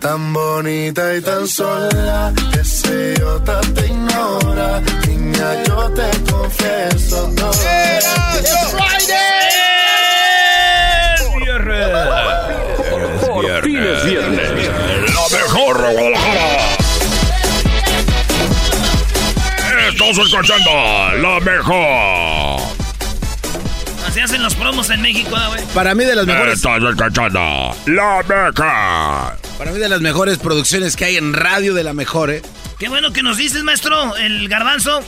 [0.00, 4.80] Tan bonita y tan sola, que se yo te ignora.
[5.08, 7.32] Niña, yo te confieso.
[7.36, 7.50] No,
[13.26, 14.50] Por fin es viernes.
[15.14, 16.58] La mejor Guadalajara.
[19.88, 20.70] Estás escuchando
[21.16, 22.60] la mejor.
[24.06, 25.64] Así hacen los promos en México, ¿no, güey.
[25.74, 29.47] Para mí de las mejores, Estás escuchando la mejor.
[29.58, 32.42] Para mí de las mejores producciones que hay en radio de la mejor, ¿eh?
[32.78, 35.00] Qué bueno que nos dices, maestro, el garbanzo.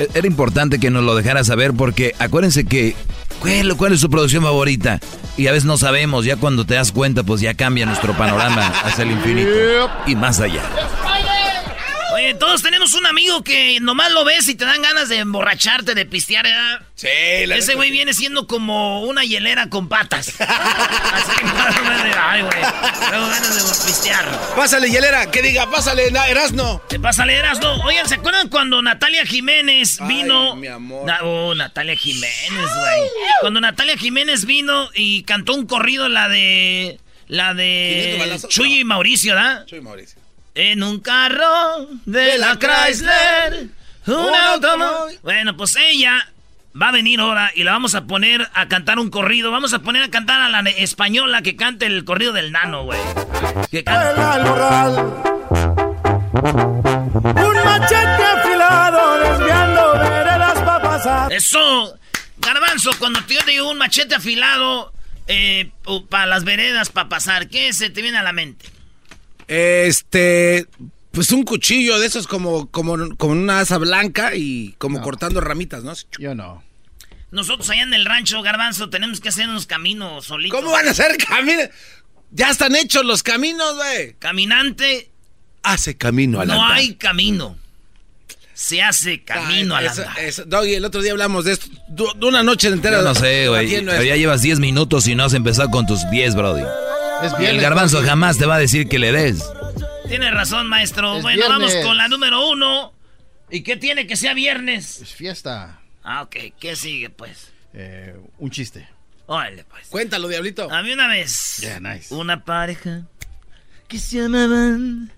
[0.00, 2.96] E-, Era importante que nos lo dejara saber porque acuérdense que
[3.38, 4.98] ¿cuál, cuál es su producción favorita?
[5.36, 8.66] Y a veces no sabemos, ya cuando te das cuenta pues ya cambia nuestro panorama
[8.84, 9.48] hacia el infinito
[10.06, 10.62] y más allá.
[12.14, 15.94] Oye, todos tenemos un amigo que nomás lo ves y te dan ganas de emborracharte,
[15.94, 16.82] de pistear, ¿verdad?
[16.94, 17.08] Sí,
[17.46, 20.28] la Ese güey viene siendo como una hielera con patas.
[20.38, 21.32] Así,
[22.18, 22.52] ay, güey.
[23.10, 24.24] Tengo ganas de pistear.
[24.56, 26.82] Pásale, hielera, que diga, pásale, Erasno.
[26.88, 27.74] ¿Te pasa leeras, no?
[27.84, 30.56] Oigan, ¿se acuerdan cuando Natalia Jiménez Ay, vino?
[30.56, 31.06] mi amor.
[31.06, 33.02] Na- oh, Natalia Jiménez, güey.
[33.40, 37.00] Cuando Natalia Jiménez vino y cantó un corrido, la de.
[37.28, 38.48] La 500 de.
[38.48, 38.84] Chuy y.
[38.84, 39.64] Mauricio, ¿verdad?
[39.68, 40.21] Soy Mauricio.
[40.54, 43.68] En un carro de la Chrysler.
[44.06, 45.18] Un automóvil.
[45.22, 46.28] Bueno, pues ella
[46.80, 49.50] va a venir ahora y la vamos a poner a cantar un corrido.
[49.50, 53.00] Vamos a poner a cantar a la española que cante el corrido del nano, güey.
[53.70, 54.96] Que cante- al morral.
[56.34, 61.32] Un machete afilado desviando veredas para pasar.
[61.32, 61.94] Eso,
[62.38, 64.92] Garbanzo, cuando te yo te digo un machete afilado
[66.10, 68.66] para las veredas para pasar, ¿qué se te viene a la mente?
[69.48, 70.66] Este,
[71.10, 75.84] pues un cuchillo de esos como, como, como una asa blanca y como cortando ramitas,
[75.84, 75.92] ¿no?
[76.18, 76.62] Yo no.
[77.30, 80.58] Nosotros allá en el rancho, Garbanzo, tenemos que hacer unos caminos solitos.
[80.60, 81.68] ¿Cómo van a ser caminos?
[82.30, 84.14] Ya están hechos los caminos, güey.
[84.18, 85.08] Caminante,
[85.62, 87.56] Hace camino al no hay camino.
[88.52, 91.66] Se hace camino Ay, al eso- Doggy, el otro día hablamos de esto.
[91.88, 92.98] De una noche entera.
[92.98, 93.68] Yo no sé, güey.
[93.70, 96.62] Ya llevas 10 minutos y no has empezado con tus 10, Brody.
[97.22, 97.50] Es Y viernes.
[97.50, 99.42] el garbanzo jamás te va a decir que le des.
[100.08, 101.16] Tiene razón, maestro.
[101.16, 102.92] Es bueno, vamos con la número uno.
[103.50, 105.00] ¿Y qué tiene que sea viernes?
[105.00, 105.80] Es fiesta.
[106.02, 106.36] Ah, ok.
[106.58, 107.52] ¿Qué sigue, pues?
[107.74, 108.88] Eh, un chiste.
[109.26, 109.86] Órale, pues.
[109.88, 110.70] Cuéntalo, diablito.
[110.70, 111.58] A mí una vez.
[111.60, 112.12] Yeah, nice.
[112.14, 113.02] Una pareja
[113.88, 115.12] que se llamaban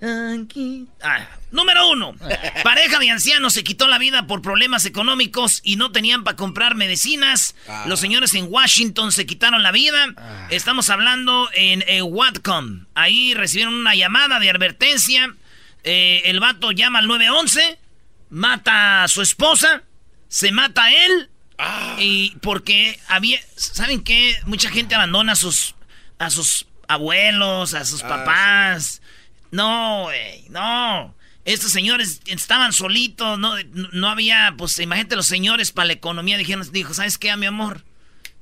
[0.00, 0.86] aquí.
[1.02, 2.14] Ah, número uno.
[2.62, 6.74] Pareja de ancianos se quitó la vida por problemas económicos y no tenían para comprar
[6.74, 7.54] medicinas.
[7.86, 10.06] Los señores en Washington se quitaron la vida.
[10.50, 12.86] Estamos hablando en eh, Whatcom.
[12.94, 15.34] Ahí recibieron una llamada de advertencia.
[15.84, 17.78] Eh, el vato llama al 911,
[18.30, 19.82] mata a su esposa,
[20.28, 21.30] se mata a él.
[21.98, 24.36] Y porque había, ¿saben qué?
[24.44, 25.74] Mucha gente abandona a sus,
[26.18, 29.00] a sus abuelos, a sus papás.
[29.50, 31.14] No, güey, no.
[31.44, 33.54] Estos señores estaban solitos, no,
[33.92, 37.84] no había, pues imagínate los señores para la economía dijeron, dijo, ¿sabes qué, mi amor?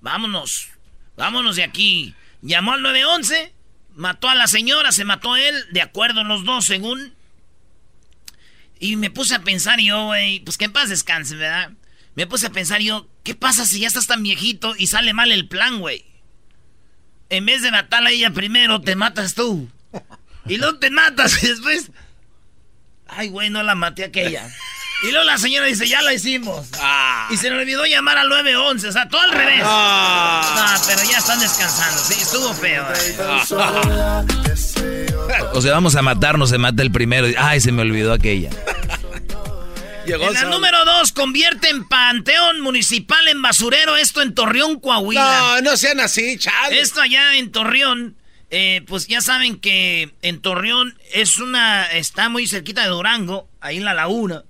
[0.00, 0.68] Vámonos,
[1.16, 2.14] vámonos de aquí.
[2.40, 3.52] Llamó al 911,
[3.96, 7.14] mató a la señora, se mató él, de acuerdo los dos, según.
[8.80, 11.72] Y me puse a pensar yo, güey, pues que en paz descanse, ¿verdad?
[12.14, 15.32] Me puse a pensar yo, ¿qué pasa si ya estás tan viejito y sale mal
[15.32, 16.04] el plan, güey?
[17.28, 19.68] En vez de matarla a ella primero, te matas tú.
[20.46, 21.90] Y luego te matas y después...
[23.08, 24.48] Ay, güey, no la maté a aquella.
[25.02, 26.66] Y luego la señora dice, ya la hicimos.
[27.30, 29.62] Y se le olvidó llamar al 911, o sea, todo al revés.
[29.62, 32.86] No, pero ya están descansando, sí, estuvo feo.
[32.94, 33.16] eh.
[35.52, 37.26] O sea, vamos a matarnos, se mata el primero.
[37.38, 38.50] Ay, se me olvidó aquella.
[40.06, 40.52] Llegó En la solo.
[40.52, 45.60] número dos, convierte en panteón municipal en basurero, esto en Torreón, Coahuila.
[45.62, 46.80] No, no sean así, chale.
[46.80, 48.14] Esto allá en Torreón,
[48.56, 53.78] eh, pues ya saben que en Torreón es una, está muy cerquita de Durango, ahí
[53.78, 54.44] en la laguna.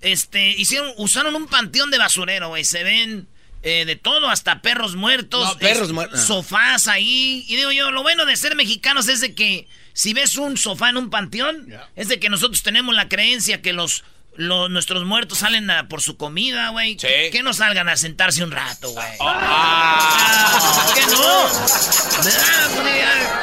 [0.00, 3.28] Este, hicieron, usaron un panteón de basurero, güey, se ven
[3.62, 5.44] eh, de todo, hasta perros muertos.
[5.52, 6.20] No, perros es- muertos.
[6.20, 7.44] Sofás ahí.
[7.46, 10.88] Y digo yo, lo bueno de ser mexicanos es de que si ves un sofá
[10.88, 14.02] en un panteón, es de que nosotros tenemos la creencia que los...
[14.36, 16.92] los- nuestros muertos salen a- por su comida, güey.
[16.92, 17.06] Sí.
[17.06, 19.06] Que, que no salgan a sentarse un rato, güey.
[19.20, 21.48] Ah, ¿Por qué no?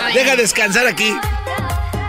[0.06, 1.14] Ay, Deja descansar aquí.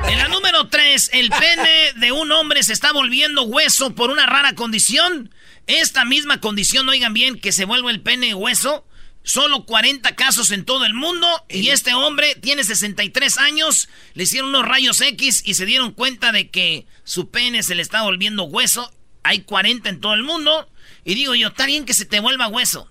[0.08, 4.26] En la número 3, el pene de un hombre se está volviendo hueso por una
[4.26, 5.32] rara condición.
[5.66, 8.84] Esta misma condición, oigan bien, que se vuelve el pene hueso.
[9.22, 11.28] Solo 40 casos en todo el mundo.
[11.48, 13.88] Y este hombre tiene 63 años.
[14.14, 17.82] Le hicieron unos rayos X y se dieron cuenta de que su pene se le
[17.82, 18.92] está volviendo hueso.
[19.22, 20.68] Hay 40 en todo el mundo.
[21.04, 22.90] Y digo yo, está bien que se te vuelva hueso.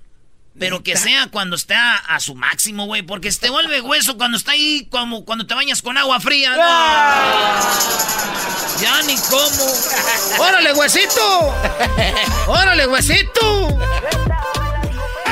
[0.58, 3.02] Pero que sea cuando está a su máximo, güey.
[3.02, 6.54] Porque se te vuelve hueso cuando está ahí, como cuando te bañas con agua fría.
[8.82, 9.74] Ya ni cómo.
[10.40, 11.56] ¡Órale, huesito!
[12.48, 13.80] ¡Órale, huesito!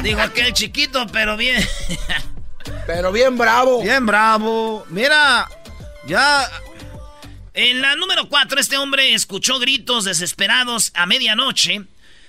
[0.07, 1.61] Digo aquel chiquito, pero bien.
[2.87, 3.83] pero bien bravo.
[3.83, 4.85] Bien bravo.
[4.87, 5.49] Mira,
[6.05, 6.49] ya.
[7.53, 11.81] En la número 4, este hombre escuchó gritos desesperados a medianoche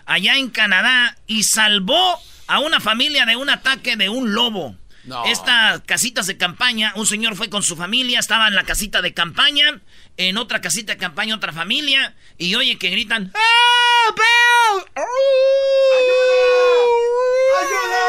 [0.07, 4.75] allá en Canadá y salvó a una familia de un ataque de un lobo.
[5.27, 9.15] Estas casitas de campaña, un señor fue con su familia, estaba en la casita de
[9.15, 9.81] campaña,
[10.17, 13.33] en otra casita de campaña otra familia, y oye que gritan...
[13.35, 14.29] ¡Ayuda!
[17.61, 18.05] ¡Ayuda!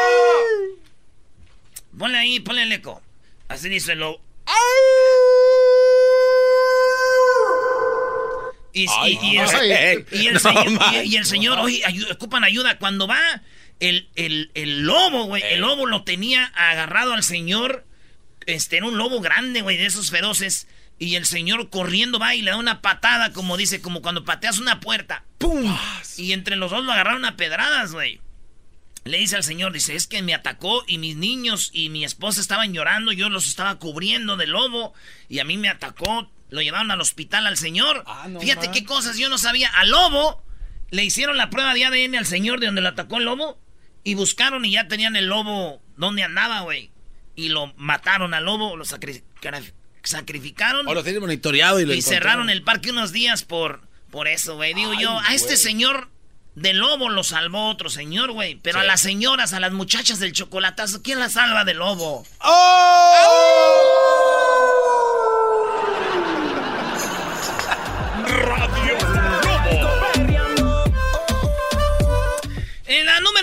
[1.98, 3.02] Ponle ahí, ponle el eco.
[3.48, 4.20] Así dice el lobo.
[8.72, 8.86] Y,
[11.16, 11.82] el, señor, oye,
[12.12, 12.78] ocupan ayuda.
[12.78, 13.18] Cuando va
[13.80, 17.84] el, el, lobo, güey, el lobo lo tenía agarrado al señor.
[18.46, 20.68] Este era un lobo grande, güey, de esos feroces.
[20.98, 24.58] Y el señor corriendo va y le da una patada, como dice, como cuando pateas
[24.58, 25.24] una puerta.
[25.38, 25.76] ¡Pum!
[26.16, 28.20] Y entre los dos lo agarraron a pedradas, güey.
[29.10, 32.40] Le dice al señor, dice, es que me atacó y mis niños y mi esposa
[32.40, 34.94] estaban llorando, yo los estaba cubriendo de lobo
[35.28, 36.30] y a mí me atacó.
[36.48, 38.04] Lo llevaron al hospital al señor.
[38.06, 39.68] Ah, Fíjate qué cosas yo no sabía.
[39.68, 40.44] Al lobo
[40.90, 43.60] le hicieron la prueba de ADN al señor de donde lo atacó el lobo
[44.04, 46.92] y buscaron y ya tenían el lobo donde andaba, güey.
[47.34, 50.86] Y lo mataron al lobo, lo sacrificaron.
[50.86, 54.54] O lo tienen monitoreado y lo Y cerraron el parque unos días por, por eso,
[54.54, 54.72] güey.
[54.74, 56.10] Digo yo, a este señor
[56.54, 58.56] del lobo lo salvó otro señor, güey.
[58.56, 62.26] Pero a las señoras, a las muchachas del chocolatazo, ¿quién la salva del lobo?
[62.40, 64.06] ¡Oh!
[64.06, 64.09] En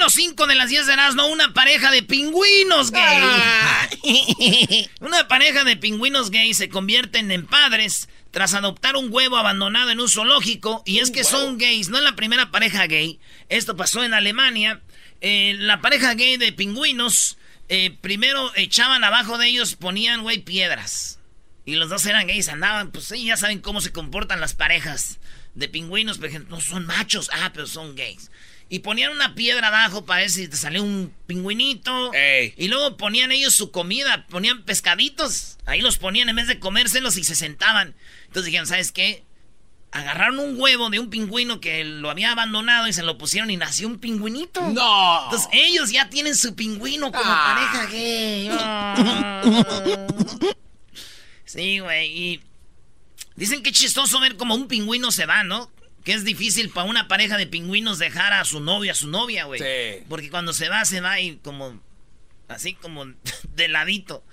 [0.07, 4.89] número 5 de las 10 de Erasmo, una pareja de pingüinos gay.
[5.01, 9.99] Una pareja de pingüinos gay se convierten en padres tras adoptar un huevo abandonado en
[9.99, 10.81] un zoológico.
[10.85, 13.19] Y es que son gays, no es la primera pareja gay.
[13.49, 14.81] Esto pasó en Alemania.
[15.21, 17.37] Eh, la pareja gay de pingüinos,
[17.67, 21.19] eh, primero echaban abajo de ellos, ponían, güey, piedras.
[21.65, 25.19] Y los dos eran gays, andaban, pues sí, ya saben cómo se comportan las parejas
[25.53, 28.31] de pingüinos, por ejemplo, no son machos, ah, pero son gays.
[28.69, 32.11] Y ponían una piedra abajo para ver si te salió un pingüinito.
[32.57, 35.57] Y luego ponían ellos su comida, ponían pescaditos.
[35.65, 37.95] Ahí los ponían en vez de comérselos y se sentaban.
[38.25, 39.23] Entonces dijeron, ¿sabes qué?
[39.91, 43.57] Agarraron un huevo de un pingüino que lo había abandonado y se lo pusieron y
[43.57, 44.61] nació un pingüinito.
[44.69, 45.23] ¡No!
[45.23, 47.69] Entonces ellos ya tienen su pingüino como ah.
[47.71, 48.51] pareja gay.
[51.45, 52.11] sí, güey.
[52.11, 52.41] Y
[53.37, 55.71] dicen que chistoso ver como un pingüino se va, ¿no?
[56.07, 59.43] Que es difícil para una pareja de pingüinos dejar a su novia, a su novia,
[59.43, 59.59] güey.
[59.59, 60.05] Sí.
[60.07, 61.81] Porque cuando se va, se va y como.
[62.47, 63.03] Así como
[63.55, 64.23] de ladito.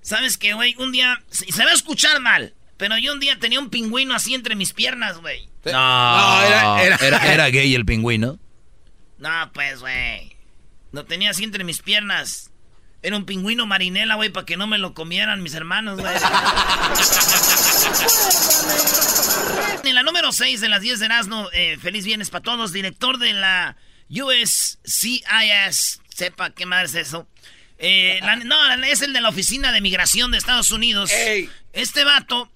[0.00, 0.74] ¿Sabes qué, güey?
[0.78, 1.22] Un día.
[1.28, 2.54] Se va a escuchar mal.
[2.78, 5.50] Pero yo un día tenía un pingüino así entre mis piernas, güey.
[5.66, 6.46] No, no
[6.78, 8.38] era, era, era, gay el pingüino.
[9.18, 10.34] No, pues, güey.
[10.92, 12.52] Lo tenía así entre mis piernas.
[13.02, 16.14] Era un pingüino marinela, güey, para que no me lo comieran mis hermanos, güey.
[19.84, 23.18] en la número 6 de las 10 de Erasmo, eh, feliz viernes para todos, director
[23.18, 23.76] de la
[24.10, 27.28] USCIS, sepa qué madre es eso.
[27.78, 31.10] Eh, no, es el de la Oficina de Migración de Estados Unidos.
[31.72, 32.50] Este vato,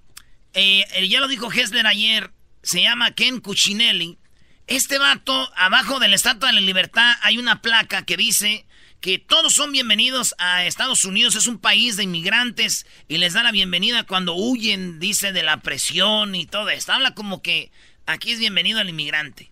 [0.55, 2.31] eh, ya lo dijo Hessler ayer,
[2.63, 4.19] se llama Ken Cuccinelli.
[4.67, 8.67] Este vato, abajo de la Estatua de la Libertad, hay una placa que dice
[9.03, 13.43] que todos son bienvenidos a Estados Unidos, es un país de inmigrantes y les da
[13.43, 16.93] la bienvenida cuando huyen, dice, de la presión y todo esto.
[16.93, 17.73] Habla como que
[18.07, 19.51] aquí es bienvenido al inmigrante.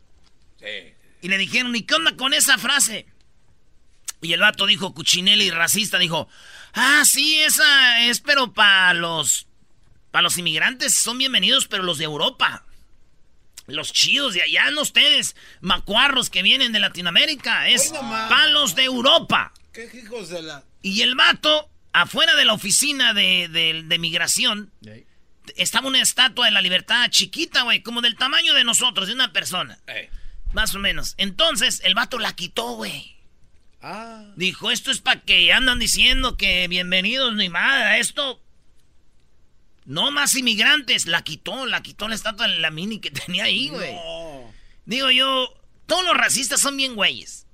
[0.61, 0.95] Sí.
[1.23, 3.07] Y le dijeron, ¿y qué onda con esa frase?
[4.23, 6.28] Y el vato dijo, Cuchinelli, racista, dijo,
[6.73, 9.49] ah, sí, esa es, pero para los,
[10.12, 12.64] para los inmigrantes son bienvenidos, pero los de Europa.
[13.71, 17.69] Los chidos de allá, no ustedes, macuarros que vienen de Latinoamérica.
[17.69, 17.93] Es
[18.29, 19.53] palos de Europa.
[19.73, 20.65] ¿Qué hijos de la...?
[20.83, 24.73] Y el vato, afuera de la oficina de, de, migración,
[25.57, 29.33] estaba una estatua de la libertad chiquita, güey, como del tamaño de nosotros, de una
[29.33, 29.79] persona.
[30.53, 31.15] Más o menos.
[31.17, 33.17] Entonces, el vato la quitó, güey.
[33.83, 34.25] Ah.
[34.37, 38.43] Dijo, esto es para que andan diciendo que bienvenidos ni nada, esto
[39.85, 41.07] No más inmigrantes.
[41.07, 43.95] La quitó, la quitó la estatua de la mini que tenía ahí, güey.
[44.85, 45.55] Digo yo,
[45.87, 47.47] todos los racistas son bien güeyes.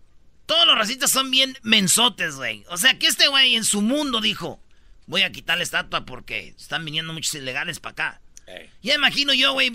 [0.46, 2.64] Todos los racistas son bien mensotes, güey.
[2.68, 4.62] O sea, que este güey en su mundo dijo,
[5.06, 8.20] voy a quitar la estatua porque están viniendo muchos ilegales para acá.
[8.80, 9.72] Ya imagino yo, güey,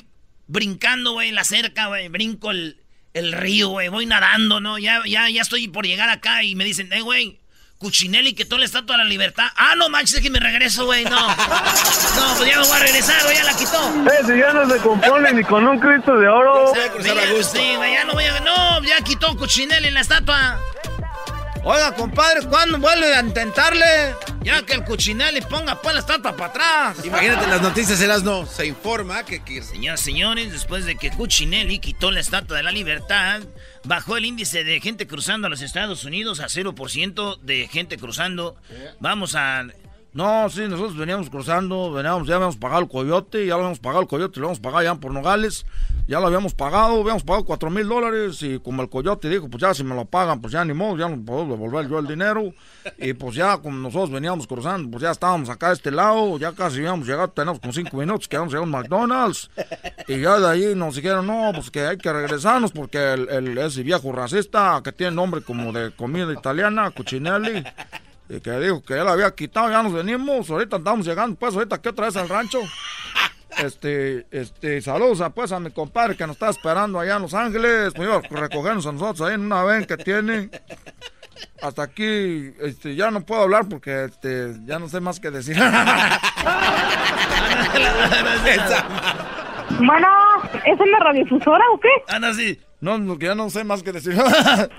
[0.47, 2.81] brincando, güey, la cerca, güey, brinco el,
[3.13, 4.79] el río, güey, voy nadando, ¿no?
[4.79, 7.40] Ya, ya, ya estoy por llegar acá y me dicen, eh, güey,
[7.81, 9.47] Cuchinelli que toda la estatua de la libertad.
[9.55, 11.09] Ah, no manches, es que me regreso, güey, no.
[11.19, 13.89] No, pues ya me voy a regresar, güey, ya la quitó.
[14.05, 16.73] Eh, si ya no se compone ni con un Cristo de oro.
[17.41, 18.39] Sí, güey, ya no voy a...
[18.41, 20.59] No, ya quitó Cuchinelli la estatua.
[21.63, 24.15] Oiga, compadre, ¿cuándo vuelve a intentarle?
[24.43, 27.03] Ya que el Cuchinelli ponga pues la estatua para atrás.
[27.03, 28.45] Imagínate, las noticias eras no.
[28.45, 29.43] Se informa que...
[29.43, 29.63] que...
[29.63, 33.41] Señoras señores, después de que Cuchinelli quitó la estatua de la libertad,
[33.83, 38.55] bajó el índice de gente cruzando a los Estados Unidos a 0% de gente cruzando.
[38.99, 39.65] Vamos a...
[40.13, 44.01] No, sí, nosotros veníamos cruzando, veníamos, ya habíamos pagado el coyote, ya lo habíamos pagado
[44.01, 45.65] el coyote, lo habíamos pagado ya por Nogales,
[46.05, 49.61] ya lo habíamos pagado, habíamos pagado cuatro mil dólares y como el coyote dijo, pues
[49.61, 52.07] ya si me lo pagan, pues ya ni modo, ya no puedo devolver yo el
[52.07, 52.53] dinero.
[52.97, 56.51] Y pues ya como nosotros veníamos cruzando, pues ya estábamos acá de este lado, ya
[56.51, 59.49] casi habíamos llegado, tenemos como cinco minutos que vamos a McDonald's.
[60.09, 63.81] Y ya de ahí nos dijeron, no, pues que hay que regresarnos porque el, ese
[63.81, 67.63] viejo racista que tiene nombre como de comida italiana, Cuchinelli, y
[68.39, 71.81] que dijo que ya la había quitado, ya nos venimos, ahorita estamos llegando, pues ahorita
[71.81, 72.59] que otra vez al rancho.
[73.57, 77.33] Este, este, saludos a, pues a mi compadre que nos está esperando allá en Los
[77.33, 80.49] Ángeles, pues iba a recogernos a nosotros ahí en una ven que tiene.
[81.61, 85.57] Hasta aquí, este, ya no puedo hablar porque este, ya no sé más que decir.
[89.77, 90.07] Bueno,
[90.65, 91.89] ¿es una radiodifusora o qué?
[92.07, 92.59] Ana, sí.
[92.81, 94.13] No, no, que ya no sé más que decir.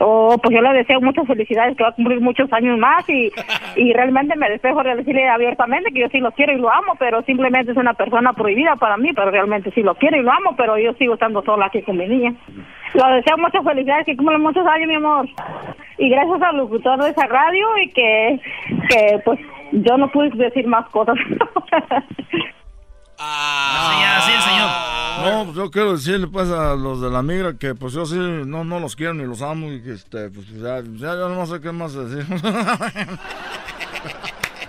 [0.01, 3.31] Oh, pues yo le deseo muchas felicidades, que va a cumplir muchos años más y,
[3.77, 6.95] y realmente me despejo de decirle abiertamente que yo sí lo quiero y lo amo,
[6.99, 10.33] pero simplemente es una persona prohibida para mí, pero realmente sí lo quiero y lo
[10.33, 12.35] amo, pero yo sigo estando sola aquí con mi niña.
[12.95, 15.29] Lo deseo muchas felicidades, que cumplan muchos años, mi amor.
[15.99, 18.41] Y gracias al locutor de esa radio y que,
[18.89, 19.39] que pues
[19.73, 21.17] yo no pude decir más cosas.
[23.25, 24.93] Ah, sí, sí, señor.
[25.23, 28.17] No, pues yo quiero decirle pues a los de la migra que pues yo sí
[28.17, 31.47] no, no los quiero ni los amo y que este, pues ya, ya yo no
[31.47, 32.27] sé qué más decir.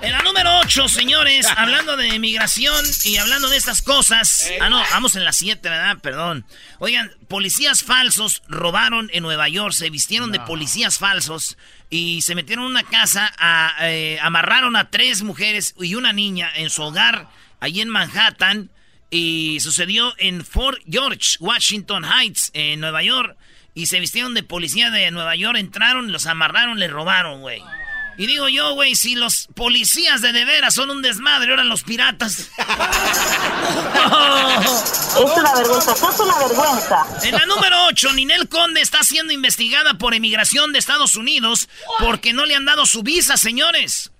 [0.04, 4.52] En la número 8, señores, hablando de migración y hablando de estas cosas.
[4.60, 5.98] Ah, no, vamos en la 7, ¿verdad?
[6.02, 6.46] Perdón.
[6.80, 11.58] Oigan, policías falsos robaron en Nueva York, se vistieron de policías falsos
[11.90, 16.52] y se metieron en una casa, a, eh, amarraron a tres mujeres y una niña
[16.54, 17.30] en su hogar,
[17.64, 18.70] allí en Manhattan.
[19.10, 23.38] Y sucedió en Fort George, Washington Heights, en Nueva York.
[23.76, 27.62] Y se vistieron de policía de Nueva York, entraron, los amarraron, les robaron, güey.
[28.18, 31.84] Y digo yo, güey, si los policías de de veras son un desmadre, ahora los
[31.84, 32.50] piratas.
[35.16, 37.06] es una vergüenza, es una vergüenza.
[37.24, 42.34] En la número 8, Ninel Conde está siendo investigada por emigración de Estados Unidos porque
[42.34, 44.12] no le han dado su visa, señores.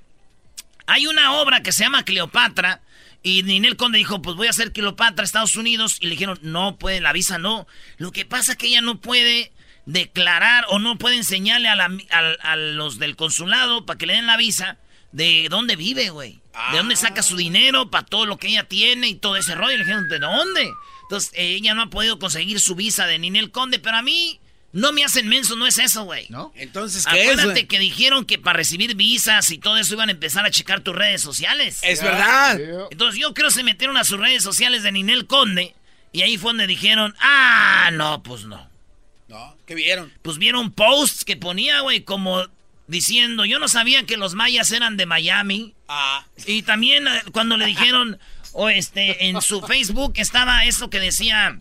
[0.88, 2.82] Hay una obra que se llama Cleopatra
[3.24, 6.38] y Ninel Conde dijo, pues voy a hacer Cleopatra a Estados Unidos y le dijeron,
[6.42, 7.66] no puede, la visa no.
[7.98, 9.52] Lo que pasa es que ella no puede
[9.86, 14.14] declarar o no puede enseñarle a, la- a- a los del consulado para que le
[14.14, 14.78] den la visa
[15.12, 16.42] de dónde vive, güey.
[16.72, 19.78] De dónde saca su dinero para todo lo que ella tiene y todo ese rollo.
[19.78, 20.72] Le dijeron, ¿de dónde?
[21.04, 24.40] Entonces, ella no ha podido conseguir su visa de Ninel Conde, pero a mí
[24.74, 26.26] no me hacen menso, no es eso, güey.
[26.30, 26.52] ¿No?
[26.56, 30.14] Entonces, ¿qué es, Acuérdate que dijeron que para recibir visas y todo eso iban a
[30.14, 31.80] empezar a checar tus redes sociales.
[31.84, 32.60] Es verdad.
[32.92, 35.76] Entonces yo creo que se metieron a sus redes sociales de Ninel Conde
[36.12, 38.68] y ahí fue donde dijeron, ah, no, pues no.
[39.28, 40.12] No, ¿qué vieron?
[40.24, 42.44] Pues vieron posts que ponía, güey, como
[42.88, 45.76] diciendo, yo no sabía que los mayas eran de Miami.
[45.88, 48.20] Ah, Y también eh, cuando le dijeron,
[48.54, 51.60] o este, en su Facebook estaba eso que decía,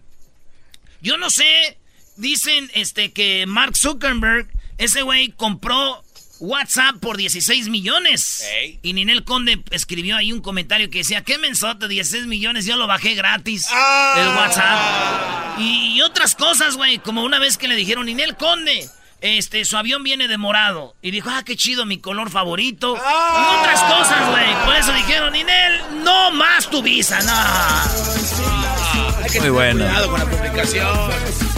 [1.01, 1.79] yo no sé,
[2.17, 6.03] dicen este que Mark Zuckerberg, ese güey compró
[6.41, 8.45] WhatsApp por 16 millones.
[8.83, 12.87] Y Ninel Conde escribió ahí un comentario que decía, qué mensote, 16 millones, yo lo
[12.89, 13.67] bajé gratis.
[13.71, 14.15] Ah.
[14.19, 15.61] El WhatsApp.
[15.61, 18.89] Y, y otras cosas, güey, como una vez que le dijeron, Ninel Conde.
[19.21, 20.97] Este, su avión viene de morado.
[21.01, 22.97] Y dijo, ah, qué chido, mi color favorito.
[22.97, 24.65] Y otras cosas, güey.
[24.65, 27.33] Por eso dijeron, Ninel, no más tu visa, no.
[29.23, 29.85] hay que Muy tener bueno.
[29.85, 31.52] cuidado con la publicación.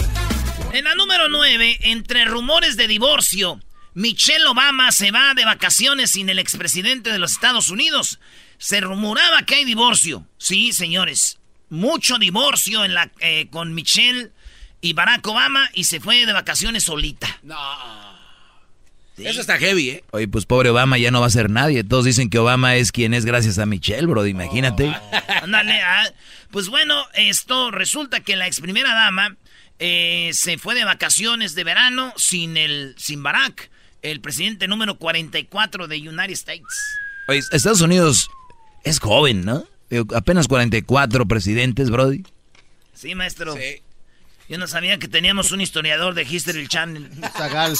[0.75, 3.61] En la número 9, entre rumores de divorcio,
[3.93, 8.19] Michelle Obama se va de vacaciones sin el expresidente de los Estados Unidos.
[8.57, 10.27] Se rumoraba que hay divorcio.
[10.37, 11.39] Sí, señores.
[11.69, 14.31] Mucho divorcio en la, eh, con Michelle
[14.81, 17.39] y Barack Obama y se fue de vacaciones solita.
[17.41, 17.55] No.
[19.17, 20.03] Eso está heavy, ¿eh?
[20.11, 21.85] Oye, pues pobre Obama ya no va a ser nadie.
[21.85, 24.27] Todos dicen que Obama es quien es gracias a Michelle, bro.
[24.27, 24.93] Imagínate.
[25.41, 26.11] Ándale, ah.
[26.51, 29.37] pues bueno, esto resulta que la ex primera dama
[29.79, 33.69] eh, se fue de vacaciones de verano sin el sin Barack,
[34.01, 36.97] el presidente número 44 de United States.
[37.27, 38.29] Oye, Estados Unidos
[38.83, 39.65] es joven, ¿no?
[40.15, 42.23] Apenas 44 presidentes, Brody.
[42.93, 43.55] Sí, maestro.
[44.47, 47.09] Yo no sabía que teníamos un historiador de History Channel.
[47.35, 47.75] Zagal.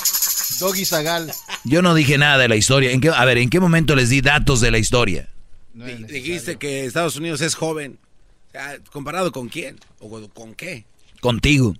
[0.59, 1.31] Doggy Zagal.
[1.63, 2.91] Yo no dije nada de la historia.
[2.91, 5.29] ¿En qué, a ver, ¿en qué momento les di datos de la historia?
[5.73, 7.99] No Dijiste que Estados Unidos es joven.
[8.47, 9.79] O sea, ¿Comparado con quién?
[9.99, 10.85] ¿O con qué?
[11.25, 11.73] Contigo.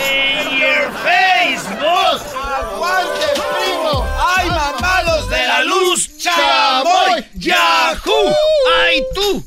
[0.00, 2.20] In your Facebook.
[2.34, 4.06] ¡Aguante, primo!
[4.18, 6.16] ¡Ay, mamalos de la luz!
[6.16, 7.26] ¡Chamoy!
[7.34, 8.34] ¡Yahoo!
[8.86, 9.44] ¡Ay, tú!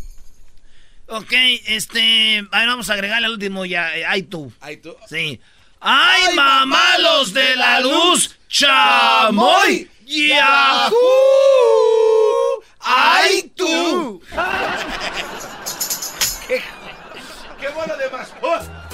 [1.07, 1.33] Ok,
[1.65, 2.43] este.
[2.51, 3.97] A ver, vamos a agregarle al último ya.
[3.97, 4.53] eh, ¡Ay, tú!
[4.61, 4.95] Ay, tú.
[5.09, 5.41] Sí.
[5.79, 8.37] ¡Ay, mamalos de la luz!
[8.47, 9.89] ¡Chamoy!
[10.05, 10.93] ¡Yahoo!
[12.81, 14.21] ¡Ay, tú!
[17.81, 18.89] ¡Qué bueno de mascota!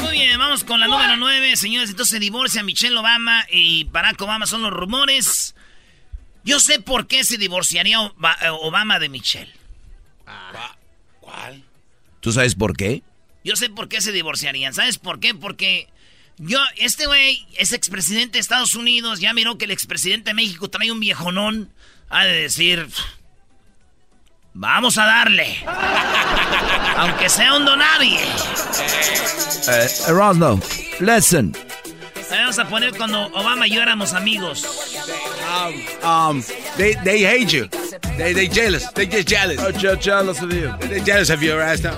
[0.00, 1.56] Muy bien, vamos con la número 9.
[1.56, 5.54] Señores, entonces se divorcia Michelle Obama y Barack Obama, son los rumores.
[6.44, 9.52] Yo sé por qué se divorciaría Oba- Obama de Michelle.
[11.20, 11.62] ¿Cuál?
[12.20, 13.02] ¿Tú sabes por qué?
[13.44, 14.72] Yo sé por qué se divorciarían.
[14.74, 15.34] ¿Sabes por qué?
[15.34, 15.88] Porque
[16.38, 19.20] yo, este güey es expresidente de Estados Unidos.
[19.20, 21.70] Ya miró que el expresidente de México trae un viejonón.
[22.08, 22.88] Ha de decir.
[24.60, 25.56] Vamos a darle.
[26.96, 28.18] Aunque sea un donadie.
[29.68, 30.60] Eh, Erasmo,
[30.98, 31.56] listen.
[32.28, 34.64] Vamos a poner cuando Obama y yo éramos amigos.
[36.02, 36.42] Um,
[36.76, 37.68] they, they hate you.
[38.16, 38.90] They, they jealous.
[38.94, 39.60] They just jealous.
[40.00, 40.74] jealous of you.
[40.88, 41.92] They jealous of you, Erasmo.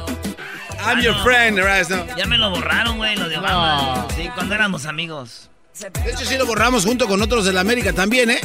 [0.83, 1.23] I'm Ah, your no.
[1.23, 2.07] friend, Erasmo.
[2.17, 4.07] Ya me lo borraron, güey, lo de Obama.
[4.17, 5.49] Sí, cuando éramos amigos.
[5.81, 8.39] De hecho, sí lo borramos junto con otros de la América también, ¿eh?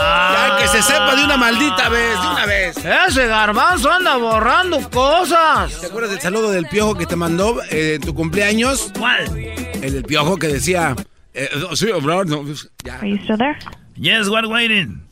[0.00, 0.56] Ah.
[0.58, 2.76] Ya que se sepa de una maldita vez, de una vez.
[3.08, 5.80] Ese garbanzo anda borrando cosas.
[5.80, 8.92] ¿Te acuerdas del saludo del piojo que te mandó eh, en tu cumpleaños?
[8.98, 9.24] ¿Cuál?
[9.36, 10.96] El del piojo que decía.
[11.32, 12.42] eh, sí, hablar, no,
[12.84, 12.96] ya.
[12.98, 13.56] Are you still there?
[13.96, 15.02] Yes, we're waiting.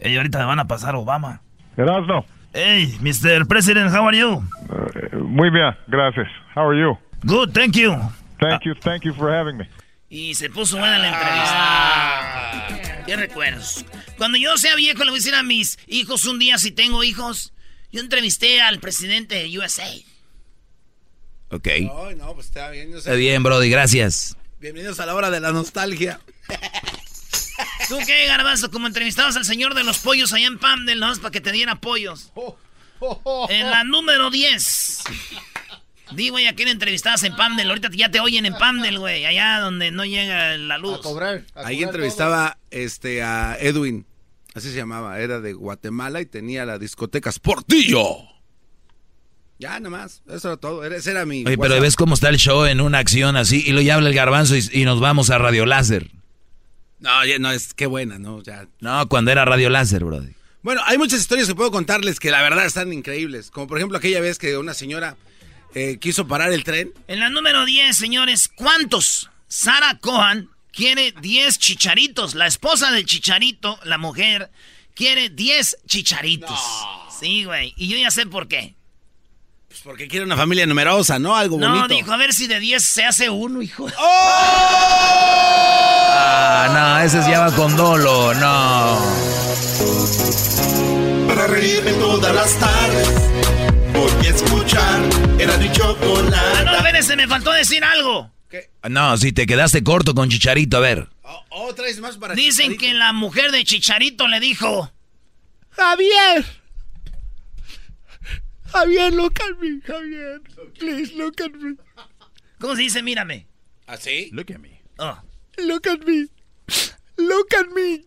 [0.00, 1.40] Ey, ahorita me van a pasar Obama.
[1.76, 2.24] Erasno.
[2.52, 3.46] Hey, Mr.
[3.46, 4.42] President, how are you?
[4.70, 6.26] Eh, muy bien, gracias.
[6.56, 6.98] How are you?
[7.24, 7.92] Good, thank you.
[8.40, 9.64] Thank you, thank you for having me.
[10.14, 11.08] Y se puso buena la
[12.68, 13.02] entrevista.
[13.04, 13.84] ¿Qué recuerdos?
[14.16, 17.02] Cuando yo sea viejo, le voy a decir a mis hijos un día, si tengo
[17.02, 17.52] hijos,
[17.90, 19.90] yo entrevisté al presidente de USA.
[21.50, 21.66] Ok.
[21.80, 22.92] No, no, pues está bien.
[22.92, 23.08] yo sé.
[23.08, 24.36] Está bien, Brody, gracias.
[24.60, 26.20] Bienvenidos a la hora de la nostalgia.
[27.88, 28.70] ¿Tú qué, Garbanzo?
[28.70, 31.12] Como entrevistabas al señor de los pollos allá en Pamdel, ¿no?
[31.16, 32.30] Para que te diera pollos.
[33.48, 35.02] En la número 10.
[36.12, 37.68] Di, güey, a quién entrevistabas en Pamdel.
[37.68, 39.24] Ahorita ya te oyen en Pamdel, güey.
[39.24, 40.98] Allá donde no llega la luz.
[40.98, 41.44] A cobrar.
[41.54, 44.06] a Ahí entrevistaba este, a Edwin.
[44.54, 45.18] Así se llamaba.
[45.20, 48.04] Era de Guatemala y tenía la discoteca Sportillo.
[49.58, 50.22] Ya, nada más.
[50.28, 50.84] Eso era todo.
[50.84, 51.44] Era- Ese era mi.
[51.46, 54.08] Oye, pero ves cómo está el show en una acción así y lo ya habla
[54.08, 56.10] el garbanzo y, y nos vamos a Radio Láser.
[57.00, 58.42] No, ya, no, es qué buena, ¿no?
[58.42, 58.66] Ya.
[58.80, 60.32] No, cuando era Radio Láser, Brody.
[60.62, 63.50] Bueno, hay muchas historias que puedo contarles que la verdad están increíbles.
[63.50, 65.16] Como por ejemplo aquella vez que una señora
[65.74, 66.92] eh, quiso parar el tren.
[67.08, 69.30] En la número 10, señores, ¿cuántos?
[69.48, 72.34] Sara Cohan quiere 10 chicharitos.
[72.34, 74.50] La esposa del chicharito, la mujer,
[74.94, 76.58] quiere 10 chicharitos.
[77.20, 77.72] Sí, güey.
[77.76, 78.74] Y yo ya sé por qué.
[79.68, 81.34] Pues porque quiere una familia numerosa, ¿no?
[81.36, 81.88] Algo No, bonito.
[81.94, 83.88] dijo, a ver si de 10 se hace uno, hijo.
[86.16, 88.98] Ah, no, ese ya va con dolo, no.
[91.28, 93.08] Para reírme todas las tardes.
[94.34, 95.00] Escuchar.
[95.38, 96.76] Era mi Ah, no, chocolate.
[96.76, 98.30] espérense, me faltó decir algo.
[98.88, 101.08] No, si te quedaste corto con Chicharito, a ver.
[101.22, 102.80] Oh, oh, traes más para Dicen Chicharito.
[102.80, 104.90] que la mujer de Chicharito le dijo...
[105.70, 106.44] Javier.
[108.72, 110.40] Javier, look at me, Javier.
[110.78, 111.76] Please look at me.
[112.60, 113.02] ¿Cómo se dice?
[113.02, 113.46] Mírame.
[113.86, 114.30] ¿Ah, sí?
[114.32, 114.80] Look at me.
[114.98, 115.16] Oh.
[115.58, 116.28] Look at me.
[117.16, 118.04] Look at me.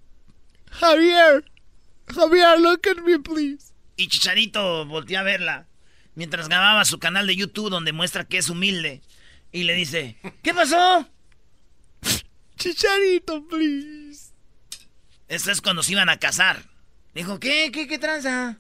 [0.80, 1.44] Javier.
[2.08, 3.74] Javier, look at me, please.
[3.98, 5.67] Y Chicharito volteó a verla
[6.18, 9.04] mientras grababa su canal de YouTube donde muestra que es humilde.
[9.52, 11.08] Y le dice, ¿qué pasó?
[12.58, 14.32] Chicharito, please.
[15.28, 16.64] Esto es cuando se iban a casar.
[17.14, 17.72] Dijo, ¿qué?
[17.72, 18.58] ¿Qué, qué tranza?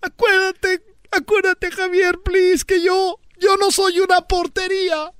[0.00, 5.12] Acuérdate, acuérdate, Javier, please, que yo, yo no soy una portería.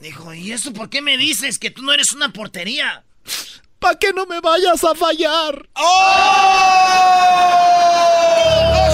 [0.00, 3.04] Dijo, ¿y eso por qué me dices que tú no eres una portería?
[3.80, 5.68] ¿Para que no me vayas a fallar?
[8.86, 8.89] Si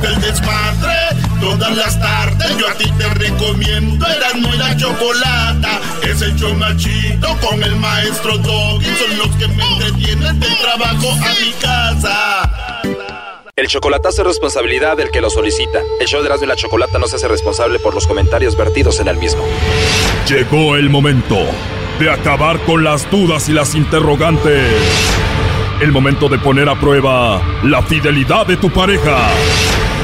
[0.00, 0.94] te gusta el desmadre,
[1.40, 5.80] todas las tardes Yo a ti te recomiendo Erasmo y la Chocolata.
[6.02, 6.36] Es el
[6.76, 8.86] chido con el maestro Doggy.
[8.96, 12.82] Son los que me entretienen del trabajo a mi casa.
[13.56, 15.80] El chocolatazo es responsabilidad del que lo solicita.
[16.00, 19.00] El show de Erasmo y la Chocolata no se hace responsable por los comentarios vertidos
[19.00, 19.42] en el mismo.
[20.26, 21.36] Llegó el momento
[21.98, 24.72] de acabar con las dudas y las interrogantes.
[25.82, 29.28] El momento de poner a prueba la fidelidad de tu pareja.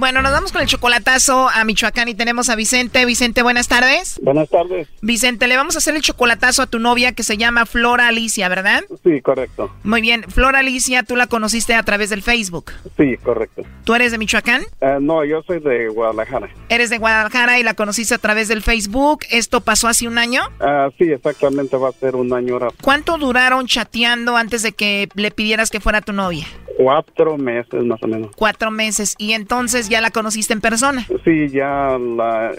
[0.00, 3.04] Bueno, nos vamos con el chocolatazo a Michoacán y tenemos a Vicente.
[3.04, 4.18] Vicente, buenas tardes.
[4.22, 4.88] Buenas tardes.
[5.02, 8.48] Vicente, le vamos a hacer el chocolatazo a tu novia que se llama Flora Alicia,
[8.48, 8.82] ¿verdad?
[9.04, 9.70] Sí, correcto.
[9.84, 10.22] Muy bien.
[10.22, 12.72] Flora Alicia, tú la conociste a través del Facebook.
[12.96, 13.60] Sí, correcto.
[13.84, 14.62] ¿Tú eres de Michoacán?
[14.80, 16.48] Uh, no, yo soy de Guadalajara.
[16.70, 19.26] Eres de Guadalajara y la conociste a través del Facebook.
[19.30, 20.40] ¿Esto pasó hace un año?
[20.60, 22.68] Uh, sí, exactamente, va a ser un año ahora.
[22.80, 26.46] ¿Cuánto duraron chateando antes de que le pidieras que fuera tu novia?
[26.82, 28.30] Cuatro meses más o menos.
[28.34, 29.14] Cuatro meses.
[29.18, 31.06] ¿Y entonces ya la conociste en persona?
[31.26, 32.52] Sí, ya, la,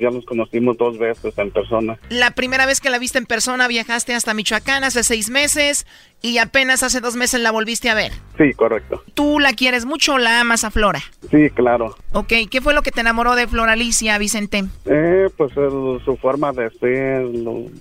[0.00, 1.98] ya nos conocimos dos veces en persona.
[2.08, 5.86] La primera vez que la viste en persona viajaste hasta Michoacán hace seis meses
[6.22, 8.12] y apenas hace dos meses la volviste a ver.
[8.36, 9.02] Sí, correcto.
[9.14, 11.00] ¿Tú la quieres mucho o la amas a Flora?
[11.30, 11.96] Sí, claro.
[12.12, 14.64] Ok, ¿qué fue lo que te enamoró de Flora Alicia, Vicente?
[14.84, 17.26] Eh, pues el, su forma de ser,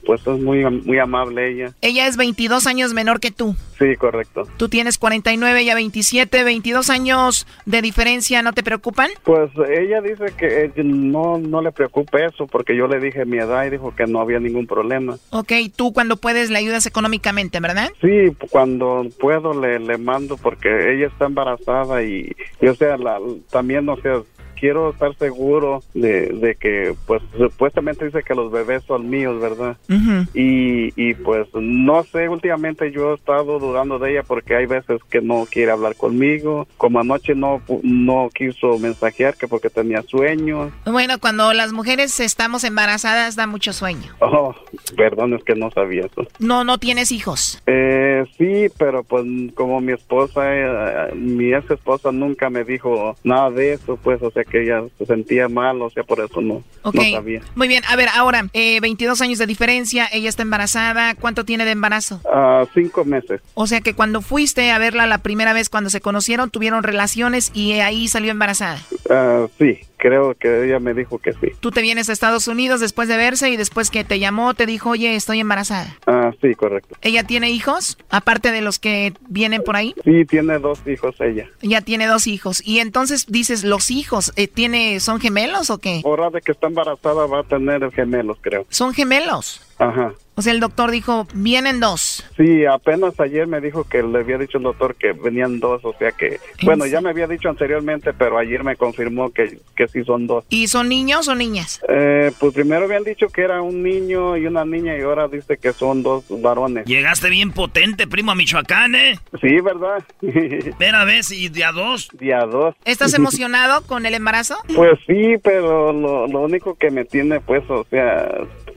[0.06, 1.74] pues es muy, muy amable ella.
[1.82, 3.56] Ella es 22 años menor que tú.
[3.78, 4.48] Sí, correcto.
[4.58, 9.10] Tú tienes 49, ella 27, 22 años de diferencia, ¿no te preocupan?
[9.24, 13.66] Pues ella dice que no, no le preocupe eso porque yo le dije mi edad
[13.66, 15.18] y dijo que no había ningún problema.
[15.32, 17.90] Ok, tú cuando puedes le ayudas económicamente, ¿verdad?
[18.02, 23.20] Sí, cuando puedo le, le mando porque ella está embarazada y, y o sea, la,
[23.50, 24.22] también, o sea,
[24.56, 29.78] quiero estar seguro de, de, que, pues, supuestamente dice que los bebés son míos, ¿verdad?
[29.90, 30.28] Uh -huh.
[30.34, 35.02] y, y, pues, no sé, últimamente yo he estado dudando de ella porque hay veces
[35.10, 40.72] que no quiere hablar conmigo, como anoche no, no quiso mensajear que porque tenía sueño.
[40.86, 44.14] Bueno, cuando las mujeres estamos embarazadas da mucho sueño.
[44.20, 44.56] Oh,
[44.96, 46.26] perdón, es que no sabía eso.
[46.40, 47.62] No, no tienes hijos.
[47.68, 53.52] Eh, sí, pero pues como mi esposa, eh, mi ex esposa nunca me dijo nada
[53.52, 56.64] de eso, pues, o sea que ella se sentía mal, o sea, por eso no,
[56.84, 57.12] okay.
[57.12, 57.42] no sabía.
[57.56, 61.66] Muy bien, a ver, ahora, eh, 22 años de diferencia, ella está embarazada, ¿cuánto tiene
[61.66, 62.22] de embarazo?
[62.26, 63.42] Uh, cinco meses.
[63.54, 67.52] O sea que cuando fuiste a verla la primera vez, cuando se conocieron, tuvieron relaciones
[67.54, 68.80] y ahí salió embarazada.
[69.10, 71.52] Uh, sí, creo que ella me dijo que sí.
[71.60, 74.66] Tú te vienes a Estados Unidos después de verse y después que te llamó te
[74.66, 75.96] dijo, oye, estoy embarazada.
[76.08, 76.96] Ah, sí, correcto.
[77.02, 79.96] ¿Ella tiene hijos, aparte de los que vienen por ahí?
[80.04, 81.48] Sí, tiene dos hijos ella.
[81.62, 82.62] Ya tiene dos hijos.
[82.66, 86.02] Y entonces dices, los hijos, eh, tiene ¿son gemelos o qué?
[86.06, 88.66] Ahora de que está embarazada va a tener gemelos, creo.
[88.70, 89.62] ¿Son gemelos?
[89.78, 90.14] Ajá.
[90.38, 92.26] O sea, el doctor dijo, vienen dos.
[92.36, 95.94] Sí, apenas ayer me dijo que le había dicho el doctor que venían dos, o
[95.98, 100.04] sea que, bueno, ya me había dicho anteriormente, pero ayer me confirmó que, que sí
[100.04, 100.44] son dos.
[100.50, 101.82] ¿Y son niños o niñas?
[101.88, 105.58] Eh, pues primero habían dicho que era un niño y una niña y ahora dice
[105.58, 106.86] que son dos varones.
[106.86, 109.18] Llegaste bien potente, primo, a Michoacán, ¿eh?
[109.40, 110.04] Sí, ¿verdad?
[110.22, 111.32] Espera, ¿ves?
[111.32, 112.10] ¿Y día dos?
[112.20, 112.76] Día dos.
[112.84, 114.58] ¿Estás emocionado con el embarazo?
[114.76, 118.28] Pues sí, pero lo, lo único que me tiene, pues, o sea,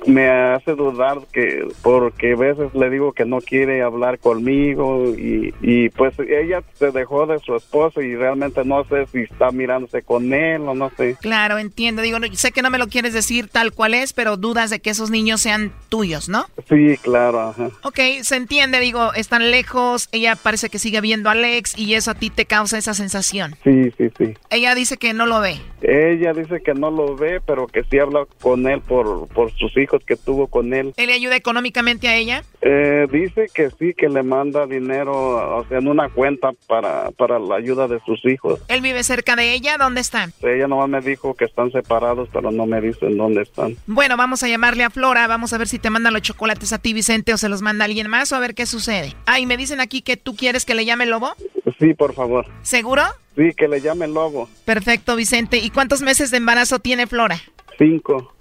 [0.06, 1.47] me hace dudar que
[1.82, 6.90] porque a veces le digo que no quiere hablar conmigo y, y pues ella se
[6.90, 10.90] dejó de su esposo y realmente no sé si está mirándose con él o no
[10.96, 11.16] sé.
[11.20, 12.02] Claro, entiendo.
[12.02, 14.90] Digo, sé que no me lo quieres decir tal cual es, pero dudas de que
[14.90, 16.46] esos niños sean tuyos, ¿no?
[16.68, 17.40] Sí, claro.
[17.40, 17.70] Ajá.
[17.82, 18.80] Ok, se entiende.
[18.80, 20.08] Digo, están lejos.
[20.12, 23.56] Ella parece que sigue viendo a Alex y eso a ti te causa esa sensación.
[23.64, 24.34] Sí, sí, sí.
[24.50, 25.56] Ella dice que no lo ve.
[25.82, 29.76] Ella dice que no lo ve, pero que sí habla con él por, por sus
[29.76, 30.92] hijos que tuvo con él.
[30.96, 32.44] ¿Él le ayuda económicamente a ella?
[32.60, 37.38] Eh, dice que sí, que le manda dinero, o sea, en una cuenta para, para
[37.38, 38.60] la ayuda de sus hijos.
[38.68, 39.78] ¿Él vive cerca de ella?
[39.78, 40.32] ¿Dónde están?
[40.42, 43.76] Ella nomás me dijo que están separados, pero no me dicen dónde están.
[43.86, 46.78] Bueno, vamos a llamarle a Flora, vamos a ver si te mandan los chocolates a
[46.78, 49.14] ti, Vicente, o se los manda alguien más, o a ver qué sucede.
[49.26, 51.34] Ah, y me dicen aquí que tú quieres que le llame Lobo.
[51.78, 52.46] Sí, por favor.
[52.62, 53.02] ¿Seguro?
[53.36, 54.48] Sí, que le llame Lobo.
[54.64, 55.58] Perfecto, Vicente.
[55.58, 57.40] ¿Y cuántos meses de embarazo tiene Flora?
[57.78, 58.34] Cinco.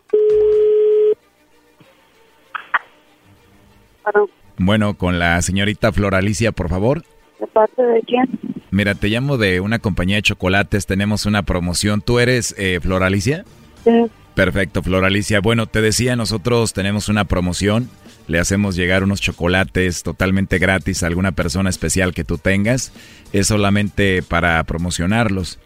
[4.58, 7.04] Bueno, con la señorita Floralicia, por favor.
[7.40, 8.28] ¿De parte de quién?
[8.72, 12.02] Mira, te llamo de una compañía de chocolates, tenemos una promoción.
[12.02, 13.46] ¿Tú eres eh, Floralicia?
[13.84, 14.06] Sí.
[14.36, 15.40] Perfecto, Floralicia.
[15.40, 17.90] Bueno, te decía, nosotros tenemos una promoción
[18.28, 22.92] le hacemos llegar unos chocolates totalmente gratis a alguna persona especial que tú tengas.
[23.32, 25.60] Es solamente para promocionarlos.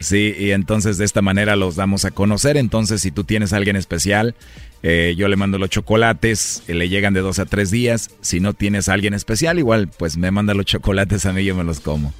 [0.00, 2.56] Sí, y entonces de esta manera los damos a conocer.
[2.56, 4.34] Entonces, si tú tienes a alguien especial,
[4.82, 8.10] eh, yo le mando los chocolates, eh, le llegan de dos a tres días.
[8.20, 11.54] Si no tienes a alguien especial, igual, pues me manda los chocolates a mí, yo
[11.54, 12.12] me los como.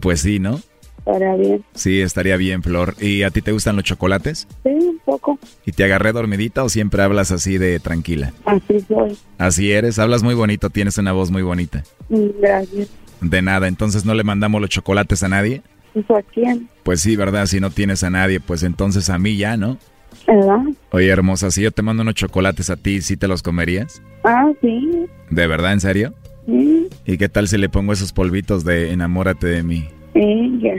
[0.00, 0.60] Pues sí, ¿no?
[0.98, 1.64] Estaría bien.
[1.74, 2.94] Sí, estaría bien, Flor.
[3.00, 4.46] ¿Y a ti te gustan los chocolates?
[4.62, 5.38] Sí, un poco.
[5.64, 8.32] ¿Y te agarré dormidita o siempre hablas así de tranquila?
[8.44, 9.16] Así soy.
[9.38, 11.82] Así eres, hablas muy bonito, tienes una voz muy bonita.
[12.10, 12.88] Mm, Gracias.
[13.20, 15.62] De nada, entonces no le mandamos los chocolates a nadie.
[15.94, 16.68] ¿Eso a quién?
[16.84, 17.46] Pues sí, ¿verdad?
[17.46, 19.78] Si no tienes a nadie, pues entonces a mí ya, ¿no?
[20.26, 20.60] ¿Verdad?
[20.92, 24.02] Oye, hermosa, si yo te mando unos chocolates a ti, ¿sí te los comerías?
[24.24, 25.06] Ah, sí.
[25.30, 26.14] ¿De verdad, en serio?
[26.46, 26.88] Sí.
[27.04, 29.88] ¿Y qué tal si le pongo esos polvitos de enamórate de mí?
[30.14, 30.74] Ya.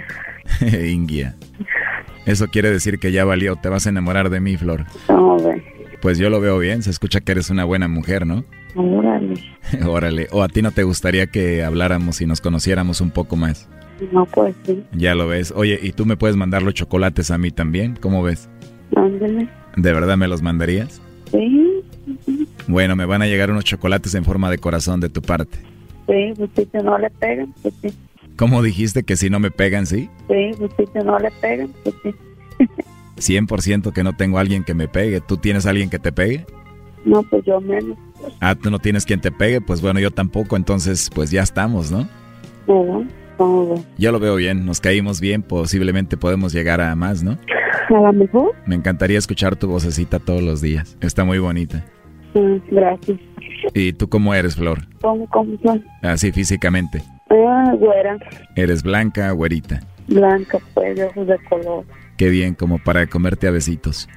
[0.87, 1.35] Ingia.
[2.25, 4.85] Eso quiere decir que ya valió, te vas a enamorar de mí, Flor.
[5.09, 5.37] No.
[6.01, 8.43] Pues yo lo veo bien, se escucha que eres una buena mujer, ¿no?
[8.75, 9.35] Órale.
[9.85, 13.69] Órale, o a ti no te gustaría que habláramos y nos conociéramos un poco más.
[14.11, 14.83] No, pues sí.
[14.93, 15.53] Ya lo ves.
[15.55, 17.95] Oye, ¿y tú me puedes mandar los chocolates a mí también?
[17.95, 18.49] ¿Cómo ves?
[18.95, 19.47] Ándale.
[19.75, 21.01] ¿De verdad me los mandarías?
[21.31, 21.83] Sí.
[22.67, 25.57] Bueno, me van a llegar unos chocolates en forma de corazón de tu parte.
[26.07, 27.93] Sí, pues si no le pegan, pues sí.
[28.35, 30.09] ¿Cómo dijiste que si no me pegan, sí?
[30.27, 32.13] Sí, pues si no le pegan, pues sí.
[33.17, 35.21] 100% que no tengo a alguien que me pegue.
[35.21, 36.45] ¿Tú tienes a alguien que te pegue?
[37.05, 37.97] No, pues yo menos.
[38.39, 41.91] Ah, tú no tienes quien te pegue, pues bueno, yo tampoco, entonces pues ya estamos,
[41.91, 42.07] ¿no?
[42.65, 43.81] ¿Cómo ve?
[43.97, 47.37] Yo lo veo bien, nos caímos bien, posiblemente podemos llegar a más, ¿no?
[48.13, 48.55] Mejor.
[48.65, 50.97] Me encantaría escuchar tu vocecita todos los días.
[51.01, 51.83] Está muy bonita.
[52.33, 53.19] Mm, gracias.
[53.73, 54.87] ¿Y tú cómo eres, Flor?
[55.01, 55.57] ¿Cómo, cómo?
[56.01, 57.03] Así físicamente.
[57.29, 58.17] Ah, güera.
[58.55, 59.81] ¿Eres blanca, güerita?
[60.07, 61.85] Blanca, pues, de ojos de color.
[62.17, 64.07] Qué bien, como para comerte a besitos.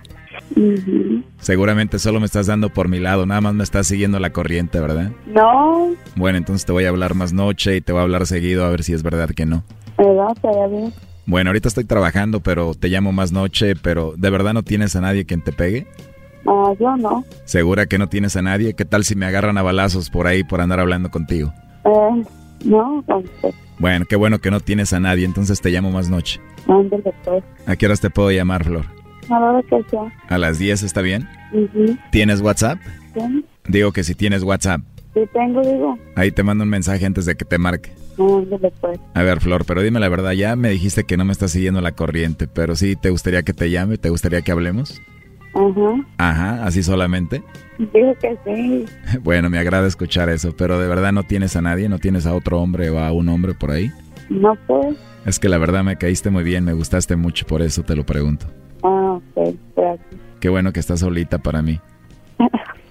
[1.38, 4.80] Seguramente solo me estás dando por mi lado, nada más me estás siguiendo la corriente,
[4.80, 5.10] ¿verdad?
[5.26, 8.64] No, Bueno, entonces te voy a hablar más noche y te voy a hablar seguido
[8.64, 9.64] a ver si es verdad que no.
[9.96, 10.36] ¿verdad?
[10.70, 10.92] Bien.
[11.26, 15.00] Bueno, ahorita estoy trabajando, pero te llamo más noche, pero ¿de verdad no tienes a
[15.00, 15.86] nadie quien te pegue?
[16.46, 17.24] Ah, yo no.
[17.46, 18.74] ¿Segura que no tienes a nadie?
[18.74, 21.52] ¿Qué tal si me agarran a balazos por ahí por andar hablando contigo?
[21.86, 22.24] Eh,
[22.66, 26.40] no, entonces, Bueno, qué bueno que no tienes a nadie, entonces te llamo más noche.
[26.66, 27.42] pues.
[27.66, 28.84] ¿A qué horas te puedo llamar, Flor?
[29.30, 30.12] A la hora que sea.
[30.28, 31.26] ¿A las 10 está bien?
[32.12, 32.78] ¿Tienes WhatsApp?
[33.14, 34.82] Sí, Digo que si tienes WhatsApp,
[35.14, 35.98] sí tengo, digo.
[36.16, 37.90] ahí te mando un mensaje antes de que te marque.
[38.16, 39.00] Pues.
[39.14, 41.80] A ver, Flor, pero dime la verdad, ya me dijiste que no me estás siguiendo
[41.80, 43.98] la corriente, pero sí, ¿te gustaría que te llame?
[43.98, 45.00] ¿Te gustaría que hablemos?
[45.54, 46.06] Ajá.
[46.18, 47.42] Ajá, así solamente.
[47.78, 48.84] Digo que sí.
[49.22, 52.34] Bueno, me agrada escuchar eso, pero de verdad no tienes a nadie, no tienes a
[52.34, 53.90] otro hombre o a un hombre por ahí.
[54.28, 54.96] No, pues.
[55.26, 58.04] Es que la verdad me caíste muy bien, me gustaste mucho, por eso te lo
[58.04, 58.46] pregunto.
[58.82, 60.06] Ah, ok, gracias.
[60.40, 61.80] Qué bueno que estás solita para mí.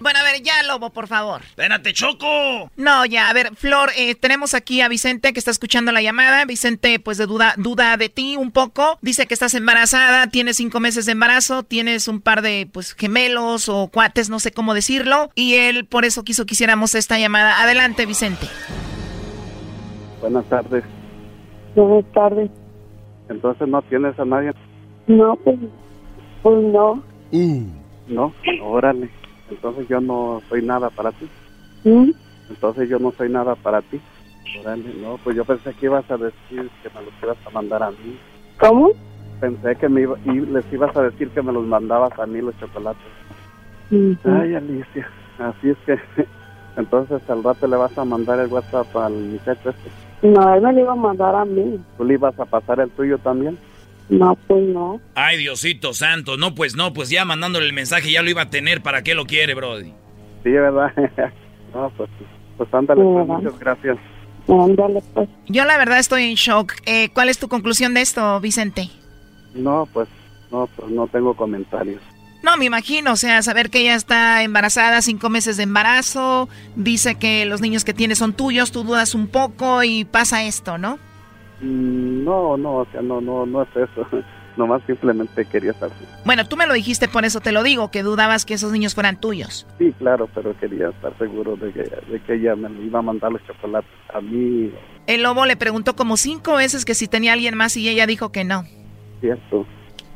[0.03, 1.41] Bueno, a ver, ya, Lobo, por favor.
[1.41, 2.69] Espérate, Choco.
[2.75, 6.43] No, ya, a ver, Flor, eh, tenemos aquí a Vicente que está escuchando la llamada.
[6.43, 8.99] Vicente, pues, de duda, duda de ti un poco.
[9.01, 13.69] Dice que estás embarazada, tienes cinco meses de embarazo, tienes un par de, pues, gemelos
[13.69, 15.31] o cuates, no sé cómo decirlo.
[15.35, 17.61] Y él, por eso quiso que hiciéramos esta llamada.
[17.63, 18.47] Adelante, Vicente.
[20.19, 20.83] Buenas tardes.
[21.75, 22.51] Buenas tardes.
[23.29, 24.51] Entonces no tienes a nadie,
[25.07, 25.57] No, pues,
[26.41, 27.01] pues no.
[28.09, 28.33] ¿no?
[28.61, 29.09] Órale.
[29.49, 31.27] Entonces yo no soy nada para ti.
[31.83, 32.11] ¿Mm?
[32.49, 33.99] Entonces yo no soy nada para ti.
[34.59, 37.83] Órale, no, pues yo pensé que ibas a decir que me los ibas a mandar
[37.83, 38.17] a mí.
[38.59, 38.91] ¿Cómo?
[39.39, 42.41] Pensé que me iba, y les ibas a decir que me los mandabas a mí
[42.41, 43.01] los chocolates.
[44.23, 45.97] Ay, Alicia, así es que
[46.77, 50.27] entonces al rato le vas a mandar el WhatsApp al muchacho este.
[50.27, 51.79] No, él me lo iba a mandar a mí.
[51.97, 53.57] ¿Tú le ibas a pasar el tuyo también?
[54.09, 54.99] No, pues no.
[55.15, 56.37] Ay, Diosito santo.
[56.37, 58.81] No, pues no, pues ya mandándole el mensaje ya lo iba a tener.
[58.81, 59.93] ¿Para qué lo quiere, Brody?
[60.43, 60.91] Sí, ¿verdad?
[61.73, 62.09] no, pues,
[62.57, 63.39] pues ándale, pues, Ajá.
[63.39, 63.97] muchas gracias.
[64.47, 65.29] Ándale, pues.
[65.47, 66.73] Yo, la verdad, estoy en shock.
[66.85, 68.89] Eh, ¿Cuál es tu conclusión de esto, Vicente?
[69.55, 70.09] No, pues,
[70.51, 72.01] no, pues no tengo comentarios.
[72.43, 77.15] No, me imagino, o sea, saber que ella está embarazada, cinco meses de embarazo, dice
[77.15, 80.99] que los niños que tiene son tuyos, tú dudas un poco y pasa esto, ¿no?
[81.61, 84.07] Mm, No, no, o sea, no, no, no es eso.
[84.57, 85.97] Nomás simplemente quería saber.
[86.25, 88.93] Bueno, tú me lo dijiste, por eso te lo digo, que dudabas que esos niños
[88.93, 89.65] fueran tuyos.
[89.79, 93.31] Sí, claro, pero quería estar seguro de que, de que ella me iba a mandar
[93.31, 94.71] los chocolates a mí.
[95.07, 98.31] El lobo le preguntó como cinco veces que si tenía alguien más y ella dijo
[98.31, 98.63] que no.
[99.21, 99.65] Cierto.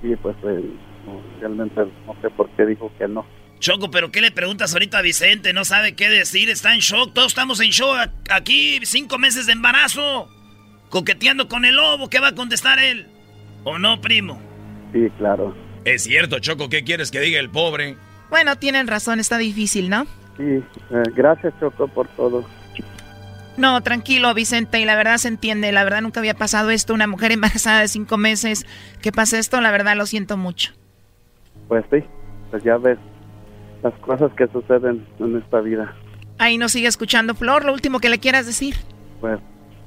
[0.03, 0.69] Sí, pues eh,
[1.07, 3.25] no, realmente no sé por qué dijo que no.
[3.59, 5.51] Choco, pero ¿qué le preguntas ahorita a Vicente?
[5.51, 7.11] No sabe qué decir, está en shock.
[7.13, 7.97] Todos estamos en shock
[8.29, 10.29] aquí, cinco meses de embarazo.
[10.89, 13.07] Coqueteando con el lobo, ¿qué va a contestar él?
[13.63, 14.39] ¿O no, primo?
[14.93, 15.55] Sí, claro.
[15.83, 17.97] Es cierto, Choco, ¿qué quieres que diga el pobre?
[18.29, 20.05] Bueno, tienen razón, está difícil, ¿no?
[20.37, 20.63] Sí, eh,
[21.15, 22.45] gracias Choco por todo.
[23.57, 25.71] No, tranquilo, Vicente, y la verdad se entiende.
[25.71, 26.93] La verdad nunca había pasado esto.
[26.93, 28.65] Una mujer embarazada de cinco meses
[29.01, 30.73] que pase esto, la verdad lo siento mucho.
[31.67, 32.03] Pues sí,
[32.51, 32.99] pues ya ves
[33.81, 35.93] las cosas que suceden en esta vida.
[36.37, 37.65] Ahí nos sigue escuchando, Flor.
[37.65, 38.75] Lo último que le quieras decir.
[39.19, 39.39] Pues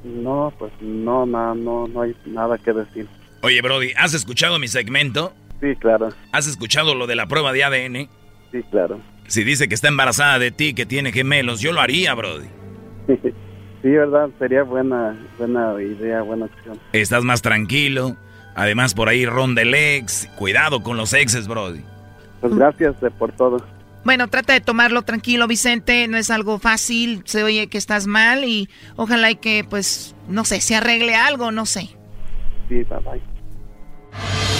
[0.05, 3.09] no, pues no, no, no, no hay nada que decir.
[3.43, 5.33] Oye, Brody, ¿has escuchado mi segmento?
[5.61, 6.11] Sí, claro.
[6.33, 8.09] ¿Has escuchado lo de la prueba de ADN?
[8.53, 9.01] Sí, claro.
[9.27, 12.49] Si dice que está embarazada de ti, que tiene gemelos, yo lo haría, Brody.
[13.83, 16.79] Sí, verdad, sería buena, buena idea, buena opción.
[16.93, 18.15] Estás más tranquilo.
[18.55, 20.29] Además, por ahí ronda el ex.
[20.37, 21.83] Cuidado con los exes, Brody.
[22.43, 23.65] Pues gracias por todo.
[24.05, 26.09] Bueno, trata de tomarlo tranquilo, Vicente.
[26.09, 27.23] No es algo fácil.
[27.27, 31.51] Se oye que estás mal y ojalá y que, pues, no sé, se arregle algo,
[31.53, 31.91] no sé.
[32.69, 34.60] Sí, bye bye.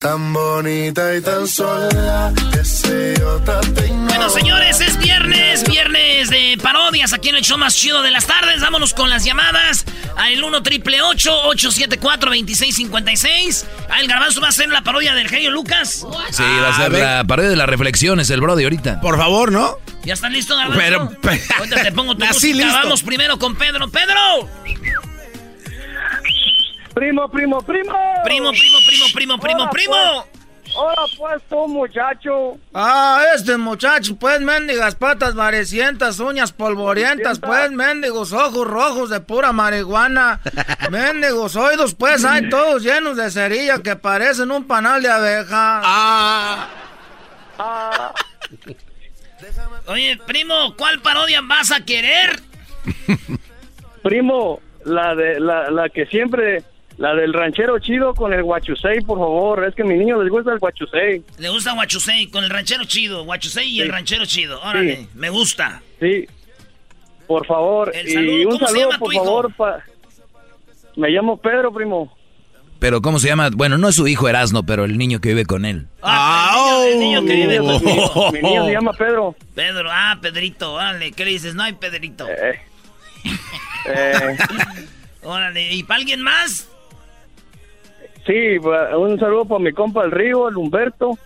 [0.00, 2.32] Tan bonita y tan sola,
[4.06, 8.24] Bueno, señores, es viernes, viernes de parodias aquí en el show más chido de las
[8.24, 8.60] tardes.
[8.60, 9.84] Vámonos con las llamadas
[10.16, 13.66] al 1 triple 874 2656.
[13.90, 16.06] Ah, el garbanzo va a hacer la parodia del genio Lucas.
[16.30, 19.00] Sí, va a ser la parodia de las reflexiones, el Brody, ahorita.
[19.00, 19.78] Por favor, ¿no?
[20.04, 20.78] ¿Ya estás listo, garbanzo?
[20.80, 22.66] Pero, pero- te pongo tu Así música.
[22.66, 22.80] listo.
[22.84, 23.88] Vamos primero con Pedro.
[23.90, 24.48] ¡Pedro!
[26.98, 27.92] Primo, primo, primo.
[28.24, 29.94] Primo, primo, primo, primo, primo, Hola, primo.
[30.32, 30.74] pues.
[30.74, 32.58] Hola, pues, tú, muchacho.
[32.74, 39.52] Ah, este muchacho, pues, mendigas patas varecientas, uñas polvorientas, pues, mendigos ojos rojos de pura
[39.52, 40.40] marihuana,
[40.90, 45.80] mendigos oídos, pues, hay todos llenos de cerilla que parecen un panal de abeja.
[45.84, 46.68] Ah.
[49.86, 52.40] Oye, primo, ¿cuál parodia vas a querer?
[54.02, 56.64] Primo, la de la, la que siempre,
[56.98, 59.64] la del ranchero chido con el guachusei, por favor.
[59.64, 61.22] Es que a mi niño les gusta el guachusei.
[61.38, 63.22] Le gusta Huachusei con el ranchero chido.
[63.22, 64.60] Huachusei y el ranchero chido.
[64.62, 65.08] Órale, Sí.
[65.14, 65.80] me gusta.
[66.00, 66.26] Sí,
[67.26, 67.92] por favor.
[67.94, 69.24] El y saludo, un ¿cómo se saludo, por hijo?
[69.24, 69.54] favor.
[69.54, 69.82] pa-
[70.96, 72.12] Me llamo Pedro, primo.
[72.80, 73.50] Pero, ¿cómo se llama?
[73.52, 75.86] Bueno, no es su hijo Erasno, pero el niño que vive con él.
[76.02, 78.30] Ah, el niño, el niño que vive Mi, conmigo.
[78.32, 79.34] mi niño se llama Pedro.
[79.54, 81.54] Pedro, ah, Pedrito, órale, ¿qué le dices?
[81.56, 82.26] No hay Pedrito.
[82.28, 82.60] Eh,
[85.22, 86.68] Órale, ¿y para alguien más?
[88.28, 91.18] Sí, un saludo para mi compa el Río, el Humberto,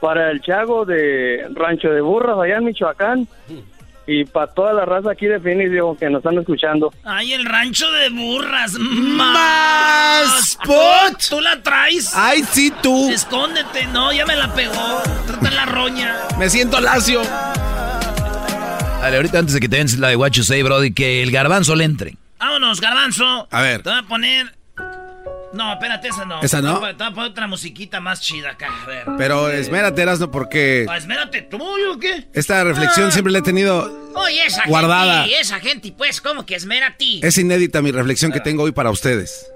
[0.00, 3.28] para el Chago de Rancho de Burras allá en Michoacán
[4.06, 6.92] y para toda la raza aquí de Phoenix digo, que nos están escuchando.
[7.04, 8.72] Ay, el rancho de burras.
[8.74, 11.28] Más pot.
[11.30, 12.12] ¿Tú la traes?
[12.14, 13.08] Ay, sí, tú.
[13.10, 15.02] Escóndete, no, ya me la pegó.
[15.26, 16.16] Trata la roña.
[16.38, 17.22] Me siento lacio.
[19.00, 21.30] Dale, ahorita antes de que te den la de What You Say, Brody, que el
[21.30, 22.16] garbanzo le entre.
[22.38, 23.46] Vámonos, garbanzo.
[23.50, 23.82] A ver.
[23.82, 24.61] Te voy a poner.
[25.54, 26.40] No, espérate, esa no.
[26.42, 26.74] ¿Esa no?
[26.74, 28.68] Te voy a- otra musiquita más chida acá.
[28.82, 29.04] A ver.
[29.18, 31.58] Pero espérate, Erasno, porque Ah, espérate, ¿tú
[31.92, 32.26] o qué?
[32.32, 33.90] esta reflexión siempre la he tenido.
[34.14, 35.24] Oye, esa Guardada.
[35.24, 36.54] gente, esa gente, pues, ¿cómo que
[36.96, 37.20] ti?
[37.22, 39.50] Es inédita mi reflexión que tengo hoy para ustedes.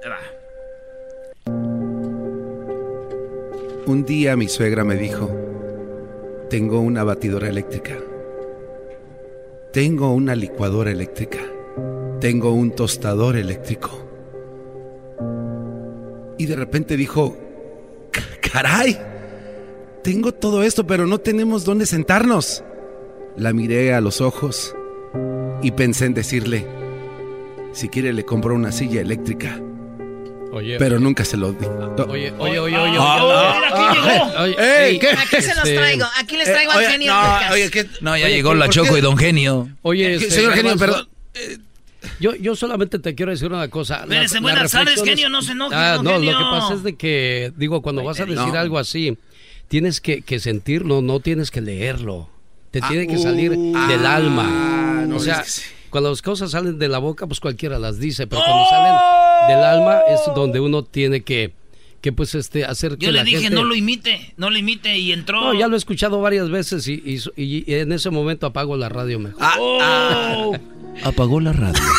[3.87, 5.31] Un día mi suegra me dijo,
[6.51, 7.97] tengo una batidora eléctrica,
[9.73, 11.39] tengo una licuadora eléctrica,
[12.21, 14.06] tengo un tostador eléctrico.
[16.47, 17.37] Y de repente dijo,
[18.13, 18.97] "Ca- caray,
[20.05, 22.63] tengo todo esto, pero no tenemos dónde sentarnos.
[23.37, 24.73] La miré a los ojos
[25.61, 26.65] y pensé en decirle,
[27.73, 29.61] si quiere le compro una silla eléctrica.
[30.53, 30.77] Oye.
[30.79, 31.67] Pero nunca se lo di.
[32.09, 32.99] Oye, oye, oye, oye.
[34.39, 35.09] Oye, ¿qué?
[35.11, 37.87] Aquí se los este, traigo, aquí les traigo al oye, genio no, oye, ¿qué?
[38.03, 38.71] No, ya Oye, llegó ¿por la qué?
[38.71, 39.69] Choco y Don Genio.
[39.83, 41.09] Oye, ¿Qué- este, señor genio, perdón.
[42.21, 44.03] Yo, yo solamente te quiero decir una cosa.
[44.03, 46.33] Espérese, buenas tardes, genio, no se enoje, Ah, no, genio.
[46.33, 48.59] lo que pasa es de que, digo, cuando vas a decir no.
[48.59, 49.17] algo así,
[49.69, 52.29] tienes que, que sentirlo, no tienes que leerlo.
[52.71, 55.05] Te Ah, tiene que salir uh, del ah, alma.
[55.07, 55.63] no, o sea, es que sí.
[55.91, 58.95] cuando las cosas salen de la boca, pues cualquiera las dice, pero cuando salen
[59.49, 61.53] del alma es donde uno tiene que,
[62.07, 64.57] que pues, este, hacer que Yo le la dije, gente- no lo imite, no lo
[64.57, 65.41] imite y entró.
[65.41, 68.77] No, ya lo he escuchado varias veces y, y- y- y en ese momento apago
[68.77, 69.43] la radio mejor.
[69.59, 70.57] Oh.
[71.03, 71.83] Apagó la radio.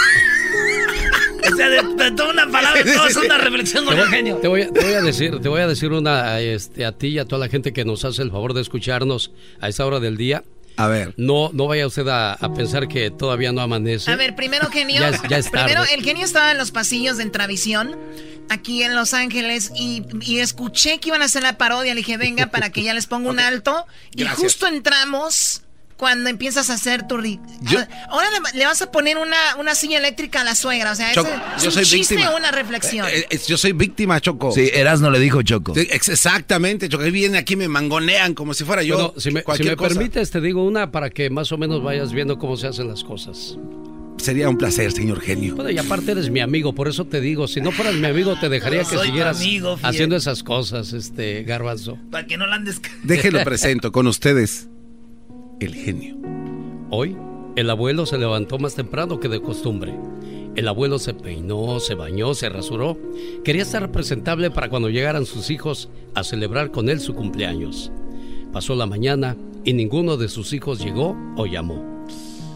[1.51, 4.35] O sea, de, de toda una palabra, todo es una reflexión con el genio.
[4.37, 7.07] te voy a, te voy a decir, te voy a decir una este, a ti
[7.07, 9.31] y a toda la gente que nos hace el favor de escucharnos
[9.61, 10.43] a esa hora del día.
[10.77, 11.13] A ver.
[11.17, 14.09] No, no vaya usted a, a pensar que todavía no amanece.
[14.11, 15.01] A ver, primero genio.
[15.01, 17.97] Ya es- ya es primero el genio estaba en los pasillos de Entravisión,
[18.49, 21.93] aquí en Los Ángeles, y, y escuché que iban a hacer la parodia.
[21.93, 23.85] Le dije, venga, para que ya les ponga un alto.
[24.15, 24.39] Y Gracias.
[24.53, 25.63] justo entramos
[25.97, 27.17] cuando empiezas a hacer tu...
[27.17, 27.39] ri-
[27.75, 30.91] Ah, Ahora le, le vas a poner una, una silla eléctrica a la suegra.
[30.91, 32.33] O sea, Choco, es yo un soy chiste víctima.
[32.35, 33.07] o una reflexión.
[33.09, 34.51] Eh, eh, yo soy víctima, Choco.
[34.51, 35.73] Sí, Erasno le dijo Choco.
[35.75, 37.03] Sí, exactamente, Choco.
[37.03, 38.95] Ahí vienen aquí, me mangonean como si fuera yo.
[38.95, 39.95] Bueno, si me, si cualquier me cosa.
[39.95, 43.03] permites, te digo una para que más o menos vayas viendo cómo se hacen las
[43.03, 43.57] cosas.
[44.17, 45.55] Sería un placer, señor genio.
[45.55, 48.35] Bueno, y aparte eres mi amigo, por eso te digo, si no fueras mi amigo,
[48.39, 51.99] te dejaría que siguieras amigo, haciendo esas cosas, este garbanzo.
[52.11, 52.81] Para que no la andes...
[53.03, 54.69] Déjelo presento con ustedes,
[55.59, 56.15] el genio.
[56.89, 57.17] Hoy,
[57.55, 59.95] el abuelo se levantó más temprano que de costumbre.
[60.55, 62.97] El abuelo se peinó, se bañó, se rasuró.
[63.43, 67.91] Quería estar presentable para cuando llegaran sus hijos a celebrar con él su cumpleaños.
[68.51, 71.83] Pasó la mañana y ninguno de sus hijos llegó o llamó.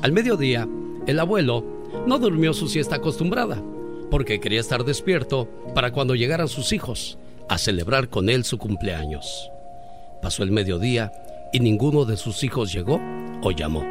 [0.01, 0.67] Al mediodía,
[1.07, 1.63] el abuelo
[2.07, 3.61] no durmió su siesta acostumbrada,
[4.09, 7.17] porque quería estar despierto para cuando llegaran sus hijos
[7.49, 9.51] a celebrar con él su cumpleaños.
[10.21, 11.11] Pasó el mediodía
[11.51, 13.01] y ninguno de sus hijos llegó
[13.41, 13.85] o llamó.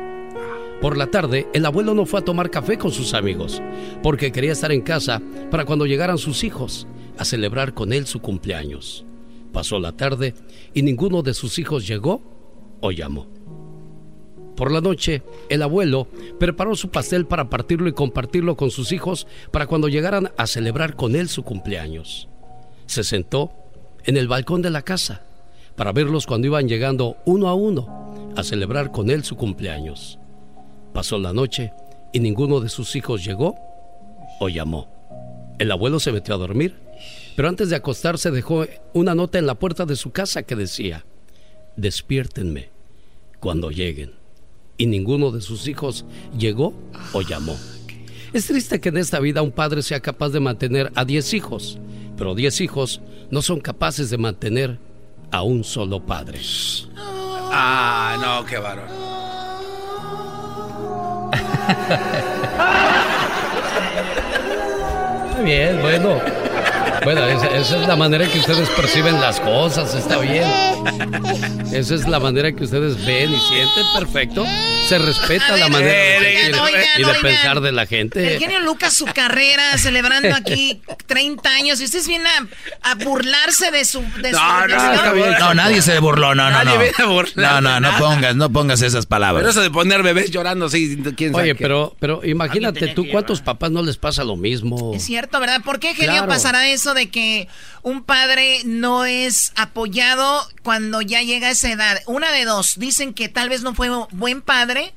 [0.81, 3.61] Por la tarde, el abuelo no fue a tomar café con sus amigos,
[4.03, 6.87] porque quería estar en casa para cuando llegaran sus hijos
[7.19, 9.05] a celebrar con él su cumpleaños.
[9.53, 10.35] Pasó la tarde
[10.73, 12.23] y ninguno de sus hijos llegó
[12.81, 13.27] o llamó.
[14.57, 16.09] Por la noche, el abuelo
[16.39, 20.97] preparó su pastel para partirlo y compartirlo con sus hijos para cuando llegaran a celebrar
[20.97, 22.29] con él su cumpleaños.
[22.87, 23.53] Se sentó
[24.05, 25.27] en el balcón de la casa
[25.77, 30.19] para verlos cuando iban llegando uno a uno a celebrar con él su cumpleaños.
[30.93, 31.73] Pasó la noche
[32.13, 33.57] y ninguno de sus hijos llegó
[34.41, 34.89] o llamó.
[35.59, 36.75] El abuelo se metió a dormir,
[37.37, 41.05] pero antes de acostarse dejó una nota en la puerta de su casa que decía,
[41.77, 42.71] despiértenme
[43.39, 44.13] cuando lleguen.
[44.77, 46.05] Y ninguno de sus hijos
[46.37, 46.75] llegó
[47.13, 47.57] o llamó.
[48.33, 51.79] Es triste que en esta vida un padre sea capaz de mantener a 10 hijos,
[52.17, 53.01] pero 10 hijos
[53.31, 54.79] no son capaces de mantener
[55.31, 56.41] a un solo padre.
[57.53, 58.89] Ah, no, qué varón.
[65.31, 66.21] Está bien, bueno.
[67.05, 70.47] Bueno, esa, esa es la manera que ustedes perciben las cosas, está bien.
[71.73, 74.45] Esa es la manera que ustedes ven y sienten, perfecto.
[74.91, 77.23] Se respeta la manera de oigan, oigan, y de oigan.
[77.23, 78.39] pensar de la El gente.
[78.39, 81.81] genio Lucas, su carrera, celebrando aquí 30 años.
[81.81, 84.03] Y ustedes vienen a, a burlarse de su.
[84.21, 84.37] De su
[85.41, 86.79] No, nadie se burló, no, no, Nadie no.
[86.81, 89.41] viene a burlarse No, no, no pongas, no pongas esas palabras.
[89.43, 91.63] Pero eso de poner bebés llorando, sí, quién sabe Oye, qué.
[91.63, 94.93] pero, pero imagínate tú, ¿cuántos papás no les pasa lo mismo?
[94.95, 95.61] Es cierto, ¿verdad?
[95.65, 96.29] ¿Por qué, genio, Claro.
[96.29, 97.49] pasará eso de que
[97.83, 101.99] un padre no es apoyado cuando ya llega a esa edad?
[102.07, 102.79] Una de dos.
[102.79, 104.93] Dicen que tal vez no fue buen padre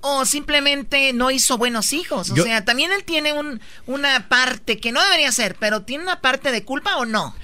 [0.00, 2.30] o simplemente no hizo buenos hijos.
[2.30, 6.04] O Yo- sea, también él tiene un, una parte que no debería ser, pero ¿tiene
[6.04, 7.34] una parte de culpa o no?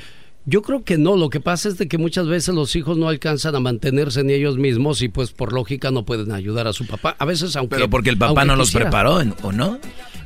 [0.47, 3.09] Yo creo que no, lo que pasa es de que muchas veces los hijos no
[3.09, 6.87] alcanzan a mantenerse ni ellos mismos y pues por lógica no pueden ayudar a su
[6.87, 7.17] papá.
[7.19, 7.77] A veces aunque...
[7.77, 9.79] Pero porque el papá no los preparó, ¿o no?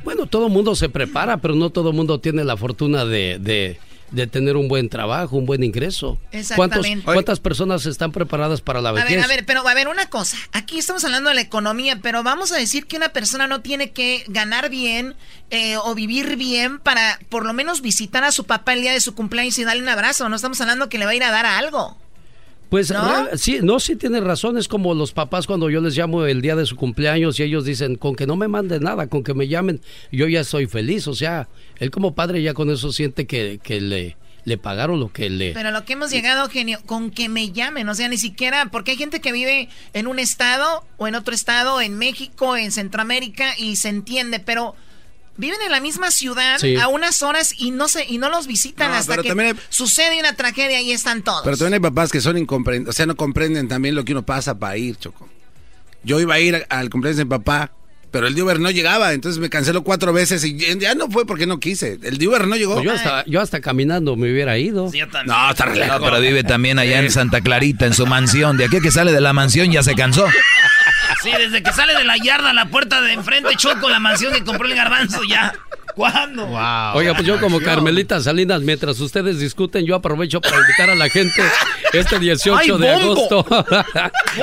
[0.03, 3.79] Bueno, todo mundo se prepara, pero no todo mundo tiene la fortuna de, de,
[4.11, 6.17] de tener un buen trabajo, un buen ingreso.
[6.31, 7.05] ¿Cuántos- Exactamente.
[7.05, 9.09] ¿Cuántas personas están preparadas para la A vejez?
[9.15, 10.37] ver, a ver, pero a ver, una cosa.
[10.51, 13.91] Aquí estamos hablando de la economía, pero vamos a decir que una persona no tiene
[13.91, 15.15] que ganar bien
[15.51, 19.01] eh, o vivir bien para por lo menos visitar a su papá el día de
[19.01, 20.29] su cumpleaños y darle un abrazo.
[20.29, 21.97] No estamos hablando que le va a ir a dar algo.
[22.69, 23.01] Pues ¿No?
[23.03, 24.57] real- sí, no, sí tiene razón.
[24.57, 27.65] Es como los papás cuando yo les llamo el día de su cumpleaños y ellos
[27.65, 31.07] dicen, con que no me manden nada, con que me llamen, yo ya soy feliz.
[31.07, 31.49] O sea,
[31.79, 35.53] él como padre ya con eso siente que, que le, le pagaron lo que le...
[35.53, 38.91] Pero lo que hemos llegado, genio, con que me llamen, o sea, ni siquiera, porque
[38.91, 43.53] hay gente que vive en un estado o en otro estado, en México, en Centroamérica,
[43.57, 44.75] y se entiende, pero
[45.39, 46.75] viven en la misma ciudad Sí.
[46.75, 50.19] a unas horas y no se, y no los visitan No, hasta que hay- sucede
[50.19, 51.41] una tragedia y están todos.
[51.43, 54.23] Pero también hay papás que son incomprendentes, o sea, no comprenden también lo que uno
[54.23, 55.27] pasa para ir, Choco.
[56.03, 57.71] Yo iba a ir al cumpleaños de mi papá,
[58.11, 61.45] pero el Uber no llegaba, entonces me canceló cuatro veces y ya no fue porque
[61.45, 61.99] no quise.
[62.01, 62.73] El Uber no llegó.
[62.75, 64.89] Pues yo, hasta, yo hasta caminando me hubiera ido.
[65.25, 68.57] No, está re No, pero vive también allá en Santa Clarita, en su mansión.
[68.57, 70.25] De aquí a que sale de la mansión ya se cansó.
[71.21, 74.33] Sí, desde que sale de la yarda a la puerta de enfrente, Choco, la mansión
[74.33, 75.53] que compró el garbanzo ya.
[75.95, 76.45] ¿Cuándo?
[76.93, 81.09] Oiga, pues yo como Carmelita Salinas, mientras ustedes discuten, yo aprovecho para invitar a la
[81.09, 81.41] gente
[81.91, 83.45] este 18 ¡Ay, de agosto.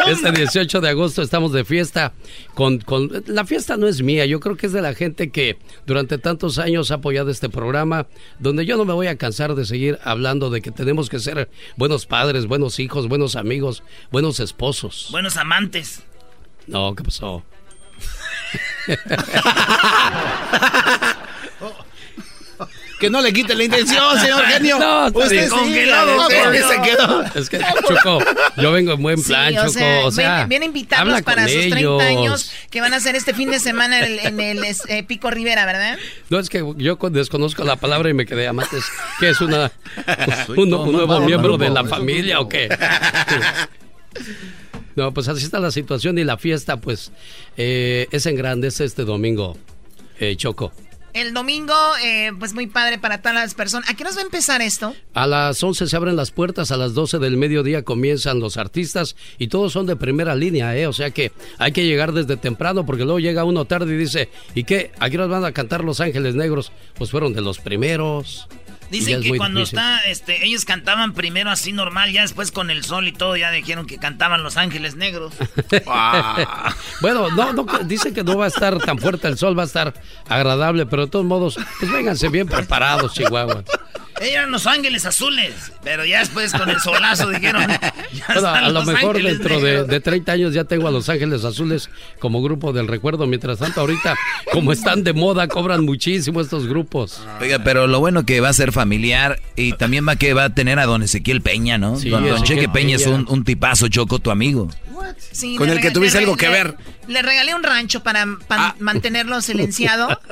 [0.06, 2.12] este 18 de agosto estamos de fiesta.
[2.52, 5.56] Con, con La fiesta no es mía, yo creo que es de la gente que
[5.86, 8.06] durante tantos años ha apoyado este programa,
[8.38, 11.48] donde yo no me voy a cansar de seguir hablando de que tenemos que ser
[11.76, 15.08] buenos padres, buenos hijos, buenos amigos, buenos esposos.
[15.10, 16.02] Buenos amantes.
[16.66, 17.42] No, ¿qué pasó?
[22.98, 24.78] Que no le quite la intención, señor genio.
[24.78, 27.24] No, usted sí, Congelado, se quedó.
[27.34, 28.24] Es que, Choco,
[28.56, 29.70] yo vengo en buen Sí, plan, o Choco.
[29.70, 32.00] sea, o sea, a invitarlos para sus 30 ellos.
[32.02, 35.02] años que van a hacer este fin de semana en el, en el, es- eh,
[35.02, 35.98] Pico Rivera, ¿verdad?
[36.30, 38.84] No, es que yo con- desconozco la palabra y me quedé amates.
[39.20, 39.70] ¿Qué es una,
[40.48, 42.70] un, un nuevo miembro de la es familia o qué?
[44.96, 47.12] No, pues así está la situación y la fiesta, pues,
[47.56, 49.56] eh, es en grande, es este domingo,
[50.18, 50.72] eh, Choco.
[51.12, 51.74] El domingo,
[52.04, 53.88] eh, pues muy padre para todas las personas.
[53.88, 54.94] ¿A qué nos va a empezar esto?
[55.14, 59.16] A las 11 se abren las puertas, a las 12 del mediodía comienzan los artistas
[59.38, 60.86] y todos son de primera línea, ¿eh?
[60.86, 64.28] O sea que hay que llegar desde temprano porque luego llega uno tarde y dice,
[64.54, 64.92] ¿y qué?
[64.98, 66.70] ¿Aquí nos van a cantar Los Ángeles Negros?
[66.98, 68.46] Pues fueron de los primeros.
[68.90, 69.78] Dicen que cuando difícil.
[69.78, 73.50] está, este, ellos cantaban primero así normal, ya después con el sol y todo, ya
[73.50, 75.34] dijeron que cantaban Los Ángeles Negros.
[77.00, 79.66] Bueno, no, no, dicen que no va a estar tan fuerte el sol, va a
[79.66, 79.94] estar
[80.28, 83.64] agradable, pero de todos modos, pues vénganse bien preparados, Chihuahua.
[84.20, 87.66] Ellos eran Los Ángeles Azules, pero ya después con el solazo dijeron.
[87.68, 87.92] ya
[88.26, 91.08] Bueno, están a lo Los mejor dentro de, de 30 años ya tengo a Los
[91.08, 93.26] Ángeles Azules como grupo del recuerdo.
[93.26, 94.16] Mientras tanto, ahorita,
[94.52, 97.20] como están de moda, cobran muchísimo estos grupos.
[97.40, 100.50] Oiga, pero lo bueno que va a ser familiar y también va que va a
[100.54, 101.96] tener a don Ezequiel Peña, ¿no?
[101.98, 104.68] Sí, don, don Ezequiel Cheque Peña, es un, un tipazo, Choco, tu amigo.
[105.30, 106.74] Sí, Con el que tuviste algo que ver.
[107.06, 110.08] Le regalé un rancho para pa- mantenerlo silenciado.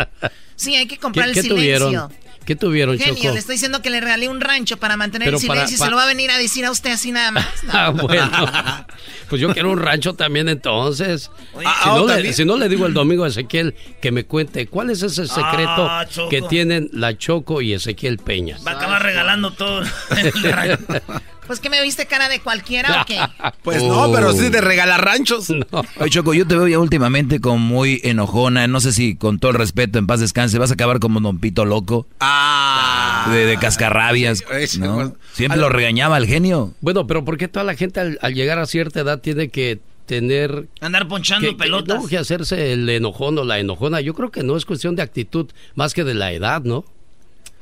[0.56, 1.56] Sí, hay que ¿Qué, comprar qué el silencio.
[1.88, 2.12] tuvieron?
[2.44, 3.32] ¿Qué tuvieron, Genio, Choco?
[3.34, 5.86] le estoy diciendo que le regalé un rancho para mantener Pero el para- silencio y
[5.86, 7.46] se lo va a venir a decir a usted así nada más.
[7.72, 8.30] Ah, bueno.
[9.28, 11.30] Pues yo quiero un rancho también entonces.
[11.54, 12.34] Oye, si, ah, no le, ¿también?
[12.34, 15.88] si no le digo el domingo a Ezequiel que me cuente cuál es ese secreto
[15.88, 18.58] Ah, que tienen la Choco y Ezequiel Peña.
[18.66, 19.82] Va a acabar regalando todo.
[21.46, 23.18] Pues que me viste cara de cualquiera o qué?
[23.62, 25.50] Pues no, pero sí de regalar ranchos.
[26.00, 28.66] Oye, Choco, yo te veo ya últimamente como muy enojona.
[28.66, 31.38] No sé si con todo el respeto, en paz descanse, vas a acabar como Don
[31.38, 32.06] Pito Loco.
[32.20, 33.28] Ah.
[33.30, 34.42] De, de cascarrabias,
[34.78, 35.14] ¿no?
[35.32, 36.74] Siempre lo regañaba el genio.
[36.80, 39.80] Bueno, pero ¿por qué toda la gente al, al llegar a cierta edad tiene que
[40.06, 40.68] tener...
[40.80, 42.02] Andar ponchando que, que- pelotas.
[42.02, 44.00] no, que hacerse el enojón o la enojona?
[44.02, 46.84] Yo creo que no es cuestión de actitud más que de la edad, ¿no?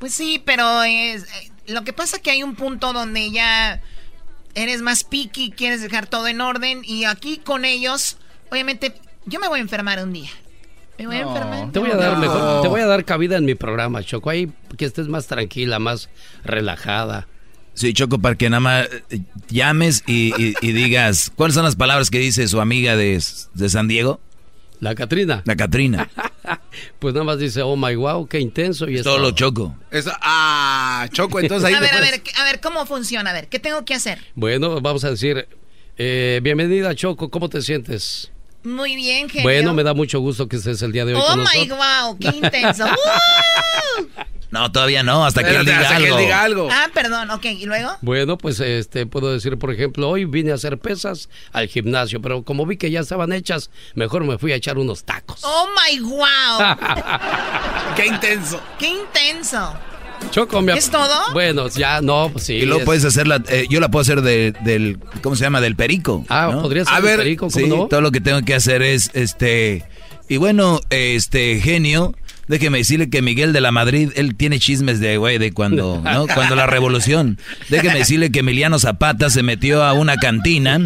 [0.00, 3.80] Pues sí, pero es, eh, lo que pasa que hay un punto donde ya
[4.54, 8.16] eres más picky, quieres dejar todo en orden y aquí con ellos,
[8.50, 8.94] obviamente,
[9.26, 10.30] yo me voy a enfermar un día.
[10.98, 11.72] Me voy a enfermar.
[11.72, 14.30] Te voy a dar mejor, te voy a dar cabida en mi programa, Choco.
[14.30, 16.10] Ahí que estés más tranquila, más
[16.44, 17.26] relajada.
[17.74, 21.74] Sí, Choco, para que nada más eh, llames y, y- y digas, ¿cuáles son las
[21.76, 23.22] palabras que dice su amiga de,
[23.54, 24.20] de San Diego?
[24.82, 25.42] La Catrina.
[25.46, 26.10] La Catrina.
[26.98, 29.30] Pues nada más dice, oh my wow, qué intenso y es Todo lo.
[29.30, 29.76] Choco.
[29.90, 33.30] Eso, ah, Choco, entonces ahí a ver, a ver, a ver, ¿cómo funciona?
[33.30, 34.18] A ver, ¿qué tengo que hacer?
[34.34, 35.46] Bueno, vamos a decir,
[35.98, 38.32] eh, bienvenida Choco, ¿cómo te sientes?
[38.64, 39.44] Muy bien, genio.
[39.44, 41.78] Bueno, me da mucho gusto que estés el día de hoy Oh con my nosotros.
[41.78, 42.86] wow, qué intenso.
[44.52, 46.18] No, todavía no, hasta que él diga hasta que él algo.
[46.18, 46.68] diga algo.
[46.70, 47.90] Ah, perdón, ok, ¿y luego?
[48.02, 52.42] Bueno, pues este puedo decir, por ejemplo, hoy vine a hacer pesas al gimnasio, pero
[52.44, 55.40] como vi que ya estaban hechas, mejor me fui a echar unos tacos.
[55.42, 56.76] Oh my wow,
[57.96, 58.60] Qué intenso.
[58.78, 59.74] qué intenso.
[60.30, 61.32] Choco, ¿Es todo?
[61.32, 62.54] Bueno, ya no, pues sí.
[62.54, 65.60] Y luego es- puedes hacerla, eh, yo la puedo hacer de- del, ¿cómo se llama?
[65.60, 66.24] Del perico.
[66.28, 66.62] Ah, ¿no?
[66.62, 67.88] podría ser A del ver, perico, ¿cómo sí, no?
[67.88, 69.84] todo lo que tengo que hacer es, este,
[70.28, 72.14] y bueno, este, genio,
[72.52, 76.26] déjeme decirle que Miguel de la Madrid, él tiene chismes de, güey, de cuando, ¿no?
[76.28, 77.38] Cuando la revolución.
[77.70, 80.78] Déjeme decirle que Emiliano Zapata se metió a una cantina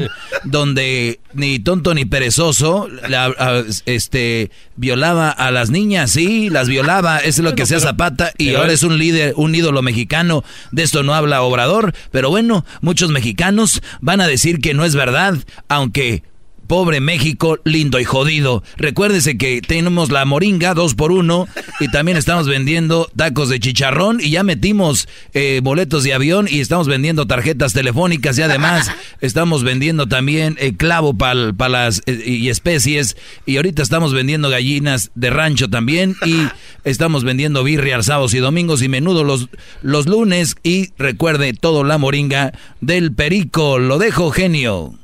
[0.45, 7.19] donde ni tonto ni perezoso, la- a- este, violaba a las niñas, sí, las violaba,
[7.19, 10.83] eso es lo que hacía Zapata, y ahora es un líder, un ídolo mexicano, de
[10.85, 15.37] esto no habla Obrador, pero bueno, muchos mexicanos van a decir que no es verdad,
[15.69, 16.23] aunque
[16.67, 18.62] pobre México, lindo y jodido.
[18.77, 21.49] Recuérdese que tenemos la moringa dos por uno
[21.81, 26.61] y también estamos vendiendo tacos de chicharrón y ya metimos eh, boletos de avión y
[26.61, 28.91] estamos vendiendo tarjetas telefónicas y además
[29.21, 35.11] estamos vendiendo también eh, clavo para las eh, y especies y ahorita estamos vendiendo gallinas
[35.14, 36.47] de rancho también y
[36.85, 39.49] estamos vendiendo birria sábados y domingos y menudo los,
[39.83, 43.79] los lunes y recuerde todo la moringa del perico.
[43.79, 44.95] Lo dejo genio.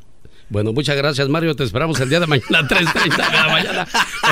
[0.52, 1.56] Bueno, muchas gracias, Mario.
[1.56, 3.88] Te esperamos el día de mañana a 3.30 de la mañana,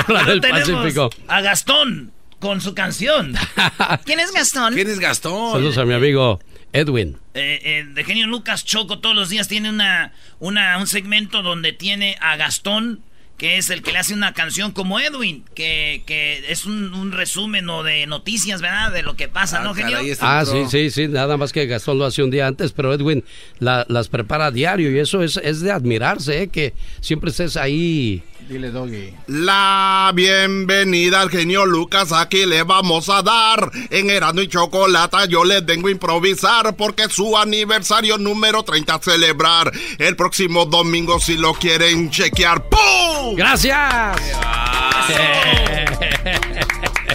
[0.07, 1.09] hora del Pacífico.
[1.27, 3.33] a Gastón con su canción.
[4.05, 4.75] ¿Quién es Gastón?
[4.75, 5.53] ¿Quién es Gastón?
[5.53, 6.39] Saludos a mi amigo
[6.73, 7.17] Edwin.
[7.33, 11.73] Eh, eh, de genio Lucas Choco todos los días tiene una, una, un segmento donde
[11.73, 13.01] tiene a Gastón
[13.41, 17.11] que es el que le hace una canción como Edwin, que, que es un, un
[17.11, 18.91] resumen o de noticias, ¿verdad?
[18.91, 19.97] De lo que pasa, ¿no, genio?
[20.21, 23.23] Ah, sí, sí, sí, nada más que Gastón lo hace un día antes, pero Edwin
[23.57, 26.47] la- las prepara a diario y eso es, es de admirarse, ¿eh?
[26.49, 28.21] que siempre estés ahí.
[28.47, 29.13] Dile, Doggy.
[29.27, 33.71] La bienvenida al genio Lucas, aquí le vamos a dar.
[33.89, 38.93] En Erasmo y Chocolata yo les vengo a improvisar porque es su aniversario número 30
[38.95, 39.71] a celebrar.
[39.97, 42.63] El próximo domingo si lo quieren chequear.
[42.67, 43.35] ¡Pum!
[43.35, 44.17] ¡Gracias!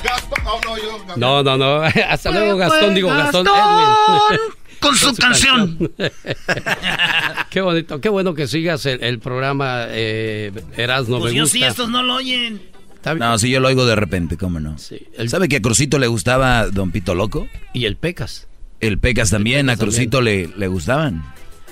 [0.03, 4.41] Gastón, oh, no, yo- No, no, no, hasta luego Pues, Gastón, digo Gastón, Gastón, Edwin.
[4.87, 5.93] Con su canción.
[7.51, 11.59] qué bonito, qué bueno que sigas el, el programa eh, Erasmo, Pues me yo gusta.
[11.59, 12.63] sí, estos no lo oyen.
[13.19, 14.77] No, sí, yo lo oigo de repente, ¿cómo no?
[15.29, 17.47] ¿Sabe que a Crucito le gustaba Don Pito Loco?
[17.73, 18.49] Y el Pecas.
[18.81, 21.23] El Pecas también, Pecas a Crucito le, le gustaban.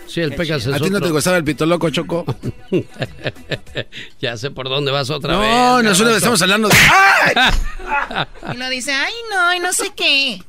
[0.06, 1.08] Sí, el Pecas es ¿A ti no otro.
[1.08, 2.24] te gustaba el pito loco, Choco?
[4.20, 5.50] ya sé por dónde vas otra vez.
[5.50, 6.74] No, nosotros estamos hablando de...
[8.54, 10.40] Y lo dice, ay, no, y no sé qué.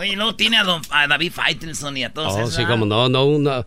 [0.00, 2.86] Oye, luego tiene a, don- a David Faitelson y a todos Oh, esos, sí, como
[2.86, 3.66] no, no, una...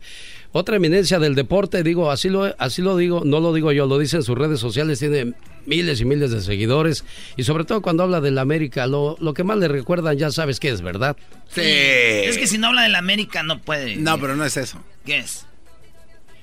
[0.55, 3.97] Otra eminencia del deporte, digo, así lo, así lo digo, no lo digo yo, lo
[3.97, 5.33] dice en sus redes sociales, tiene
[5.65, 7.05] miles y miles de seguidores
[7.37, 10.59] y sobre todo cuando habla del América, lo, lo que más le recuerdan ya sabes
[10.59, 11.17] que es verdad.
[11.49, 11.61] Sí.
[11.63, 13.95] Es que si no habla del América no puede.
[13.95, 14.77] No, pero no es eso.
[15.05, 15.47] ¿Qué es?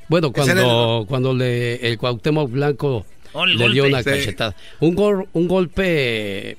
[0.09, 4.11] Bueno, Ese era cuando, cuando le, el Cuauhtémoc Blanco Oh, el le dio una Sí.
[4.11, 4.57] cachetada.
[4.81, 6.59] Un, gol, un golpe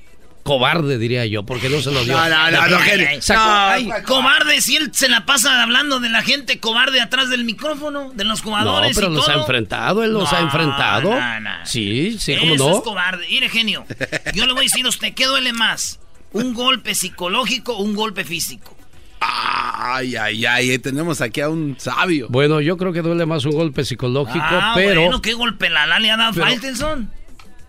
[0.57, 2.13] cobarde, diría yo, porque no se lo dio.
[2.13, 6.59] No, no, no, no, No, cobarde, si él se la pasa hablando de la gente
[6.59, 9.35] cobarde atrás del micrófono, de los no, jugadores pero y los todo.
[9.35, 11.11] ha enfrentado, él los No, ha enfrentado.
[11.11, 11.49] no, no.
[11.65, 12.77] Sí, sí, cómo Eso no.
[12.77, 13.25] es cobarde.
[13.29, 13.85] Mire, genio,
[14.33, 15.99] yo le voy a decir a usted, ¿qué duele más?
[16.33, 18.75] ¿Un golpe psicológico o un golpe físico?
[19.21, 22.27] Ay, ay, ay, tenemos aquí a un sabio.
[22.29, 25.01] Bueno, yo creo que duele más un golpe psicológico, ah, pero...
[25.01, 27.11] bueno, ¿qué golpe la, la le ha dado Pero- Faitelson?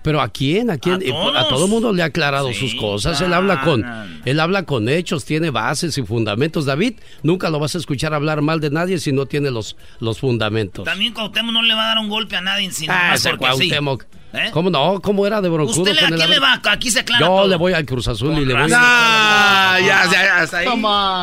[0.02, 1.36] Pero a quién, a quién, A Y pues, todos.
[1.36, 3.20] a todo mundo le ha aclarado sus cosas.
[3.20, 6.64] Él habla con, no, él habla con hechos, tiene bases y fundamentos.
[6.66, 10.18] David, nunca lo vas a escuchar hablar mal de nadie si no tiene los, los
[10.18, 10.84] fundamentos.
[10.84, 13.30] También Cuauhtémoc no le va a dar un golpe a nadie sin Ah, más ese
[13.30, 13.68] porque sí.
[13.68, 14.04] Cuauhtémoc.
[14.34, 14.48] ¿Eh?
[14.50, 14.98] ¿Cómo no?
[15.02, 16.60] ¿Cómo era de broncudo ¿Usted le, a con quién le va?
[16.64, 17.48] Aquí se aclara Yo todo.
[17.48, 20.66] le voy al Cruz Azul y le voy Ah, ya, ya, hasta ahí.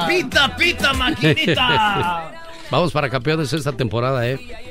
[0.07, 2.31] Pita, pita, maquinita.
[2.71, 4.68] Vamos para campeones esta temporada, ¿eh?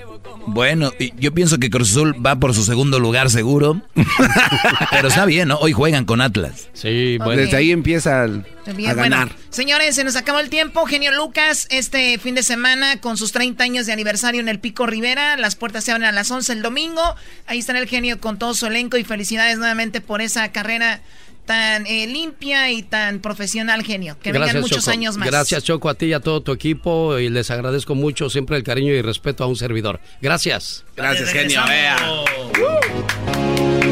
[0.53, 3.80] Bueno, y yo pienso que Cruz Azul va por su segundo lugar seguro.
[4.90, 5.57] Pero está bien, ¿no?
[5.59, 6.68] Hoy juegan con Atlas.
[6.72, 7.40] Sí, bueno.
[7.42, 8.44] Desde ahí empieza el-
[8.76, 9.28] Bien, a ganar.
[9.28, 10.84] bueno, señores, se nos acabó el tiempo.
[10.84, 14.86] Genio Lucas, este fin de semana con sus 30 años de aniversario en el Pico
[14.86, 15.36] Rivera.
[15.38, 17.01] Las puertas se abren a las 11 el domingo.
[17.46, 21.01] Ahí estará el genio con todo su elenco y felicidades nuevamente por esa carrera
[21.49, 24.18] tan eh, limpia y tan profesional, genio.
[24.20, 24.90] Que vengan muchos Choco.
[24.90, 25.26] años más.
[25.26, 27.18] Gracias, Choco, a ti y a todo tu equipo.
[27.18, 29.99] Y les agradezco mucho siempre el cariño y respeto a un servidor.
[30.20, 30.84] Gracias.
[30.94, 31.62] Gracias, genio.
[31.66, 31.96] Vea.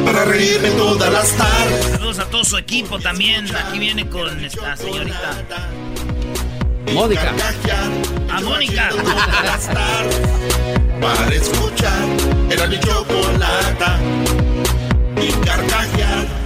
[0.05, 1.85] Para reírme todas las tardes.
[1.87, 3.47] Saludos a todo su equipo también.
[3.57, 5.45] Aquí viene con esta señorita.
[6.93, 7.35] Mónica.
[8.31, 8.91] A Mónica.
[8.91, 10.21] Todas las tardes.
[11.01, 12.07] Para escuchar
[12.51, 13.99] era mi chocolata
[15.23, 16.46] y carcajear.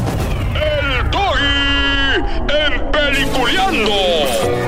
[2.49, 4.61] en Peliculeando.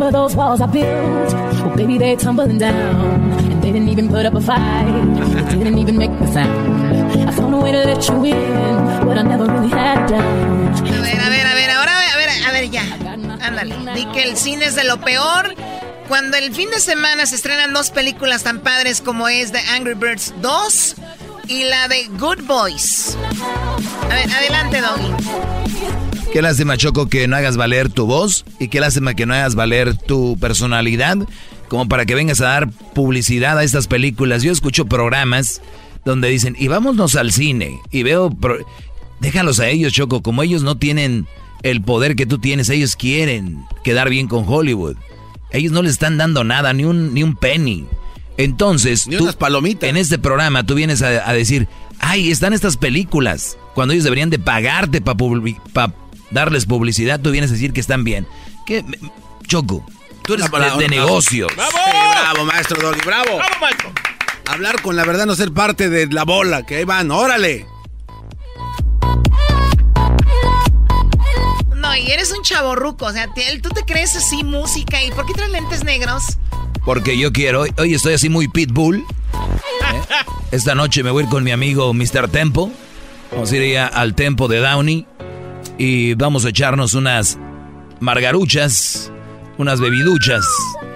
[0.00, 1.32] Remember those walls I built?
[1.62, 3.32] Well, baby, they tumbling down.
[3.50, 4.86] And they didn't even put up a fight.
[5.50, 7.28] They didn't even make a sound.
[7.28, 10.80] I found a way to let you in, but I never really had a doubt.
[10.80, 12.82] A ver, a ver, a ver, ahora, a ver, a ver, ya.
[13.42, 13.74] Ándale.
[13.94, 15.54] Di que el cine es de lo peor.
[16.08, 19.94] Cuando el fin de semana se estrenan dos películas tan padres como es The Angry
[19.94, 20.96] Birds 2
[21.50, 23.18] y la de Good Boys.
[24.04, 25.12] A ver, adelante, Doggy.
[26.32, 29.56] Qué lástima, Choco, que no hagas valer tu voz y qué lástima que no hagas
[29.56, 31.18] valer tu personalidad
[31.68, 34.42] como para que vengas a dar publicidad a estas películas.
[34.44, 35.60] Yo escucho programas
[36.04, 38.30] donde dicen, y vámonos al cine, y veo...
[38.30, 38.64] pro-
[39.20, 41.26] Déjalos a ellos, Choco, como ellos no tienen
[41.62, 44.96] el poder que tú tienes, ellos quieren quedar bien con Hollywood.
[45.50, 47.84] Ellos no les están dando nada, ni un, ni un penny.
[48.44, 49.88] Entonces, Ni tú, unas palomitas.
[49.88, 51.68] en este programa tú vienes a, a decir,
[51.98, 55.92] ay, están estas películas, cuando ellos deberían de pagarte para
[56.30, 58.26] darles publicidad, tú vienes a decir que están bien.
[58.66, 58.84] ¿Qué?
[59.46, 59.84] Choco,
[60.22, 60.96] Tú eres de, de.
[60.98, 61.20] ¡Bravo!
[61.22, 63.36] Sí, bravo, maestro Doggy, bravo.
[63.36, 63.92] ¡Bravo, maestro!
[64.46, 67.66] Hablar con la verdad, no ser parte de la bola, que ahí van, órale.
[71.76, 73.28] No, y eres un chaborruco, o sea,
[73.62, 76.22] tú te crees así música y ¿por qué traes lentes negros?
[76.84, 77.64] Porque yo quiero.
[77.76, 78.96] Hoy, estoy así muy pitbull.
[78.98, 79.04] ¿eh?
[80.50, 82.28] Esta noche me voy a ir con mi amigo Mr.
[82.28, 82.72] Tempo.
[83.30, 85.06] Vamos a ir ya al Tempo de Downey.
[85.78, 87.38] Y vamos a echarnos unas
[88.00, 89.12] margaruchas,
[89.58, 90.44] unas bebiduchas.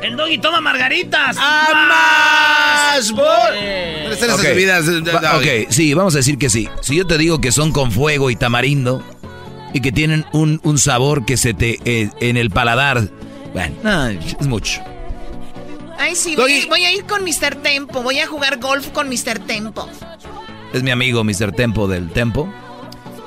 [0.03, 1.37] El doggy toma margaritas.
[1.37, 3.13] ¡Más!
[3.55, 4.09] Eh.
[4.13, 5.71] esas Ok.
[5.71, 6.69] sí, vamos a decir que sí.
[6.83, 9.03] Si yo te digo que son con fuego y tamarindo
[9.73, 13.09] y que tienen un, un sabor que se te eh, en el paladar,
[13.53, 14.83] bueno, no, es mucho.
[15.99, 17.57] Ay, sí, voy, voy a ir con Mr.
[17.63, 19.39] Tempo, voy a jugar golf con Mr.
[19.47, 19.89] Tempo.
[20.73, 21.53] Es mi amigo Mr.
[21.53, 22.49] Tempo del Tempo.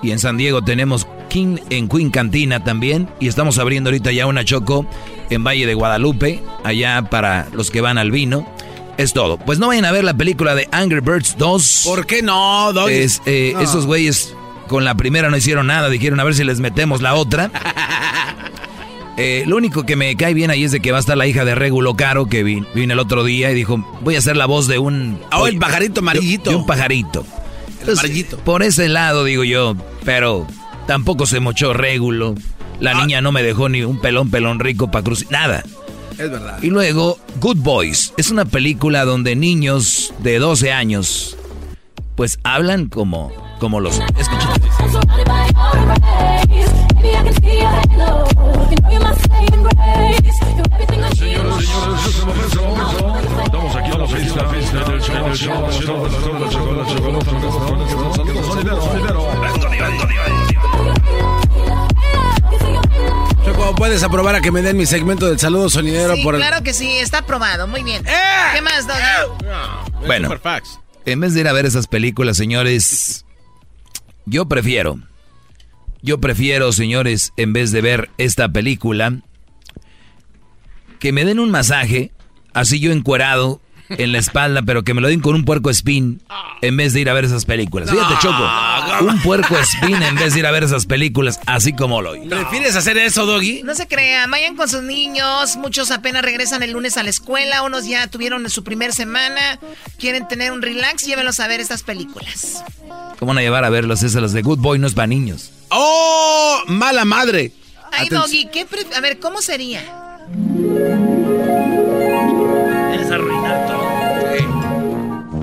[0.02, 3.10] Y en San Diego tenemos King en Queen Cantina también.
[3.20, 4.86] Y estamos abriendo ahorita ya una choco
[5.30, 8.48] en Valle de Guadalupe, allá para los que van al vino.
[8.98, 9.38] Es todo.
[9.38, 11.84] Pues no vayan a ver la película de Angry Birds 2.
[11.86, 12.94] ¿Por qué no, Doggy?
[12.94, 13.62] Es, eh, No.
[13.62, 14.34] Esos güeyes
[14.68, 15.90] con la primera no hicieron nada.
[15.90, 17.52] Dijeron a ver si les metemos la otra.
[19.18, 21.26] Eh, lo único que me cae bien ahí es de que va a estar la
[21.26, 24.38] hija de Regulo Caro, que vi- vino el otro día y dijo, voy a hacer
[24.38, 25.20] la voz de un...
[25.32, 26.50] Oh, el pajarito amarillito.
[26.50, 27.22] De, de un pajarito.
[27.22, 28.38] El Entonces, amarillito.
[28.40, 30.46] Por ese lado, digo yo, pero
[30.86, 32.36] tampoco se mochó Regulo.
[32.80, 33.02] La Ah.
[33.02, 35.32] niña no me dejó ni un pelón, pelón rico para cruzar.
[35.32, 35.64] Nada.
[36.12, 36.60] Es verdad.
[36.62, 38.14] Y luego, Good Boys.
[38.18, 41.36] Es una película donde niños de 12 años,
[42.16, 44.00] pues hablan como, como los...
[44.18, 44.48] Escuchen.
[63.78, 66.42] ¿Puedes aprobar a que me den mi segmento del saludo sonidero sí, por el...
[66.42, 68.04] Claro que sí, está aprobado, muy bien.
[68.04, 69.46] ¿Qué más, Doggy?
[70.06, 70.30] Bueno,
[71.06, 73.26] en vez de ir a ver esas películas, señores,
[74.26, 75.00] yo prefiero
[76.08, 79.20] yo prefiero, señores, en vez de ver esta película,
[81.00, 82.14] que me den un masaje,
[82.54, 86.22] así yo encuerado en la espalda, pero que me lo den con un puerco spin
[86.62, 87.90] en vez de ir a ver esas películas.
[87.90, 88.44] Fíjate, Choco,
[89.02, 92.28] un puerco spin en vez de ir a ver esas películas, así como lo oí.
[92.28, 93.64] ¿Prefieres hacer eso, Doggy?
[93.64, 97.64] No se crean, vayan con sus niños, muchos apenas regresan el lunes a la escuela,
[97.64, 99.60] unos ya tuvieron su primer semana,
[100.00, 102.64] quieren tener un relax, llévenlos a ver estas películas.
[103.20, 104.04] ¿Cómo van a llevar a verlos?
[104.04, 105.52] Esas las de Good Boy no es para niños.
[105.70, 106.62] ¡Oh!
[106.68, 107.52] ¡Mala madre!
[107.92, 108.22] Ay, Atención.
[108.22, 109.82] Doggy, ¿qué pref- a ver, ¿cómo sería?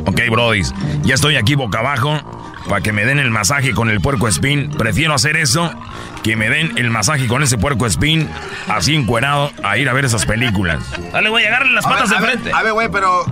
[0.07, 2.21] Ok, brodis, ya estoy aquí boca abajo
[2.69, 4.71] para que me den el masaje con el puerco spin.
[4.71, 5.73] Prefiero hacer eso
[6.23, 8.29] que me den el masaje con ese puerco spin
[8.69, 10.83] así encuerado a ir a ver esas películas.
[11.13, 12.53] Dale, güey, agarre las patas de a ver, frente.
[12.53, 13.25] A ver, güey, pero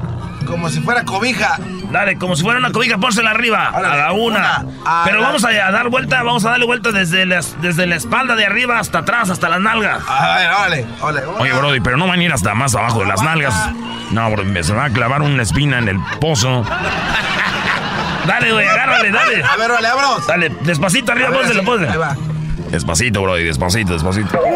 [0.47, 1.59] como si fuera cobija.
[1.93, 3.69] Dale, como si fuera una cobija, pónsela arriba.
[3.69, 4.23] A la una.
[4.63, 7.61] una, a Pero la- vamos a, a dar vuelta, vamos a darle vuelta desde, las-
[7.61, 10.03] desde la espalda de arriba hasta atrás, hasta las nalgas.
[10.09, 11.27] A ver, órale, órale.
[11.39, 13.55] Oye, Brody, pero no van a ir hasta más abajo de las nalgas.
[14.11, 16.65] No, bro, me se va a clavar una espina en el pozo.
[18.27, 19.43] Dale, güey, agárrale, dale.
[19.45, 20.27] A ver, órale, vámonos.
[20.27, 21.93] Dale, despacito arriba, A ver, pónselo, sí, pónselo.
[21.93, 22.17] ahí va.
[22.71, 24.41] Despacito, Brody, despacito, despacito.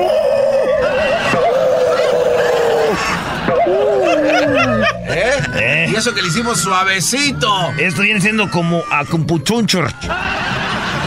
[5.09, 5.43] ¿Eh?
[5.55, 5.87] ¿Eh?
[5.93, 7.73] Y eso que le hicimos suavecito.
[7.79, 9.93] Esto viene siendo como acupuntura.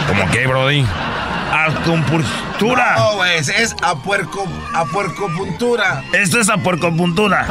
[0.08, 0.86] ¿Cómo qué, Brody?
[1.52, 2.95] Acupuntura.
[2.97, 6.04] No, güey, es a puerco, a puercopuntura.
[6.14, 7.45] Esto es apuercopuntura.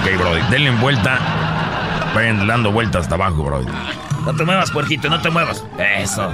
[0.00, 1.18] Ok, Brody, denle vuelta.
[2.14, 3.66] Vayan dando vueltas hasta abajo, Brody.
[4.24, 5.64] No te muevas, puerquito, no te muevas.
[5.78, 6.32] Eso.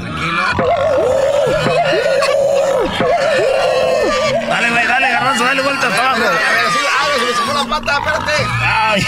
[4.48, 6.22] Dale, güey, dale, garbanzo, dale vuelta hasta abajo.
[6.24, 6.78] A ver, sí,
[7.14, 8.46] ah, se me sacó la pata, espérate.
[8.62, 9.06] Ay.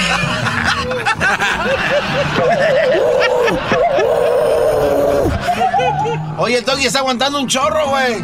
[6.39, 8.15] Oye, el doggy está aguantando un chorro, güey.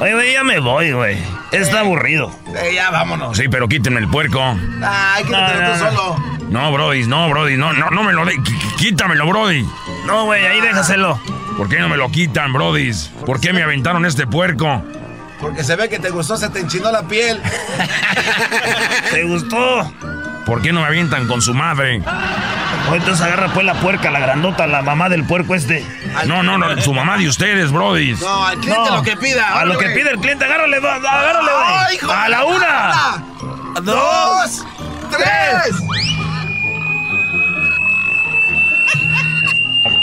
[0.00, 1.18] Oye, güey, ya me voy, güey.
[1.52, 2.30] Está aburrido.
[2.56, 3.36] Eh, ya, vámonos.
[3.36, 4.40] Sí, pero quítenme el puerco.
[4.82, 6.16] Ay, quítate No, no, tú solo.
[6.48, 8.34] No, Brody, no, Brody, no, no, no me lo de.
[8.36, 9.66] qu- qu- Quítamelo, Brody.
[10.06, 11.18] No, güey, ahí déjaselo.
[11.56, 12.90] ¿Por qué no me lo quitan, Brody?
[13.26, 14.82] ¿Por qué me aventaron este puerco?
[15.42, 17.42] Porque se ve que te gustó, se te enchinó la piel.
[19.10, 19.92] ¿Te gustó?
[20.46, 22.00] ¿Por qué no me avientan con su madre?
[22.92, 25.84] Entonces agarra pues la puerca, la grandota, la mamá del puerco este.
[26.26, 28.14] No, no, no, su mamá de ustedes, Brody.
[28.14, 28.96] No, al cliente No.
[28.96, 29.58] lo que pida.
[29.60, 31.96] A lo que pide el cliente, agárrale, agárrale, güey.
[31.96, 32.92] hijo A la una.
[33.38, 33.80] puta.
[33.82, 34.64] Dos.
[35.10, 35.76] Tres.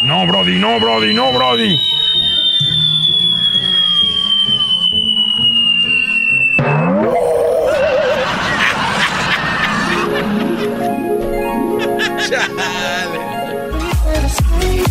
[0.04, 1.80] No, Brody, no, Brody, no, Brody.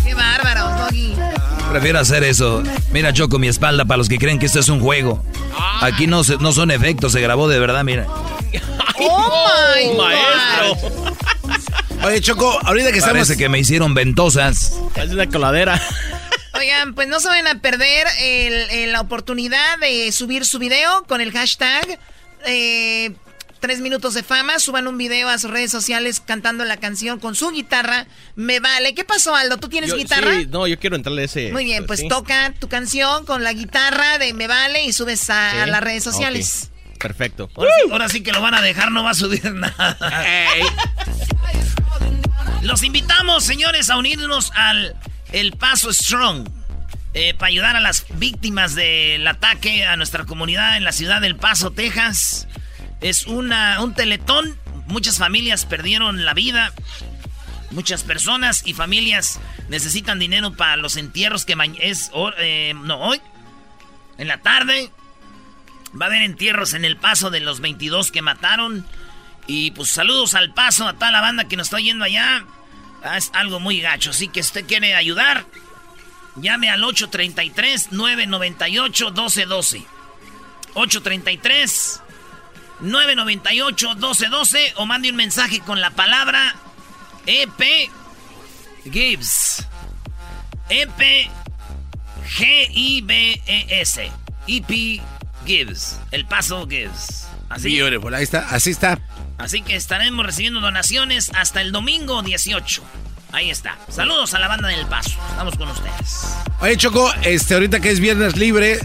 [0.03, 1.15] Qué bárbaro, Doggy.
[1.71, 2.63] Prefiero hacer eso.
[2.91, 5.23] Mira, Choco, mi espalda para los que creen que esto es un juego.
[5.81, 8.05] Aquí no, se- no son efectos, se grabó de verdad, mira.
[9.01, 9.31] ¡Oh,
[9.75, 10.77] my Maestro.
[12.03, 13.37] Oye, Choco, ahorita que Parece estamos...
[13.37, 14.73] que me hicieron ventosas.
[14.95, 15.81] Es una coladera.
[16.57, 21.03] Oigan, pues no se vayan a perder el- el- la oportunidad de subir su video
[21.07, 21.99] con el hashtag
[22.45, 23.11] eh,
[23.59, 24.57] Tres Minutos de Fama.
[24.59, 28.07] Suban un video a sus redes sociales cantando la canción con su guitarra.
[28.35, 28.93] Me vale.
[28.95, 29.57] ¿Qué pasó, Aldo?
[29.57, 30.33] ¿Tú tienes Yo- guitarra?
[30.39, 31.51] Sí, no, yo quiero entrarle a ese.
[31.51, 32.07] Muy bien, pues sí.
[32.07, 35.57] toca tu canción con la guitarra de Me Vale y subes a, Sí.
[35.57, 36.71] a las redes sociales.
[36.99, 37.49] Perfecto.
[37.55, 39.97] Ahora sí, ahora sí que lo van a dejar, no va a subir nada.
[42.61, 44.95] Los invitamos, señores, a unirnos al
[45.31, 46.47] El Paso Strong.
[47.15, 51.35] eh, para ayudar a las víctimas del ataque a nuestra comunidad en la ciudad del
[51.35, 52.47] Paso, Texas.
[53.01, 54.57] Es una, un teletón.
[54.87, 56.73] Muchas familias perdieron la vida.
[57.71, 59.39] Muchas personas y familias
[59.69, 63.21] necesitan dinero para los entierros que ma- es eh, no hoy
[64.17, 64.89] en la tarde
[65.99, 68.83] va a haber entierros en el paso de los 22 que mataron
[69.45, 72.43] y pues saludos al paso a toda la banda que nos está yendo allá
[73.03, 75.45] Ah, es algo muy gacho así que usted quiere ayudar
[76.37, 79.85] llame al 833 998 1212
[80.73, 82.01] 833
[82.81, 86.55] 998 1212 o mande un mensaje con la palabra
[87.25, 87.89] EP
[88.91, 89.65] Gibbs.
[90.69, 91.29] EP
[92.37, 94.11] G-I-B-E-S.
[94.47, 95.01] EP
[95.45, 95.99] Gibbs.
[96.11, 97.27] El paso Gibbs.
[97.49, 97.75] Así.
[97.75, 98.99] Beautiful, ahí está, así está.
[99.37, 102.83] Así que estaremos recibiendo donaciones hasta el domingo 18.
[103.31, 103.77] Ahí está.
[103.89, 105.17] Saludos a la banda del paso.
[105.29, 106.35] Estamos con ustedes.
[106.61, 108.79] Oye, Choco, este, ahorita que es viernes libre,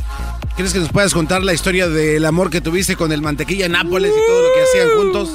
[0.57, 4.13] ¿crees que nos puedas contar la historia del amor que tuviste con el mantequilla Nápoles
[4.13, 5.31] y todo lo que hacían juntos?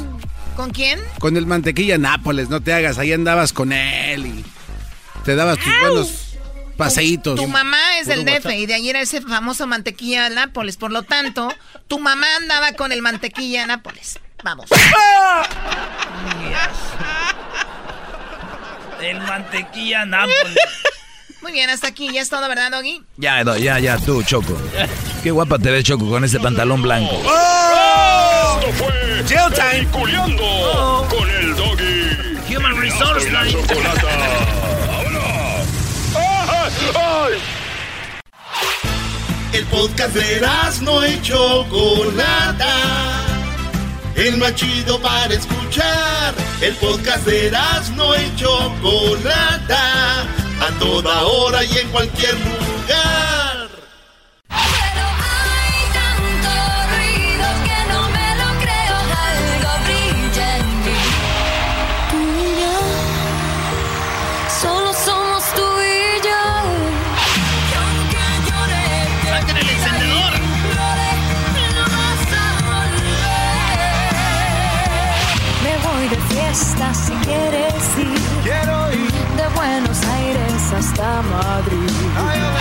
[0.55, 0.99] ¿Con quién?
[1.19, 4.45] Con el mantequilla Nápoles, no te hagas, ahí andabas con él y
[5.23, 6.29] te dabas tus buenos
[6.77, 7.35] paseitos.
[7.39, 10.77] Tu mamá es del DF y de ayer era ese famoso mantequilla Nápoles.
[10.77, 11.53] Por lo tanto,
[11.87, 14.19] tu mamá andaba con el mantequilla Nápoles.
[14.43, 14.69] Vamos.
[19.01, 20.57] El mantequilla Nápoles.
[21.41, 22.11] Muy bien, hasta aquí.
[22.13, 23.01] Ya es todo, ¿verdad, Doggy?
[23.17, 24.57] Ya, no, ya, ya, tú, Choco.
[25.23, 27.15] Qué guapa te ves, Choco, con ese pantalón blanco.
[27.15, 28.99] Esto fue
[29.91, 32.55] Culeando con el doggy.
[32.55, 33.61] Human Resource y la Line.
[33.61, 34.07] chocolata.
[36.15, 37.33] ¡Ay, ay!
[39.53, 40.41] El podcast de
[40.81, 42.75] no y Chocolata.
[44.15, 46.33] El más chido para escuchar.
[46.61, 47.51] El podcast de
[47.95, 50.25] no y Chocolata.
[50.61, 53.69] A toda hora y en cualquier lugar.
[55.93, 56.51] Tanto
[56.91, 58.95] ruido que no me lo creo,
[59.29, 61.01] algo brilla en mí.
[62.11, 62.77] Tú y yo,
[64.61, 66.41] solo somos tú y yo.
[67.69, 68.85] Y aunque llore,
[69.29, 70.33] ¡Saquen el encendedor!
[71.75, 73.79] no vas a volver.
[75.63, 78.18] Me voy de fiesta si quieres ir.
[80.99, 82.58] Hasta Madrid.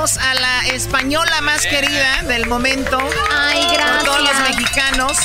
[0.00, 2.98] Tenemos a la española más querida del momento.
[3.30, 4.56] Ay, Por todos los gracias.
[4.56, 5.18] mexicanos.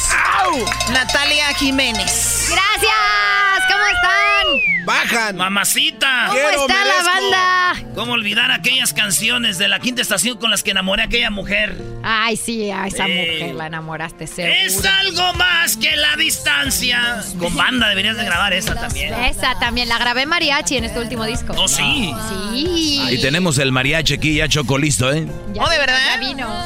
[0.92, 2.50] Natalia Jiménez.
[2.52, 4.86] Gracias, ¿cómo están?
[4.86, 5.38] ¡Bajan!
[5.38, 6.26] ¡Mamacita!
[6.28, 7.86] ¿Cómo está la banda?
[7.96, 11.76] ¿Cómo olvidar aquellas canciones de la quinta estación con las que enamoré a aquella mujer?
[12.04, 14.54] Ay, sí, a esa Eh, mujer la enamoraste, seguro.
[14.54, 17.24] Es algo más que la distancia.
[17.40, 19.12] Con banda deberías de grabar esa también.
[19.24, 21.54] Esa también, la grabé mariachi en este último disco.
[21.58, 22.14] Oh, sí.
[22.52, 23.02] Sí.
[23.10, 25.26] Y tenemos el mariachi aquí ya Choco listo, ¿eh?
[25.54, 25.98] Ya- ¿Oh, de verdad?
[26.14, 26.50] Ya vino.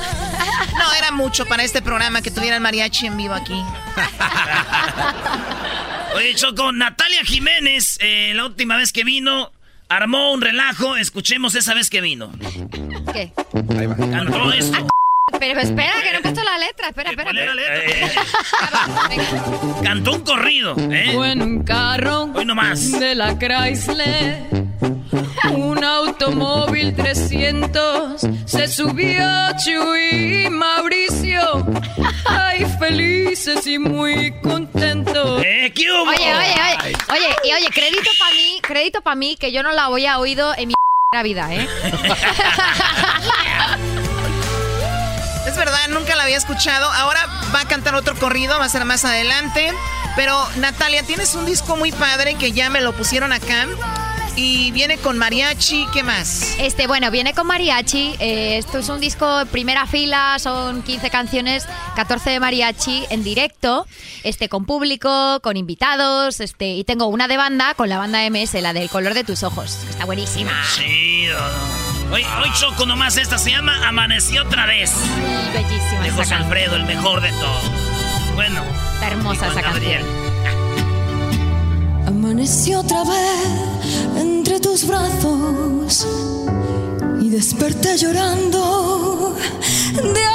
[0.77, 3.53] No, era mucho para este programa que tuvieran mariachi en vivo aquí.
[6.15, 9.51] Oye, Choco, Natalia Jiménez, eh, la última vez que vino,
[9.89, 10.95] armó un relajo.
[10.95, 12.31] Escuchemos esa vez que vino.
[13.13, 13.31] ¿Qué?
[14.11, 14.87] Cantó esto.
[15.39, 16.89] Pero espera, que no he puesto la letra.
[16.89, 17.31] Espera, espera.
[19.11, 19.19] Eh,
[19.83, 21.11] Cantó un corrido, ¿eh?
[21.13, 22.91] Fue en un carro Hoy nomás.
[22.99, 24.43] de la Chrysler,
[25.79, 29.23] un automóvil 300, se subió
[29.63, 31.65] Chuy y Mauricio,
[32.25, 35.41] ay felices y muy contentos.
[35.41, 35.71] ¿Eh?
[35.73, 36.09] ¿Qué hubo?
[36.09, 36.53] Oye, oye,
[36.83, 36.97] oye.
[37.11, 40.53] Oye, y oye, crédito para mí, crédito para mí que yo no la había oído
[40.57, 40.73] en mi
[41.23, 41.65] vida, ¿eh?
[45.47, 46.91] Es verdad, nunca la había escuchado.
[46.91, 47.25] Ahora
[47.55, 49.73] va a cantar otro corrido, va a ser más adelante.
[50.15, 53.65] Pero Natalia, tienes un disco muy padre que ya me lo pusieron acá.
[54.41, 56.55] Y viene con mariachi, ¿qué más?
[56.59, 58.15] Este, bueno, viene con mariachi.
[58.19, 61.67] eh, esto es un disco primera fila, son 15 canciones,
[61.97, 63.85] 14 de mariachi en directo,
[64.23, 68.53] este, con público, con invitados, este, y tengo una de banda con la banda MS,
[68.61, 70.53] la del color de tus ojos, que está buenísima.
[70.73, 71.37] Chido.
[72.13, 74.93] Hoy, hoy Choco nomás esta se llama Amaneció otra vez.
[75.53, 76.43] bellísima De José canción.
[76.43, 77.63] Alfredo, el mejor de todos.
[78.35, 78.63] Bueno.
[78.93, 79.61] Está hermosa esa
[82.21, 86.05] Amaneció otra vez entre tus brazos
[87.21, 89.37] y desperté llorando
[89.95, 90.25] de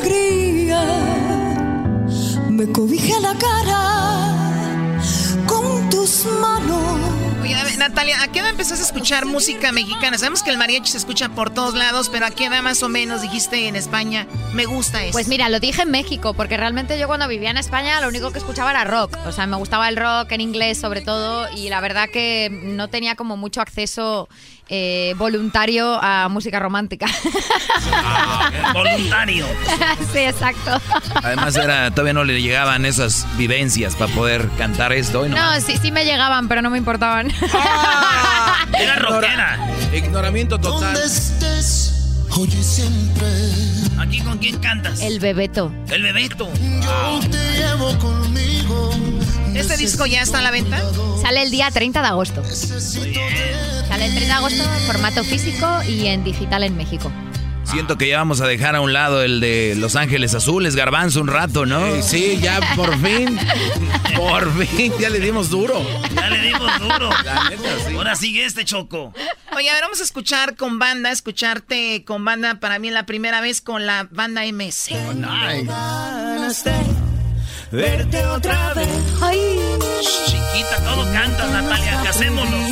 [0.00, 0.82] alegría.
[2.50, 4.34] Me cobijé la cara
[5.46, 7.21] con tus manos.
[7.42, 10.16] Natalia, ¿a qué edad empezaste a escuchar música mexicana?
[10.16, 12.88] Sabemos que el mariachi se escucha por todos lados, pero ¿a qué edad más o
[12.88, 14.28] menos dijiste en España?
[14.54, 15.12] Me gusta eso.
[15.12, 18.30] Pues mira, lo dije en México, porque realmente yo cuando vivía en España lo único
[18.30, 19.18] que escuchaba era rock.
[19.26, 22.86] O sea, me gustaba el rock en inglés sobre todo y la verdad que no
[22.88, 24.28] tenía como mucho acceso
[24.74, 27.04] eh, voluntario a música romántica.
[28.72, 29.44] Voluntario.
[30.14, 30.80] sí, exacto.
[31.22, 35.26] Además era, todavía no le llegaban esas vivencias para poder cantar esto.
[35.26, 37.30] Y no, No, sí, sí me llegaban, pero no me importaban.
[38.78, 39.58] Era rockera.
[39.92, 40.96] Ignoramiento total.
[40.96, 43.28] estés, oye siempre.
[43.98, 45.02] ¿Aquí con quién cantas?
[45.02, 45.70] El Bebeto.
[45.90, 46.48] El Bebeto.
[46.82, 48.90] Yo te llevo conmigo.
[49.54, 50.82] ¿Este disco ya está a la venta?
[51.20, 52.42] Sale el día 30 de agosto.
[52.44, 57.12] Sale el 30 de agosto en formato físico y en digital en México.
[57.64, 61.20] Siento que ya vamos a dejar a un lado el de Los Ángeles Azules, Garbanzo,
[61.20, 61.86] un rato, ¿no?
[61.86, 63.38] Eh, sí, ya por fin.
[64.16, 65.82] Por fin, ya le dimos duro.
[66.14, 67.08] Ya le dimos duro.
[67.24, 67.94] La neta, sí.
[67.94, 69.14] Ahora sigue este Choco.
[69.56, 73.40] Oye, a ver, vamos a escuchar con banda, escucharte con banda para mí la primera
[73.40, 74.90] vez con la banda MS.
[75.18, 76.72] Ganas de
[77.72, 78.88] verte otra vez.
[79.22, 79.58] Ay,
[80.26, 82.02] Chiquita, todo cantas, Natalia.
[82.04, 82.70] Casémonos.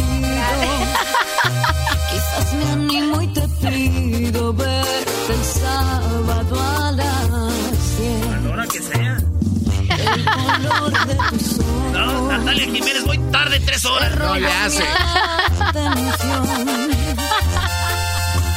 [2.10, 8.26] quizás me animo y te pido verte el sábado a las 10.
[8.26, 9.16] A la hora que sea.
[9.88, 11.92] El color de tus ojos.
[11.92, 14.16] No, Natalia Jiménez, voy tarde tres horas.
[14.16, 14.84] No le hace.
[15.60, 16.46] atención.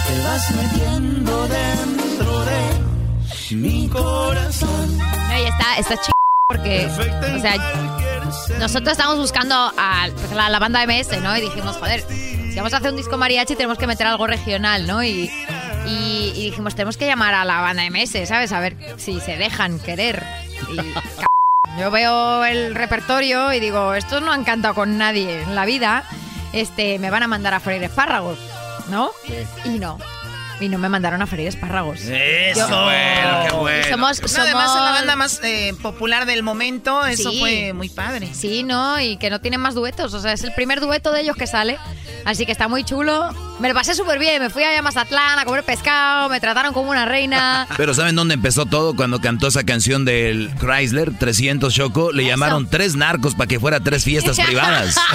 [0.08, 5.00] Te vas metiendo dentro de mi corazón.
[5.32, 6.13] Oye, está, está.
[6.54, 7.56] Porque, o sea,
[8.60, 11.36] nosotros estamos buscando a pues, la, la banda MS, ¿no?
[11.36, 14.86] Y dijimos, joder, si vamos a hacer un disco mariachi tenemos que meter algo regional,
[14.86, 15.04] ¿no?
[15.04, 15.32] Y,
[15.88, 18.52] y- y dijimos, tenemos que llamar a la banda MS, ¿sabes?
[18.52, 20.24] A ver si se dejan querer.
[20.72, 20.94] Y, c-
[21.80, 26.04] yo veo el repertorio y digo, estos no han cantado con nadie en la vida,
[26.54, 28.38] este, me van a mandar a freír espárragos,
[28.90, 29.10] ¿no?
[29.66, 29.98] Y no.
[30.64, 32.00] Y no me mandaron a freír espárragos.
[32.02, 32.70] Eso.
[32.70, 33.88] Yo- bueno, qué bueno.
[33.90, 37.40] somos, No, además es la banda más eh, popular del momento, eso Sí.
[37.40, 38.30] fue muy padre.
[38.34, 39.00] Sí, ¿no?
[39.02, 40.14] Y que no tienen más duetos.
[40.14, 41.78] O sea, es el primer dueto de ellos que sale.
[42.26, 43.30] Así que está muy chulo.
[43.60, 44.42] Me lo pasé súper bien.
[44.42, 46.30] Me fui allá a Mazatlán a comer pescado.
[46.30, 47.68] Me trataron como una reina.
[47.78, 48.96] Pero ¿saben dónde empezó todo?
[48.96, 53.82] Cuando cantó esa canción del Chrysler 300 Choco, le llamaron tres narcos para que fuera
[53.82, 54.96] tres fiestas privadas.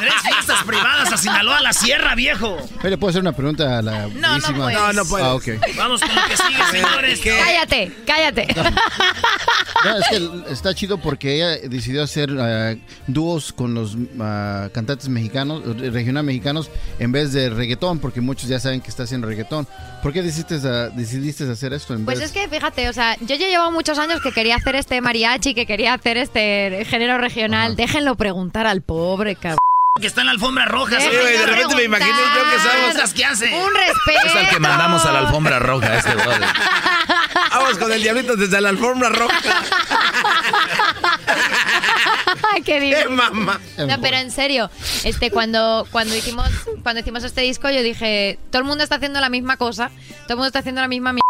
[0.00, 2.56] Tres fiestas privadas a Sinaloa, a la sierra, viejo.
[2.84, 4.57] ¿Le puedo hacer una pregunta a la no bellísima?
[4.58, 4.78] Puedes.
[4.78, 5.26] No, no puedes.
[5.26, 5.76] Ah, ok.
[5.76, 7.20] Vamos con lo que sigue, señores.
[7.20, 8.48] Cállate, cállate.
[9.84, 12.74] No, es que está chido porque ella decidió hacer ah,
[13.06, 18.48] dúos con los ah, cantantes mexicanos, eh, regional mexicanos, en vez de reggaetón, porque muchos
[18.48, 19.68] ya saben que está haciendo reggaetón.
[20.02, 20.58] ¿Por qué decidiste,
[20.94, 23.98] decidiste hacer esto en Pues vez es que fíjate, o sea, yo ya llevo muchos
[23.98, 27.76] años que quería hacer este mariachi, que quería hacer este género regional.
[27.76, 29.58] Déjenlo preguntar al pobre cabrón.
[30.00, 30.96] Que está en la alfombra roja.
[30.96, 31.20] Sí, ¿sabes?
[31.20, 33.46] güey, de repente me imaginé yo que somos- Cosas que hace.
[33.46, 34.26] Un respeto.
[34.26, 36.42] Es al que mandamos a la alfombra roja, este brother.
[37.50, 39.38] Vamos con el diablito desde la alfombra roja.
[42.64, 42.98] Qué bien.
[42.98, 43.60] ¡Eh, mamá!
[43.78, 44.70] No, pero en serio,
[45.04, 46.48] este cuando cuando hicimos
[46.82, 49.90] cuando hicimos este disco yo dije, todo el mundo está haciendo la misma cosa,
[50.24, 51.27] todo el mundo está haciendo la misma mierda.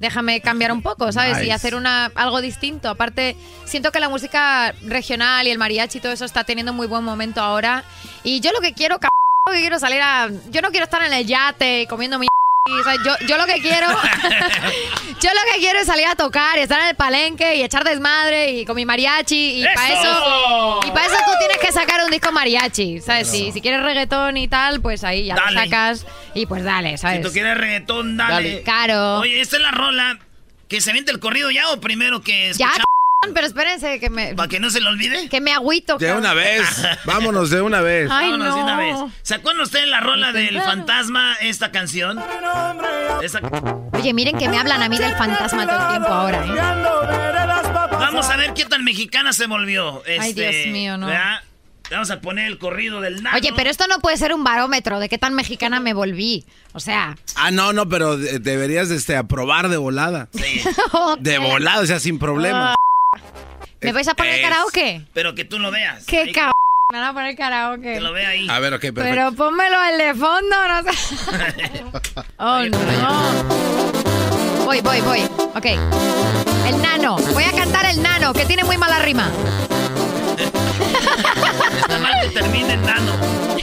[0.00, 1.42] Déjame cambiar un poco, ¿sabes?
[1.42, 2.88] Y hacer una algo distinto.
[2.88, 6.86] Aparte, siento que la música regional y el mariachi y todo eso está teniendo muy
[6.86, 7.84] buen momento ahora.
[8.22, 9.10] Y yo lo que quiero, cabrón,
[9.52, 12.26] que quiero salir a yo no quiero estar en el yate comiendo mi
[12.66, 16.56] o sea, yo, yo lo que quiero yo lo que quiero es salir a tocar
[16.56, 20.80] y estar en el palenque y echar desmadre y con mi mariachi y para ¡Eso!
[20.86, 23.30] y para eso tú tienes que sacar un disco mariachi, ¿sabes?
[23.30, 25.60] Si, si quieres reggaetón y tal, pues ahí ya lo Dale.
[25.64, 27.20] sacas y pues dale, Si ¿sabes?
[27.20, 28.32] tú quieres reggaetón, dale.
[28.34, 28.62] Dale.
[28.62, 29.18] Claro.
[29.18, 30.18] Oye, esta es la rola.
[30.66, 32.84] ¿Que se vente el corrido ya o primero que Ya, escuchamos?
[33.32, 35.28] Pero espérense que me Para que no se le olvide.
[35.28, 35.96] que me agüito.
[35.98, 36.24] De cabrón.
[36.24, 36.62] una vez.
[37.04, 38.10] Vámonos de una vez.
[38.10, 38.66] Ay, Vámonos de no.
[38.66, 38.96] una vez.
[39.22, 40.66] ¿Se acuerdan ustedes la rola del claro.
[40.70, 42.20] fantasma, esta canción?
[43.22, 43.40] Esa-
[43.92, 47.88] Oye, miren que me hablan a mí del fantasma todo el tiempo ahora, ¿eh?
[47.92, 50.02] Vamos a ver qué tan mexicana se volvió.
[50.06, 51.06] Ay, este, Dios mío, no.
[51.06, 51.40] ¿verdad?
[51.90, 53.36] Vamos a poner el corrido del nano.
[53.36, 56.44] Oye, pero esto no puede ser un barómetro de qué tan mexicana me volví.
[56.72, 60.28] O sea, Ah, no, no, pero de- deberías este, aprobar de volada.
[61.18, 62.74] De volada, o sea, sin problema.
[63.84, 65.02] ¿Me vais a poner Es- karaoke?
[65.12, 66.04] Pero que tú lo veas.
[66.06, 66.52] ¿Qué cabrón?
[66.92, 67.94] Me van a poner karaoke.
[67.94, 68.48] Que lo vea ahí.
[68.48, 69.02] A ver, ok, perfecto.
[69.10, 70.90] Pero pónmelo el de fondo, no sé.
[72.38, 72.78] oh, no.
[74.64, 75.20] Voy, voy, voy.
[75.54, 75.66] Ok.
[76.66, 77.16] El nano.
[77.32, 79.30] Voy a cantar el nano, que tiene muy mala rima.
[81.80, 83.12] Está mal que termine el nano.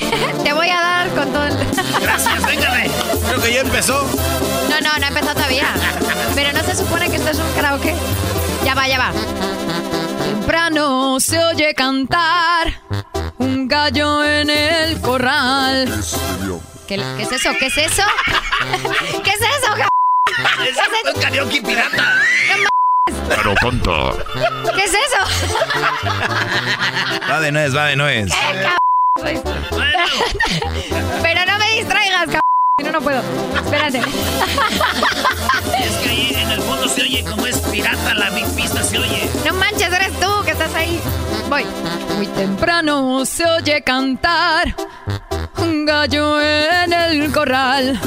[0.44, 1.56] Te voy a dar con todo el...
[2.02, 2.90] Gracias, véngame.
[3.28, 4.04] Creo que ya empezó.
[4.70, 5.68] No, no, no ha empezado todavía.
[6.36, 7.96] Pero no se supone que esto es un karaoke.
[8.66, 9.12] Ya va, ya va.
[10.46, 12.74] Temprano se oye cantar
[13.38, 15.88] un gallo en el corral.
[16.88, 17.52] ¿Qué, qué es eso?
[17.60, 18.02] ¿Qué es eso?
[19.24, 19.72] ¿Qué es eso?
[19.78, 19.88] ca-
[20.68, 20.76] Es
[21.16, 22.16] un karaoke pirata.
[23.30, 24.18] Pero tonto.
[24.76, 25.24] ¿Qué es eso?
[27.30, 28.32] Va de nuez, va de nuez.
[31.22, 32.30] Pero no me distraigas,
[32.84, 33.22] no, no puedo.
[33.56, 34.00] Espérate.
[34.00, 39.30] Es que ahí en el fondo se oye como es pirata la pista, se oye.
[39.46, 41.00] No manches, eres tú que estás ahí.
[41.50, 41.66] Voy.
[42.18, 44.76] Muy temprano se oye cantar
[45.58, 48.00] un gallo en el corral.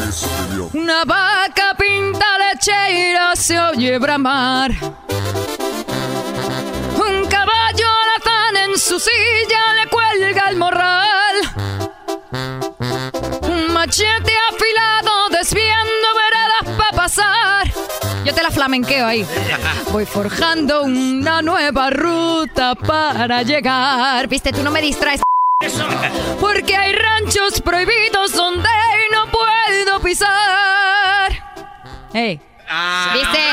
[0.72, 4.72] Una vaca pinta lechera se oye bramar.
[6.96, 11.34] Un caballo alazán en su silla le cuelga el morral.
[12.34, 17.72] Un machete afilado desviando veredas para pasar.
[18.24, 19.26] Yo te la flamenqueo ahí.
[19.92, 24.26] Voy forjando una nueva ruta para llegar.
[24.26, 25.20] Viste, tú no me distraes.
[26.40, 28.68] Porque hay ranchos prohibidos donde
[29.12, 31.30] no puedo pisar.
[32.12, 32.40] ¡Ey!
[33.12, 33.44] ¿Viste?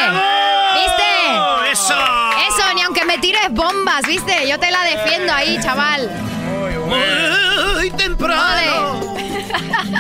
[0.74, 1.72] ¿Viste?
[1.72, 1.94] ¡Eso!
[2.50, 4.48] Eso, ni aunque me tires bombas, ¿viste?
[4.48, 6.10] Yo te la defiendo ahí, chaval.
[6.80, 9.02] Muy temprano.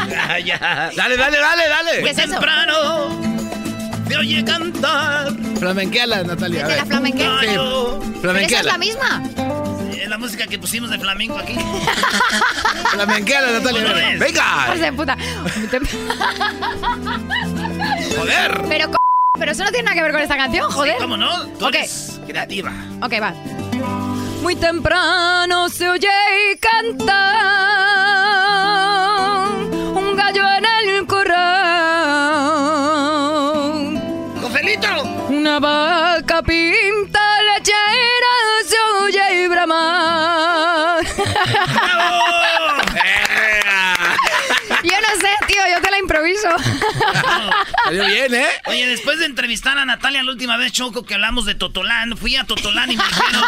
[0.10, 0.92] Ya, ya.
[0.96, 2.04] Dale, dale, dale, dale.
[2.04, 2.30] ¿Qué es eso?
[2.32, 3.10] temprano.
[4.08, 5.32] Se oye cantar.
[5.60, 6.62] Flamenqueala, Natalia.
[6.66, 6.78] a ¿De ver.
[6.78, 7.30] la flamenquea?
[7.42, 7.48] Sí,
[8.22, 9.24] ¿Pero esa es la misma?
[10.00, 11.56] Es la música que pusimos de flamenco aquí.
[12.92, 14.18] Flamenqueala, Natalia.
[14.20, 14.76] Venga.
[14.76, 15.18] De puta.
[18.18, 18.62] Joder.
[18.70, 18.98] Pero, co-
[19.40, 20.98] pero eso no tiene nada que ver con esta canción, joder.
[21.00, 21.46] ¿Cómo no?
[21.60, 21.76] Tú Ok.
[21.76, 22.72] eres creativa.
[23.02, 23.34] Ok, va.
[24.42, 26.10] Muy temprano se oye
[26.60, 28.01] cantar
[47.98, 48.48] Salió bien, ¿eh?
[48.68, 52.36] Oye, después de entrevistar a Natalia la última vez, Choco, que hablamos de Totolán, fui
[52.36, 53.44] a Totolán y me dijeron,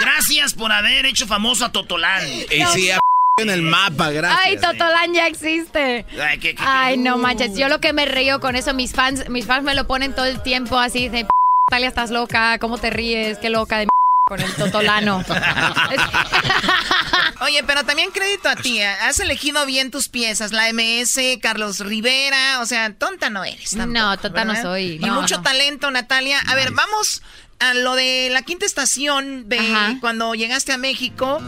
[0.00, 2.26] gracias por haber hecho famoso a Totolán.
[2.28, 2.98] Y sí, a-
[3.38, 4.40] en el mapa, gracias.
[4.46, 6.06] Ay, Totolán ya existe.
[6.22, 6.62] Ay, ¿qué- qué- qué?
[6.66, 9.74] Ay, no manches, yo lo que me río con eso, mis fans, mis fans me
[9.74, 11.26] lo ponen todo el tiempo así de
[11.70, 13.38] Natalia, estás loca, ¿cómo te ríes?
[13.38, 13.88] Qué loca de
[14.28, 15.24] con el Totolano.
[17.42, 18.80] Oye, pero también crédito a ti.
[18.80, 18.88] ¿eh?
[19.02, 20.50] Has elegido bien tus piezas.
[20.50, 22.58] La MS, Carlos Rivera.
[22.60, 23.70] O sea, tonta no eres.
[23.70, 25.42] tampoco, No, tonta no soy, Y no, mucho no.
[25.42, 26.40] talento, Natalia.
[26.48, 27.22] A ver, vamos
[27.58, 29.96] a lo de la quinta estación de Ajá.
[30.00, 31.40] cuando llegaste a México.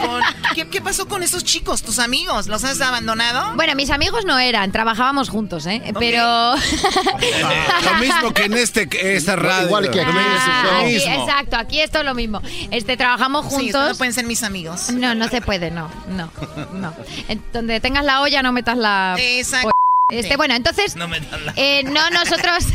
[0.00, 0.22] Con-
[0.54, 2.46] ¿qué, qué pasó con esos chicos, tus amigos?
[2.48, 3.54] ¿Los has abandonado?
[3.54, 5.82] Bueno, mis amigos no eran, trabajábamos juntos, ¿eh?
[5.98, 6.54] Pero...
[7.84, 9.66] Lo mismo que en este, esta radio.
[9.66, 10.10] Igual que aquí.
[10.14, 12.40] Ah, aquí, exacto, aquí esto es lo mismo.
[12.70, 13.88] Este, trabajamos Sí, juntos.
[13.90, 14.90] no pueden ser mis amigos.
[14.90, 16.30] No, no se puede, no, no,
[16.72, 16.94] no.
[17.28, 19.16] En donde tengas la olla, no metas la...
[19.18, 19.71] Exacto.
[20.12, 20.94] Este, bueno, entonces...
[20.94, 21.54] No me la...
[21.56, 22.66] Eh, no, nosotros,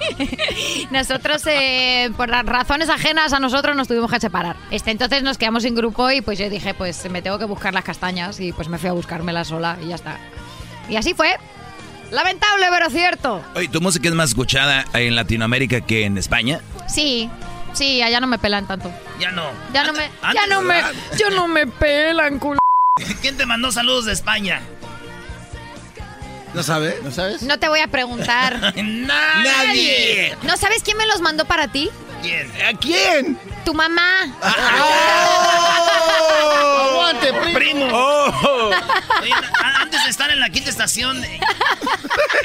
[0.90, 4.56] nosotros eh, por las razones ajenas a nosotros nos tuvimos que separar.
[4.70, 7.74] Este, entonces nos quedamos en grupo y pues yo dije, pues me tengo que buscar
[7.74, 10.18] las castañas y pues me fui a buscármelas sola y ya está.
[10.88, 11.36] Y así fue.
[12.12, 13.44] Lamentable, pero cierto.
[13.54, 16.60] Oye, ¿tu música es más escuchada en Latinoamérica que en España?
[16.88, 17.28] Sí,
[17.72, 18.92] sí, allá no me pelan tanto.
[19.18, 19.44] Ya no.
[19.72, 20.82] Ya no me, ya no me,
[21.16, 22.58] ya no me pelan, culo.
[23.22, 24.60] ¿Quién te mandó saludos de España?
[26.54, 27.02] ¿No sabes?
[27.02, 27.42] ¿No sabes?
[27.42, 28.74] No te voy a preguntar.
[28.76, 30.36] Nadie.
[30.42, 31.90] ¿No sabes quién me los mandó para ti?
[32.22, 32.50] ¿Quién?
[32.62, 33.38] ¿A quién?
[33.64, 34.34] Tu mamá.
[36.90, 37.58] ¡Aguante, primo!
[37.58, 37.88] Primo.
[37.92, 38.70] Oh.
[39.22, 39.32] Oye,
[39.80, 41.22] antes de estar en la quinta estación,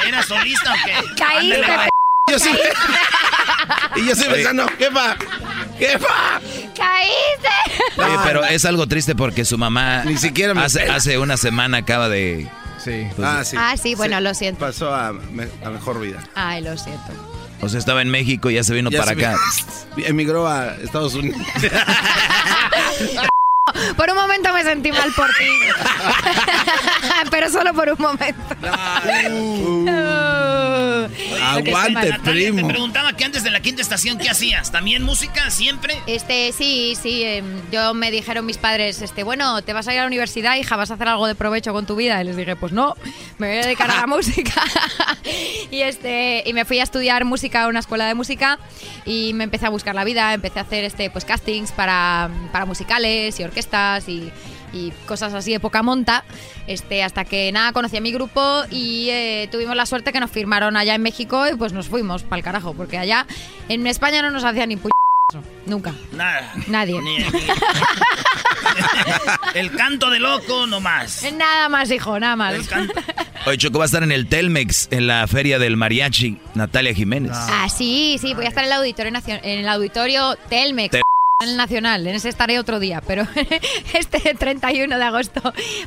[0.05, 0.93] ¿era solista o qué?
[1.15, 1.89] Caíste.
[2.27, 2.49] Yo sí.
[3.97, 5.15] y yo sí pensando, jefa,
[5.77, 6.41] jefa.
[6.75, 8.01] ¡Caíste!
[8.01, 11.77] Oye, pero es algo triste porque su mamá Ni siquiera me hace, hace una semana
[11.77, 12.49] acaba de...
[12.85, 13.07] Sí.
[13.21, 13.57] Ah, sí.
[13.59, 14.59] Ah, sí, bueno, lo siento.
[14.59, 16.23] Pasó a, me- a mejor vida.
[16.35, 17.01] Ay, lo siento.
[17.61, 19.37] O sea, estaba en México y ya se vino Ya para se acá.
[19.97, 21.41] Emigró a Estados Unidos.
[23.97, 25.49] por un momento me sentí mal por ti.
[27.31, 28.55] Pero solo por un momento.
[31.41, 32.19] Aguante, Natalia,
[32.51, 32.67] primo.
[32.67, 34.71] Te preguntaba que antes de la quinta estación, ¿qué hacías?
[34.71, 35.99] ¿También música siempre?
[36.05, 37.23] Este, sí, sí.
[37.23, 40.55] em, yo me dijeron mis padres, este, bueno, te vas a ir a la universidad,
[40.57, 42.21] hija, vas a hacer algo de provecho con tu vida.
[42.21, 42.95] Y les dije, pues no,
[43.39, 44.61] me voy a dedicar a la música.
[45.71, 48.59] y este, y me fui a estudiar música a una escuela de música
[49.05, 52.65] y me empecé a buscar la vida, empecé a hacer este, pues castings para, para
[52.65, 53.54] musicales y orquestas
[54.07, 54.31] y
[54.73, 56.25] y cosas así de poca monta,
[56.67, 60.29] este, hasta que nada, conocí a mi grupo y eh, tuvimos la suerte que nos
[60.31, 63.25] firmaron allá en México y pues nos fuimos para el carajo, porque allá
[63.69, 64.89] en España no nos hacían ni pu
[65.65, 65.93] nunca.
[66.11, 66.51] Nada.
[66.67, 66.99] Nadie.
[67.01, 67.23] Ni- ni-
[69.53, 71.23] El canto de loco nomás.
[71.33, 72.55] Nada más, hijo, nada más.
[73.45, 77.31] Oye, Choco va a estar en el Telmex, en la feria del mariachi, Natalia Jiménez.
[77.33, 80.91] Ah, sí, sí, voy a estar en el auditorio, en el auditorio Telmex.
[80.91, 81.01] Te-
[81.41, 83.27] En el Nacional, en ese estaré otro día, pero
[83.93, 85.41] este 31 de agosto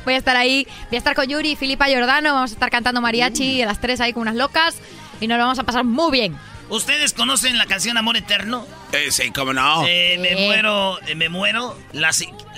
[0.05, 2.69] voy a estar ahí, voy a estar con Yuri y Filipa Giordano, vamos a estar
[2.69, 4.77] cantando mariachi a las tres ahí con unas locas
[5.19, 6.37] y nos lo vamos a pasar muy bien.
[6.69, 8.67] ¿Ustedes conocen la canción Amor Eterno?
[8.91, 9.87] Eh, sí, cómo no.
[9.87, 11.75] Eh, me muero, eh, me muero.
[11.93, 12.11] La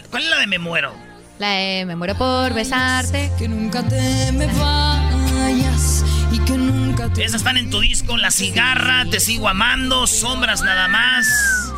[0.09, 0.93] ¿Cuál es la de me muero?
[1.39, 3.31] La de Me muero por besarte.
[3.39, 8.31] Que nunca te me vayas y que nunca te Esas están en tu disco, La
[8.31, 11.71] Cigarra, Te Sigo Amando, Sombras Nada Más.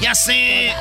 [0.00, 0.74] Ya sé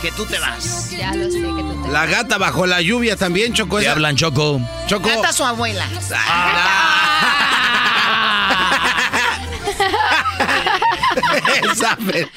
[0.00, 0.90] que tú te vas.
[0.90, 3.76] Ya lo sé que tú te La gata bajo la lluvia también, Choco.
[3.78, 4.60] Te esa- hablan, Choco.
[4.86, 5.08] Choco.
[5.08, 5.84] Canta su abuela.
[11.72, 12.28] Esa, pero-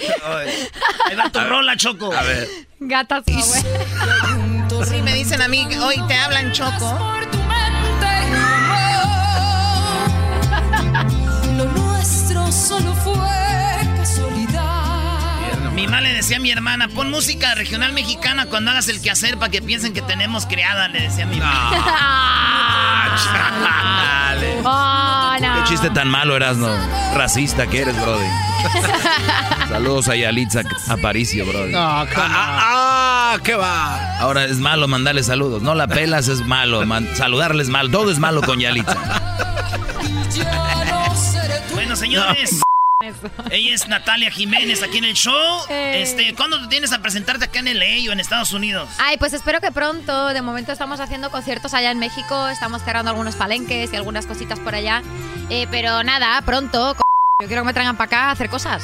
[1.05, 2.13] Ahí va tu rola, Choco.
[2.13, 2.49] A ver.
[2.79, 4.85] Gata su abuela.
[4.85, 6.99] Sí, me dicen a mí, hoy te hablan choco.
[16.23, 19.91] Decía a mi hermana, pon música regional mexicana cuando hagas el quehacer para que piensen
[19.93, 21.37] que tenemos criada, le decía a mi.
[21.37, 21.53] Dale.
[24.65, 25.55] Oh, no.
[25.55, 26.69] Qué chiste tan malo eras, no.
[27.15, 28.25] Racista que eres, brody.
[29.69, 31.73] Saludos a Yalitza Aparicio, brody.
[31.75, 34.17] Ah, ah, ¿qué va?
[34.19, 35.61] Ahora es malo mandarle saludos.
[35.61, 36.85] No la pelas es malo.
[36.85, 37.89] man- saludarle es malo.
[37.89, 38.95] Todo es malo con Yalitza.
[41.73, 42.61] Bueno, señores.
[43.51, 45.61] Ella es Natalia Jiménez aquí en el show.
[45.69, 46.01] Eh.
[46.01, 48.89] Este, ¿cuándo te tienes a presentarte acá en LA o en Estados Unidos?
[48.99, 50.27] Ay, pues espero que pronto.
[50.29, 54.59] De momento estamos haciendo conciertos allá en México, estamos cerrando algunos palenques y algunas cositas
[54.59, 55.01] por allá.
[55.49, 56.95] Eh, pero nada, pronto.
[57.41, 58.83] Yo quiero que me traigan para acá a hacer cosas.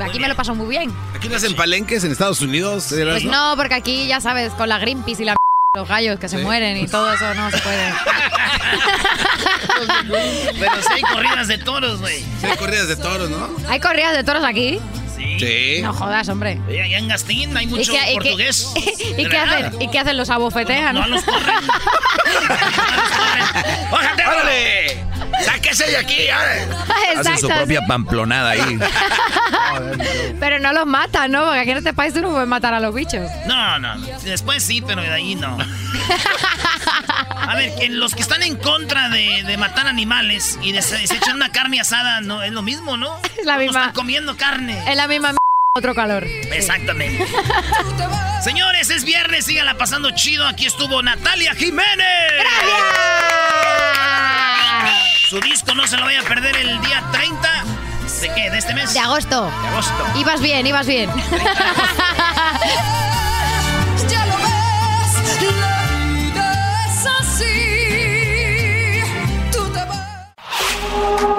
[0.00, 0.92] Aquí me lo paso muy bien.
[1.14, 2.86] ¿Aquí no hacen palenques en Estados Unidos?
[2.88, 5.36] Pues no, porque aquí ya sabes, con la Greenpeace y la
[5.76, 6.42] los gallos que se Sí.
[6.42, 7.92] mueren y todo eso no se puede.
[10.58, 12.18] Pero sí hay corridas de toros, güey.
[12.40, 13.48] Sí, hay corridas de toros, ¿no?
[13.68, 14.80] ¿Hay corridas de toros aquí?
[15.38, 15.80] Sí.
[15.82, 16.58] No jodas, hombre.
[16.68, 18.72] Allá en Gastín hay mucho ¿Y qué- y qué- portugués.
[19.18, 19.82] ¿Y qué hacen?
[19.82, 20.94] ¿Y qué hacen los abofetean?
[20.94, 21.54] No, los corren.
[23.90, 25.04] ¡Bájate, órale!
[25.44, 26.26] ¡Sáquese de aquí!
[27.16, 28.78] Hacen su propia pamplonada ahí.
[30.40, 31.44] Pero no los matan, ¿no?
[31.44, 33.30] Porque aquí en este país tú no puedes matar a los bichos.
[33.46, 33.96] No, no.
[34.24, 35.56] Después sí, pero de ahí no.
[37.48, 41.06] A ver, que los que están en contra de, de matar animales y de se,
[41.06, 43.18] se echan una carne asada, no es lo mismo, ¿no?
[43.38, 43.80] Es la misma.
[43.80, 44.82] Están comiendo carne.
[44.90, 45.38] Es la misma m-
[45.76, 46.24] otro calor.
[46.52, 47.26] Exactamente.
[48.42, 50.46] Señores, es viernes, síganla pasando chido.
[50.46, 52.06] Aquí estuvo Natalia Jiménez.
[55.28, 57.64] Su disco no se lo vaya a perder el día 30.
[58.20, 58.50] ¿De qué?
[58.50, 58.92] ¿De este mes?
[58.92, 59.50] De agosto.
[59.62, 60.06] De agosto.
[60.18, 61.10] Ibas bien, ibas bien.
[64.08, 65.38] Ya lo ves,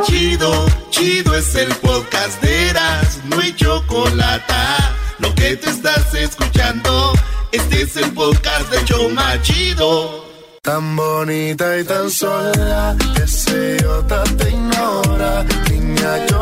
[0.03, 4.53] Chido, chido es el podcast de Eras, no hay chocolate.
[5.19, 7.13] Lo que te estás escuchando,
[7.51, 10.25] este es el podcast de Choma Chido.
[10.61, 14.05] Tan bonita y tan sola, que yo
[14.37, 15.45] te ignora.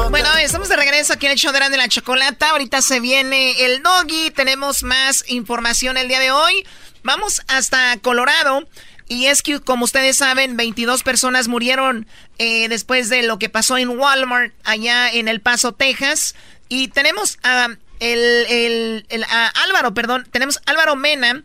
[0.10, 2.50] Bueno, estamos de regreso aquí en el show de la Chocolata.
[2.50, 4.32] Ahorita se viene el doggy.
[4.32, 6.66] Tenemos más información el día de hoy.
[7.04, 8.68] Vamos hasta Colorado.
[9.10, 12.08] Y es que, como ustedes saben, 22 personas murieron
[12.38, 16.36] eh, después de lo que pasó en Walmart, allá en El Paso, Texas.
[16.70, 17.70] Y tenemos a
[18.00, 21.44] el, el- a Álvaro, perdón, tenemos a Álvaro Mena.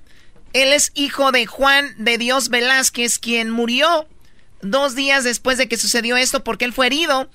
[0.53, 4.07] Él es hijo de Juan de Dios Velázquez, quien murió
[4.63, 7.29] dos días después de que sucedió esto, porque él fue herido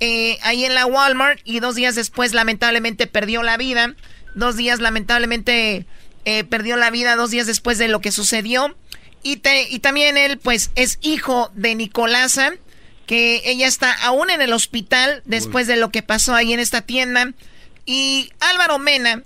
[0.00, 3.94] eh, ahí en la Walmart y dos días después lamentablemente perdió la vida.
[4.34, 5.86] Dos días lamentablemente
[6.26, 8.76] eh, perdió la vida, dos días después de lo que sucedió.
[9.26, 12.52] Y, te- y también él pues es hijo de Nicolasa,
[13.06, 16.82] que ella está aún en el hospital después de lo que pasó ahí en esta
[16.82, 17.32] tienda.
[17.84, 19.24] Y Álvaro Mena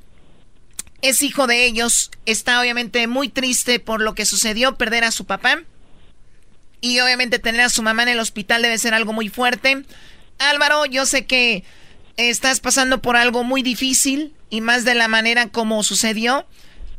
[1.02, 5.24] es hijo de ellos, está obviamente muy triste por lo que sucedió, perder a su
[5.26, 5.62] papá.
[6.80, 9.84] Y obviamente tener a su mamá en el hospital debe ser algo muy fuerte.
[10.38, 11.62] Álvaro, yo sé que
[12.16, 16.46] estás pasando por algo muy difícil y más de la manera como sucedió.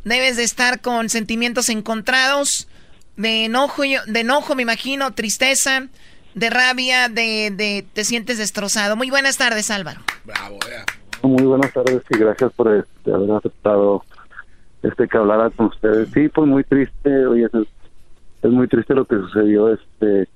[0.03, 2.67] Debes de estar con sentimientos encontrados,
[3.17, 5.87] de enojo, de enojo me imagino, tristeza,
[6.33, 8.95] de rabia, de, de te sientes destrozado.
[8.95, 10.01] Muy buenas tardes, Álvaro.
[10.25, 10.59] Bravo,
[11.23, 14.03] Muy buenas tardes y gracias por este, haber aceptado
[14.83, 16.09] este que hablara con ustedes.
[16.13, 17.67] Sí, pues muy triste, oye, es,
[18.41, 20.27] es muy triste lo que sucedió este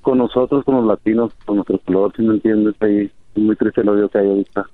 [0.00, 3.80] con nosotros, con los latinos, con nuestro color, si me entiendes, ahí es muy triste
[3.80, 4.64] el odio que hay ahorita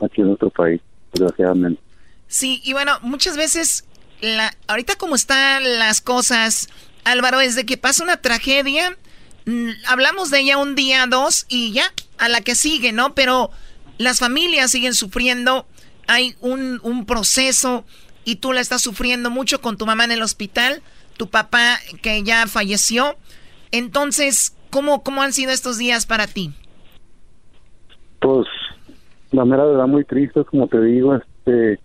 [0.00, 0.82] aquí en nuestro país,
[1.14, 1.80] desgraciadamente.
[2.26, 3.88] Sí, y bueno, muchas veces,
[4.20, 6.68] la, ahorita como están las cosas,
[7.04, 8.96] Álvaro, es de que pasa una tragedia,
[9.46, 13.14] mm, hablamos de ella un día, dos, y ya, a la que sigue, ¿no?
[13.14, 13.50] Pero
[13.98, 15.66] las familias siguen sufriendo,
[16.06, 17.84] hay un, un proceso
[18.24, 20.82] y tú la estás sufriendo mucho con tu mamá en el hospital,
[21.16, 23.16] tu papá que ya falleció.
[23.70, 26.52] Entonces, ¿cómo, cómo han sido estos días para ti?
[28.20, 28.46] Pues,
[29.30, 31.78] la mera verdad muy triste, como te digo, este,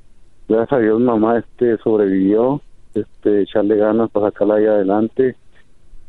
[0.52, 2.61] gracias a Dios mamá este sobrevivió,
[2.94, 5.36] este, echarle ganas para sacarla ahí adelante.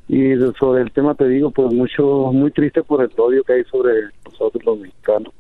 [0.08, 3.64] Y sobre el tema te digo, pues mucho, muy triste por el odio que hay
[3.64, 3.92] sobre
[4.24, 5.32] nosotros los mexicanos.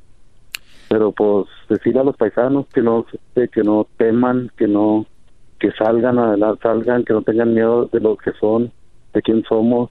[0.88, 5.06] Pero pues decir a los paisanos que no este, que no teman que no
[5.58, 8.72] que salgan adelante salgan que no tengan miedo de lo que son
[9.14, 9.90] de quién somos.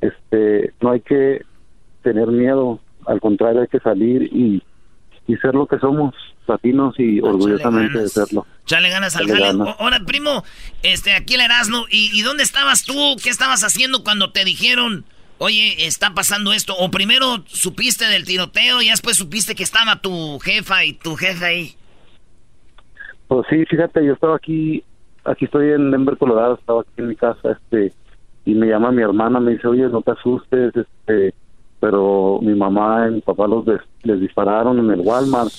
[0.00, 1.42] Este no hay que
[2.02, 4.62] tener miedo al contrario hay que salir y,
[5.26, 6.14] y ser lo que somos
[6.46, 9.48] latinos y orgullosamente de serlo Chale ganas al jale.
[9.78, 10.42] Ahora, primo,
[10.82, 12.94] este, aquí el Erasmo, ¿y, ¿y dónde estabas tú?
[13.22, 15.04] ¿Qué estabas haciendo cuando te dijeron
[15.38, 16.74] oye, está pasando esto.
[16.78, 21.44] O primero supiste del tiroteo y después supiste que estaba tu jefa y tu jefe
[21.44, 21.74] ahí.
[23.28, 24.84] Pues sí, fíjate, yo estaba aquí,
[25.24, 27.92] aquí estoy en Denver, Colorado, estaba aquí en mi casa, este,
[28.44, 31.34] y me llama mi hermana, me dice, oye, no te asustes, este,
[31.80, 33.64] pero mi mamá y mi papá los
[34.02, 35.50] les dispararon en el Walmart,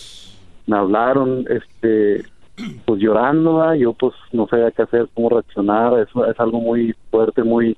[0.67, 2.23] me hablaron, este,
[2.85, 7.43] pues llorando, yo pues no sabía qué hacer, cómo reaccionar, eso es algo muy fuerte,
[7.43, 7.77] muy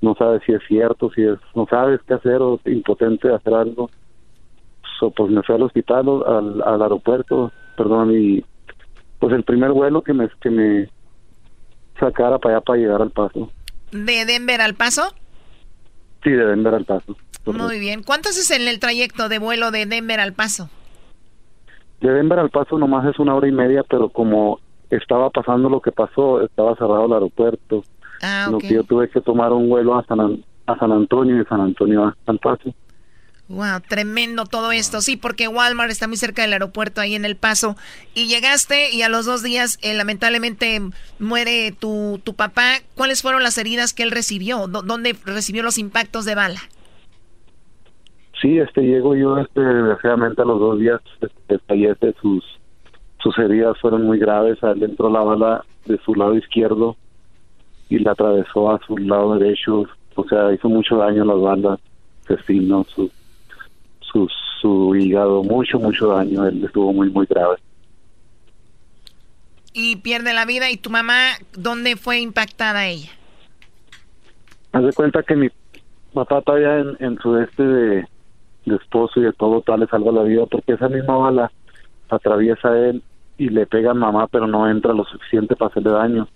[0.00, 3.54] no sabes si es cierto, si es, no sabes qué hacer o impotente de hacer
[3.54, 3.90] algo.
[5.16, 8.44] pues me fui al hospital, al, al aeropuerto, perdón, y
[9.18, 10.88] pues el primer vuelo que me, que me
[11.98, 13.50] sacara para allá para llegar al paso.
[13.90, 15.12] ¿De Denver al paso?
[16.22, 17.16] Sí, de Denver al paso.
[17.46, 18.02] Muy bien.
[18.02, 20.68] ¿Cuánto es en el trayecto de vuelo de Denver al paso?
[22.00, 24.60] De Denver al paso nomás es una hora y media, pero como
[24.90, 27.84] estaba pasando lo que pasó, estaba cerrado el aeropuerto
[28.22, 31.44] Ah, que yo tuve que tomar un vuelo a San, a San Antonio y de
[31.44, 32.74] San Antonio a San Paso.
[33.48, 35.00] Wow, tremendo todo esto.
[35.00, 37.76] Sí, porque Walmart está muy cerca del aeropuerto ahí en El Paso.
[38.12, 40.82] Y llegaste y a los dos días, eh, lamentablemente,
[41.18, 42.74] muere tu, tu papá.
[42.94, 44.66] ¿Cuáles fueron las heridas que él recibió?
[44.66, 46.60] ¿Dónde recibió los impactos de bala?
[48.40, 52.14] Sí, este, llego yo, este, desgraciadamente a los dos días, este, fallece.
[52.20, 52.44] Sus,
[53.18, 54.62] sus heridas fueron muy graves.
[54.62, 56.96] A él entró la bala de su lado izquierdo
[57.88, 59.84] y la atravesó a su lado derecho,
[60.14, 61.80] o sea, hizo mucho daño a las bandas,
[62.20, 63.10] intestino, su,
[64.00, 64.28] su,
[64.60, 67.56] su hígado, mucho, mucho daño, él estuvo muy, muy grave.
[69.72, 73.10] Y pierde la vida, ¿y tu mamá dónde fue impactada ella?
[74.72, 75.48] Haz de cuenta que mi
[76.12, 78.08] papá todavía en, en su este de,
[78.68, 81.52] de esposo y de todo tal le salva la vida porque esa misma bala
[82.08, 83.02] atraviesa a él
[83.36, 86.28] y le pega a mamá pero no entra lo suficiente para hacerle daño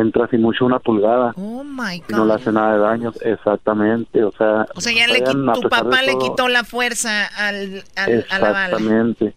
[0.00, 1.32] entra sin mucho una pulgada.
[1.36, 2.16] Oh my God.
[2.16, 4.24] no le hace nada de daño, exactamente.
[4.24, 8.38] O sea, o sea ya le tu papá le quitó la fuerza al, al a
[8.38, 8.76] la bala.
[8.76, 9.34] Exactamente.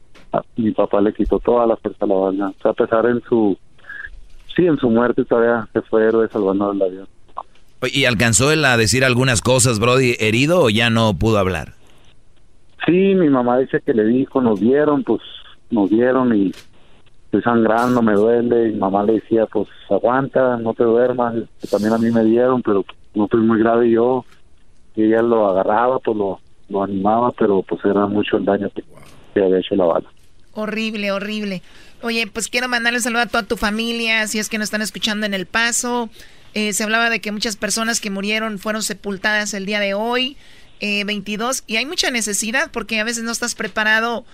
[0.55, 2.47] Mi papá le quitó toda la fuerza a la bala.
[2.49, 3.57] O sea, a pesar en su.
[4.55, 7.05] Sí, en su muerte todavía se fue héroe salvando la vida.
[7.91, 11.73] ¿Y alcanzó él a decir algunas cosas, Brody, herido o ya no pudo hablar?
[12.85, 15.21] Sí, mi mamá dice que le dijo, nos dieron, pues
[15.69, 16.51] nos dieron y
[17.25, 21.93] estoy sangrando, me duele, y mamá le decía, pues aguanta, no te duermas, que también
[21.93, 22.83] a mí me dieron, pero
[23.13, 24.25] no estoy muy grave yo,
[24.95, 28.83] y ella lo agarraba, pues lo, lo animaba, pero pues era mucho el daño que,
[29.39, 30.09] había hecho la bala.
[30.53, 31.61] Horrible, horrible.
[32.01, 34.81] Oye, pues quiero mandarle un saludo a toda tu familia, si es que nos están
[34.81, 36.09] escuchando en El Paso.
[36.53, 40.35] Eh, se hablaba de que muchas personas que murieron fueron sepultadas el día de hoy,
[40.81, 44.25] eh, 22, y hay mucha necesidad porque a veces no estás preparado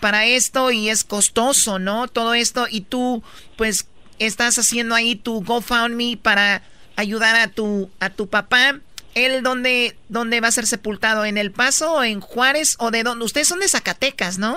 [0.00, 2.08] para esto y es costoso, ¿no?
[2.08, 3.22] Todo esto y tú
[3.56, 6.62] pues estás haciendo ahí tu GoFundMe para
[6.96, 8.80] ayudar a tu a tu papá.
[9.14, 11.24] ¿Él dónde, dónde va a ser sepultado?
[11.24, 12.76] ¿En El Paso o en Juárez?
[12.80, 13.24] ¿O de dónde?
[13.24, 14.56] Ustedes son de Zacatecas, ¿no?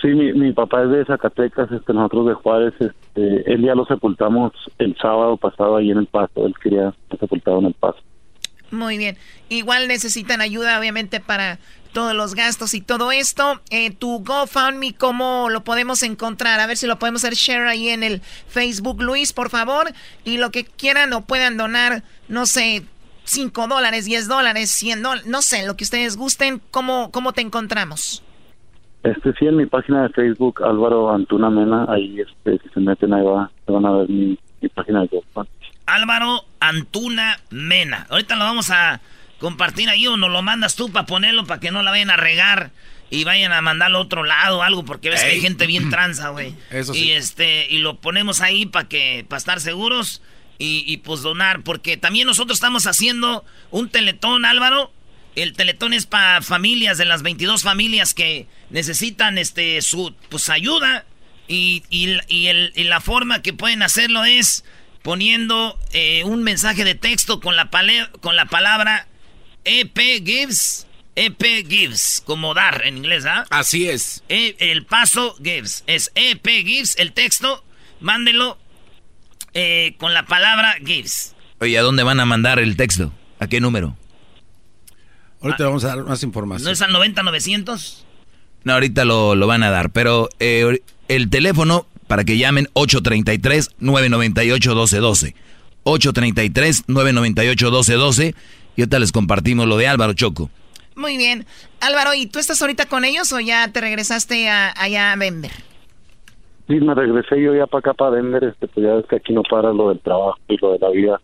[0.00, 3.84] Sí, mi, mi papá es de Zacatecas, este, nosotros de Juárez, este, él ya lo
[3.86, 8.00] sepultamos el sábado pasado ahí en El Paso, él quería ser sepultado en El Paso.
[8.72, 9.18] Muy bien.
[9.50, 11.58] Igual necesitan ayuda, obviamente, para
[11.92, 13.60] todos los gastos y todo esto.
[13.70, 16.58] Eh, tu GoFundMe, ¿cómo lo podemos encontrar?
[16.58, 19.88] A ver si lo podemos hacer share ahí en el Facebook, Luis, por favor.
[20.24, 22.82] Y lo que quieran o puedan donar, no sé,
[23.24, 26.62] 5 dólares, 10 dólares, 100 dólares, no sé, lo que ustedes gusten.
[26.70, 28.24] ¿Cómo, cómo te encontramos?
[29.02, 33.12] Este sí, en mi página de Facebook, Álvaro Antuna Mena, ahí este, si se meten
[33.12, 35.61] ahí va, van a ver mi, mi página de GoFundMe.
[35.86, 38.06] Álvaro Antuna Mena.
[38.10, 39.00] Ahorita lo vamos a
[39.38, 42.16] compartir ahí o nos lo mandas tú para ponerlo para que no la vayan a
[42.16, 42.70] regar
[43.10, 45.90] y vayan a mandarlo a otro lado o algo porque ves que hay gente bien
[45.90, 46.54] tranza, güey.
[46.70, 47.06] Eso sí.
[47.06, 50.22] Y este y lo ponemos ahí para que para estar seguros
[50.58, 54.92] y, y pues donar porque también nosotros estamos haciendo un teletón, Álvaro.
[55.34, 61.04] El teletón es para familias de las 22 familias que necesitan este su pues ayuda
[61.48, 64.62] y, y, y el- y la forma que pueden hacerlo es
[65.02, 69.06] poniendo eh, un mensaje de texto con la, pale- con la palabra
[69.64, 70.86] EP Gives.
[71.14, 73.44] EP Gives, como dar en inglés, ¿ah?
[73.50, 74.24] Así es.
[74.30, 75.84] E- el paso Gives.
[75.86, 77.62] Es EP Gives, el texto,
[78.00, 78.58] mándelo
[79.54, 81.34] eh, con la palabra Gives.
[81.60, 83.12] Oye, ¿a dónde van a mandar el texto?
[83.38, 83.96] ¿A qué número?
[85.42, 86.64] Ahorita vamos a dar más información.
[86.64, 88.04] ¿No es al 90-900?
[88.64, 95.34] No, ahorita lo, lo van a dar, pero eh, el teléfono para que llamen 833-998-1212.
[95.84, 98.34] 833-998-1212
[98.76, 100.50] y ahorita les compartimos lo de Álvaro Choco.
[100.94, 101.46] Muy bien.
[101.80, 105.52] Álvaro, ¿y tú estás ahorita con ellos o ya te regresaste a, allá a Denver?
[106.68, 109.32] Sí, me regresé yo ya para acá, para Denver, este, pues ya ves que aquí
[109.32, 111.18] no para lo del trabajo y lo de la vida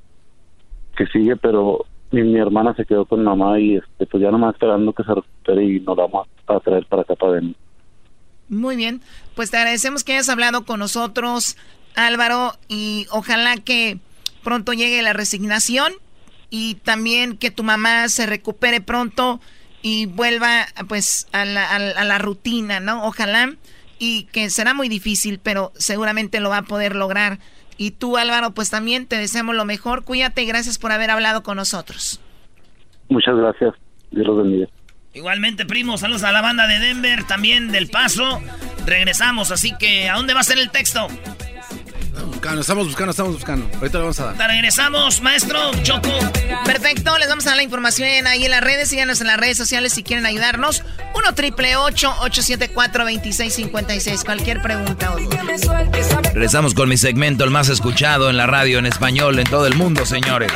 [0.97, 4.55] que sigue, pero mi, mi hermana se quedó con mamá y este, pues ya nomás
[4.55, 7.57] esperando que se recupere y nos la vamos a traer para acá, para Denver.
[8.49, 9.01] Muy bien.
[9.35, 11.57] Pues te agradecemos que hayas hablado con nosotros,
[11.95, 13.99] Álvaro, y ojalá que
[14.43, 15.93] pronto llegue la resignación
[16.51, 19.41] y también que tu mamá se recupere pronto
[19.83, 23.05] y vuelva pues a la, a rutina, ¿no?
[23.05, 23.55] Ojalá
[23.99, 27.39] y que será muy difícil, pero seguramente lo va a poder lograr.
[27.77, 30.05] Y tú, Álvaro, pues también te deseamos lo mejor.
[30.05, 32.21] Cuídate y gracias por haber hablado con nosotros.
[33.09, 33.75] Muchas gracias,
[34.11, 34.69] Dios los bendiga.
[35.15, 38.41] Igualmente, primo, saludos a la banda de Denver, también del Paso.
[38.87, 41.09] Regresamos, así que ¿a dónde va a ser el texto?
[42.27, 43.69] Buscando, estamos buscando, estamos buscando.
[43.79, 44.37] Ahorita lo vamos a dar.
[44.37, 46.09] Te regresamos, maestro Choco.
[46.65, 48.89] Perfecto, les vamos a dar la información ahí en las redes.
[48.89, 50.85] Síganos en las redes sociales si quieren ayudarnos.
[51.15, 55.43] 1 triple 874 2656 Cualquier pregunta o duda.
[56.33, 59.75] Regresamos con mi segmento, el más escuchado en la radio en español en todo el
[59.75, 60.53] mundo, señores.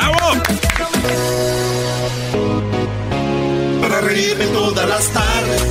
[3.93, 5.63] Para reírme todas las tardes.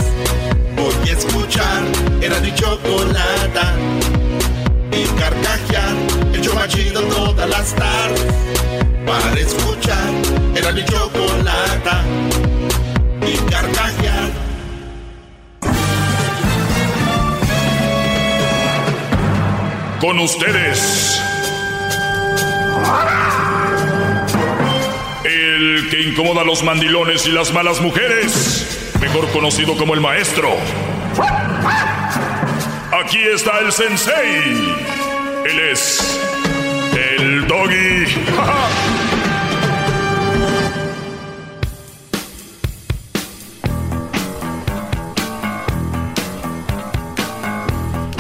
[0.76, 1.82] Voy a escuchar
[2.22, 3.74] Era mi chocolata.
[4.92, 5.96] Y carcajear
[6.32, 8.26] El show más chido todas las tardes.
[9.08, 10.14] Para escuchar
[10.56, 12.04] Era mi chocolata.
[13.26, 14.30] Y carcajear.
[20.00, 21.20] Con ustedes.
[22.84, 23.41] El
[25.92, 28.94] que incomoda a los mandilones y las malas mujeres.
[29.02, 30.50] Mejor conocido como el maestro.
[32.94, 34.74] Aquí está el sensei.
[35.46, 36.18] Él es
[37.18, 38.06] el doggy.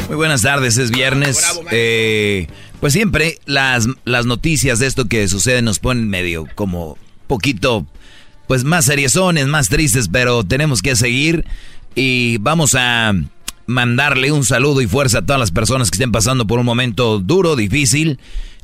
[0.09, 1.41] Muy buenas tardes, es viernes.
[1.71, 2.47] Eh,
[2.81, 6.97] pues siempre las, las noticias de esto que sucede nos ponen medio como
[7.31, 7.85] poquito,
[8.45, 11.45] pues más seriezones, más tristes, pero tenemos que seguir
[11.95, 13.13] y vamos a
[13.67, 17.19] mandarle un saludo y fuerza a todas las personas que estén pasando por un momento
[17.19, 18.19] duro, difícil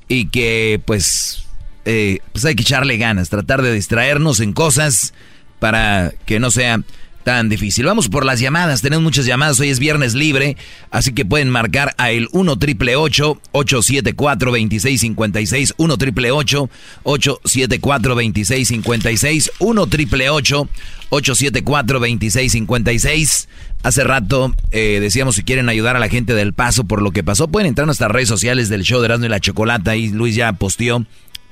[0.10, 1.46] y que pues,
[1.86, 5.14] eh, pues hay que echarle ganas, tratar de distraernos en cosas
[5.60, 6.82] para que no sea
[7.28, 7.86] tan difícil.
[7.86, 10.56] Vamos por las llamadas, tenemos muchas llamadas, hoy es viernes libre,
[10.92, 19.88] así que pueden marcar a el 1 triple 874 2656 1 triple 874 2656 1
[19.88, 23.50] triple 874 2656
[23.84, 27.26] Hace rato eh, decíamos si quieren ayudar a la gente del paso por lo que
[27.26, 30.08] pasó, pueden entrar a nuestras redes sociales del show de Erasmo y la Chocolata y
[30.12, 31.06] Luis ya posteó.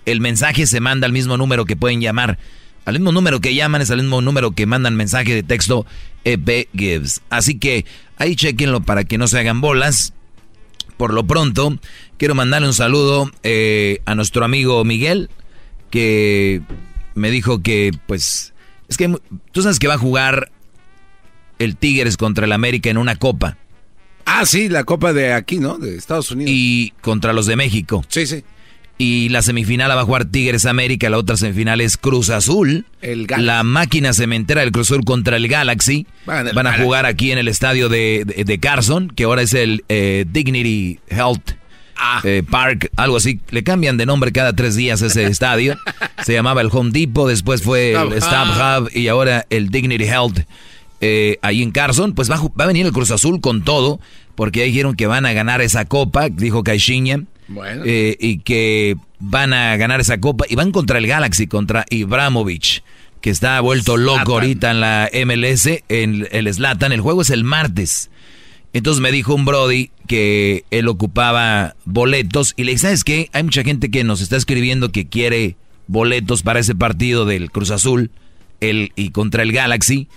[0.05, 2.39] El mensaje se manda al mismo número que pueden llamar.
[2.85, 5.85] Al mismo número que llaman es al mismo número que mandan mensaje de texto
[6.23, 7.21] EP Gives.
[7.29, 7.85] Así que
[8.17, 10.13] ahí chequenlo para que no se hagan bolas.
[10.97, 11.77] Por lo pronto,
[12.17, 15.29] quiero mandarle un saludo eh, a nuestro amigo Miguel,
[15.89, 16.61] que
[17.15, 18.53] me dijo que, pues,
[18.87, 19.13] es que
[19.51, 20.51] tú sabes que va a jugar
[21.59, 23.57] el Tigres contra el América en una copa.
[24.25, 25.77] Ah, sí, la Copa de aquí, ¿no?
[25.77, 26.51] De Estados Unidos.
[26.53, 28.03] Y contra los de México.
[28.07, 28.43] Sí, sí.
[28.97, 32.85] Y la semifinal la va a jugar Tigres América, la otra semifinal es Cruz Azul.
[33.01, 36.07] El la máquina cementera del Cruz Azul contra el Galaxy.
[36.25, 36.83] Van, el Van a Galaxy.
[36.85, 40.99] jugar aquí en el estadio de, de- de Carson, que ahora es el eh, Dignity
[41.09, 41.51] Health
[41.97, 42.19] Ah.
[42.25, 43.39] eh, Park, algo así.
[43.51, 45.77] Le cambian de nombre cada tres días ese estadio.
[46.25, 50.39] Se llamaba el Home Depot, después fue el Stop Hub y ahora el Dignity Health
[51.01, 52.13] eh, ahí en Carson.
[52.13, 53.99] Pues va, va a venir el Cruz Azul con todo,
[54.35, 57.21] porque ya dijeron que van a ganar esa copa, dijo Caixinha.
[57.47, 57.83] Bueno.
[57.85, 62.83] Eh, y que van a ganar esa copa y van contra el Galaxy, contra Ibramovich,
[63.21, 64.33] que está vuelto loco Zlatan.
[64.33, 66.91] ahorita en la MLS, en el Slatan.
[66.91, 68.09] El juego es el martes.
[68.73, 73.29] Entonces me dijo un Brody que él ocupaba boletos y le dije, ¿sabes qué?
[73.31, 75.55] Hay mucha gente que nos está escribiendo que quiere
[75.87, 78.11] boletos para ese partido del Cruz Azul
[78.59, 80.09] el, y contra el Galaxy.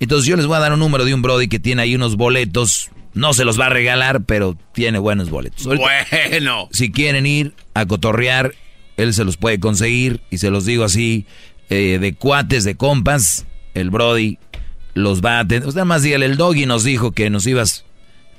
[0.00, 2.16] Entonces yo les voy a dar un número de un Brody que tiene ahí unos
[2.16, 2.90] boletos.
[3.18, 5.66] No se los va a regalar, pero tiene buenos boletos.
[5.66, 6.68] Bueno.
[6.70, 8.54] si quieren ir a cotorrear,
[8.96, 10.20] él se los puede conseguir.
[10.30, 11.26] Y se los digo así,
[11.68, 14.38] eh, de cuates, de compas, el Brody
[14.94, 15.84] los va a tener.
[15.84, 17.84] Más dígale, el Doggy nos dijo que nos ibas,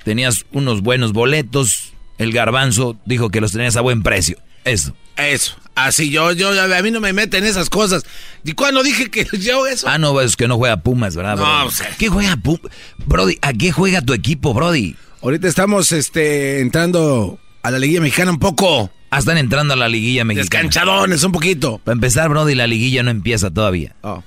[0.06, 1.92] tenías unos buenos boletos.
[2.18, 4.38] El Garbanzo dijo que los tenías a buen precio.
[4.70, 4.96] Eso.
[5.18, 5.56] Eso.
[5.76, 8.04] Así yo, yo, a mí no me meten esas cosas.
[8.44, 9.88] ¿Y cuándo dije que yo eso?
[9.88, 11.38] Ah, no, es que no juega Pumas, ¿verdad?
[11.38, 11.90] No, o sea.
[11.98, 12.72] ¿Qué juega Pumas?
[13.06, 14.96] Brody, ¿a qué juega tu equipo, Brody?
[15.22, 18.92] Ahorita estamos este, entrando a la Liguilla Mexicana un poco.
[19.12, 20.44] Ah, están entrando a la liguilla mexicana.
[20.44, 21.80] Descanchadones, un poquito.
[21.80, 23.96] Para empezar, Brody, la liguilla no empieza todavía.
[24.02, 24.24] Oh.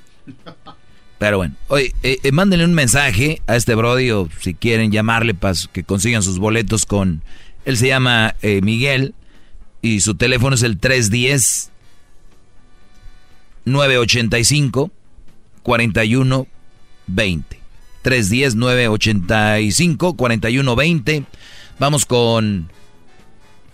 [1.19, 5.35] Pero bueno, oye, eh, eh, mándenle un mensaje a este Brody o si quieren llamarle
[5.35, 7.23] para que consigan sus boletos con...
[7.65, 9.15] Él se llama eh, Miguel
[9.83, 11.71] y su teléfono es el 310
[13.65, 14.91] 985
[15.63, 17.61] 4120.
[18.03, 21.25] 310 985 4120.
[21.79, 22.71] Vamos con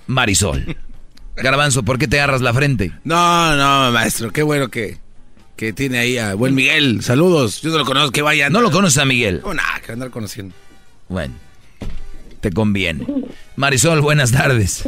[0.06, 0.76] Marisol.
[1.36, 2.92] Garbanzo, ¿por qué te agarras la frente?
[3.04, 4.98] No, no, maestro, qué bueno que,
[5.56, 7.02] que tiene ahí a buen Miguel.
[7.02, 7.60] Saludos.
[7.62, 8.50] Yo no lo conozco, que vaya.
[8.50, 9.40] ¿No lo conoces a Miguel?
[9.44, 10.54] No, nada, que andar conociendo.
[11.08, 11.34] Bueno,
[12.40, 13.06] te conviene.
[13.56, 14.84] Marisol, buenas tardes.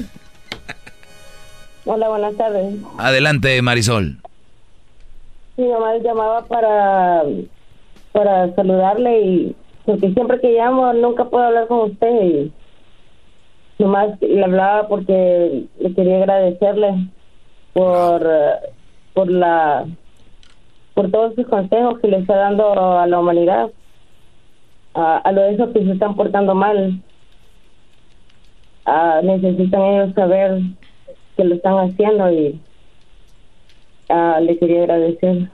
[1.92, 2.76] Hola, buenas tardes.
[2.98, 4.18] Adelante, Marisol.
[5.56, 7.24] Mi mamá llamaba para,
[8.12, 12.52] para saludarle y porque siempre que llamo nunca puedo hablar con usted y
[13.80, 17.08] nomás le hablaba porque le quería agradecerle
[17.72, 18.24] por,
[19.12, 19.84] por la
[20.94, 23.68] por todos sus consejos que le está dando a la humanidad
[24.94, 27.00] a, a lo de esos que se están portando mal
[28.86, 30.62] Ah, necesitan ellos saber
[31.40, 32.60] que lo están haciendo y
[34.10, 35.48] ah, le quería agradecer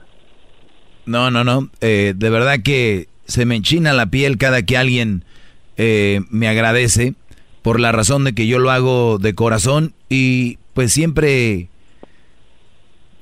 [1.05, 1.69] No, no, no.
[1.81, 5.23] eh, de verdad que se me enchina la piel cada que alguien
[5.77, 7.13] eh, me agradece
[7.61, 11.69] por la razón de que yo lo hago de corazón y pues siempre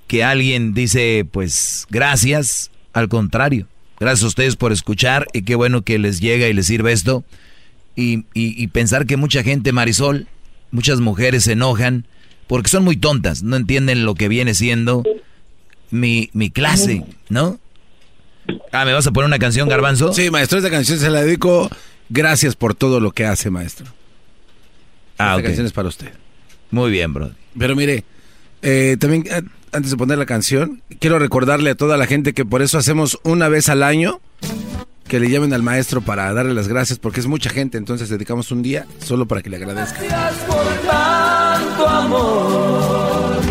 [0.08, 3.68] que alguien dice pues gracias, al contrario.
[4.00, 7.24] Gracias a ustedes por escuchar y qué bueno que les llega y les sirve esto.
[7.96, 10.28] Y, y- y pensar que mucha gente, Marisol,
[10.72, 12.06] muchas mujeres se enojan
[12.48, 15.04] porque son muy tontas, no entienden lo que viene siendo
[15.92, 17.60] mi, mi clase, ¿no?
[18.72, 20.14] Ah, ¿me vas a poner una canción, Garbanzo?
[20.14, 21.70] Sí, maestro, esta canción se la dedico.
[22.10, 23.88] Gracias por todo lo que hace, maestro.
[25.18, 25.44] Ah, esta ok.
[25.44, 26.12] canción es para usted.
[26.72, 27.32] Muy bien, bro.
[27.58, 28.04] Pero mire,
[28.62, 29.42] eh, también eh,
[29.72, 33.20] antes de poner la canción, quiero recordarle a toda la gente que por eso hacemos
[33.24, 34.22] una vez al año
[35.08, 38.52] que le llamen al maestro para darle las gracias, porque es mucha gente, entonces dedicamos
[38.52, 40.02] un día solo para que le agradezca.
[40.02, 40.66] Gracias por
[41.56, 43.42] tanto amor.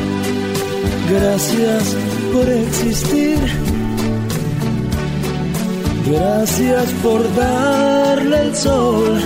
[1.10, 1.97] Gracias
[2.32, 3.39] por existir.
[6.06, 9.18] Gracias por darle el sol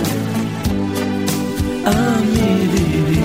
[1.85, 3.23] a mi vivir.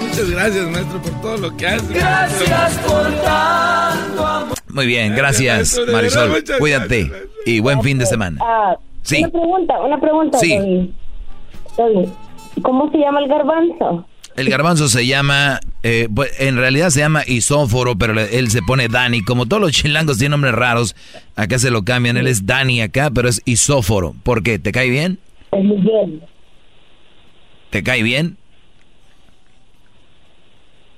[0.00, 1.94] Muchas gracias, maestro, por todo lo que hace.
[1.94, 4.56] Gracias por tanto amor.
[4.68, 6.30] Muy bien, gracias, maestro, verdad, Marisol.
[6.30, 7.12] muchas Cuídate
[7.44, 8.38] y buen fin de semana.
[8.40, 9.18] Ah, Sí.
[9.24, 10.38] Una pregunta, una pregunta.
[10.38, 10.92] Sí.
[12.62, 14.06] ¿Cómo se llama el garbanzo?
[14.36, 16.08] El garbanzo se llama, eh,
[16.38, 19.22] en realidad se llama Isóforo, pero él se pone Dani.
[19.24, 20.94] Como todos los chilangos tienen nombres raros,
[21.36, 22.16] acá se lo cambian.
[22.16, 24.14] Él es Dani acá, pero es Isóforo.
[24.22, 24.58] ¿Por qué?
[24.58, 25.18] ¿Te cae bien?
[25.52, 26.22] Es Miguel.
[27.70, 28.36] ¿Te cae bien?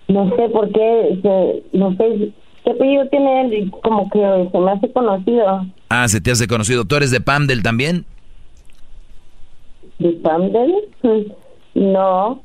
[0.08, 2.32] No sé por qué, se- no sé
[2.64, 5.66] qué apellido tiene él y como que se me hace conocido.
[5.88, 6.84] Ah, se te hace conocido.
[6.84, 8.04] ¿Tú eres de Pamdel también?
[9.98, 10.74] ¿De Pamdel?
[11.74, 12.42] No,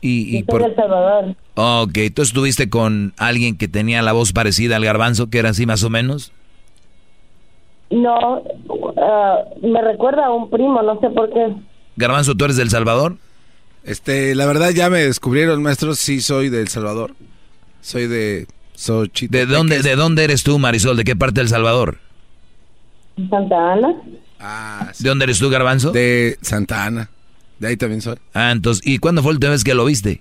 [0.00, 0.62] Y, y por...
[0.62, 1.34] El Salvador.
[1.54, 5.66] Ok, ¿tú estuviste con alguien que tenía la voz parecida al garbanzo, que era así
[5.66, 6.32] más o menos?
[7.90, 8.42] No,
[8.98, 11.54] ah, me recuerda a un primo, no sé por qué.
[11.96, 13.16] Garbanzo, ¿tú eres del Salvador?
[13.82, 17.14] Este, la verdad ya me descubrieron, maestro, sí soy del Salvador.
[17.80, 19.32] Soy de Xochitl.
[19.32, 20.96] ¿De dónde, ¿De dónde eres tú, Marisol?
[20.96, 21.98] ¿De qué parte del Salvador?
[23.30, 23.94] Santa Ana.
[24.38, 25.90] Ah, ¿De dónde eres tú, Garbanzo?
[25.90, 27.10] De Santa Ana.
[27.58, 28.16] De ahí también soy.
[28.34, 30.20] Ah, entonces, ¿y cuándo fue la última vez que lo viste?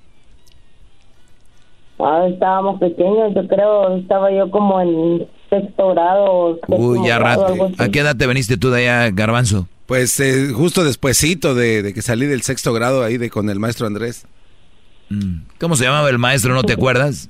[2.00, 6.60] Ah, estábamos pequeños, yo creo, estaba yo como en sexto grado.
[6.68, 7.72] Uy, ya rato.
[7.78, 9.68] ¿A qué edad te veniste tú de allá, Garbanzo?
[9.88, 13.58] Pues eh, justo despuesito de, de que salí del sexto grado ahí de con el
[13.60, 14.26] maestro Andrés.
[15.10, 15.42] Mm.
[15.60, 17.30] ¿Cómo se llamaba el maestro, no te acuerdas?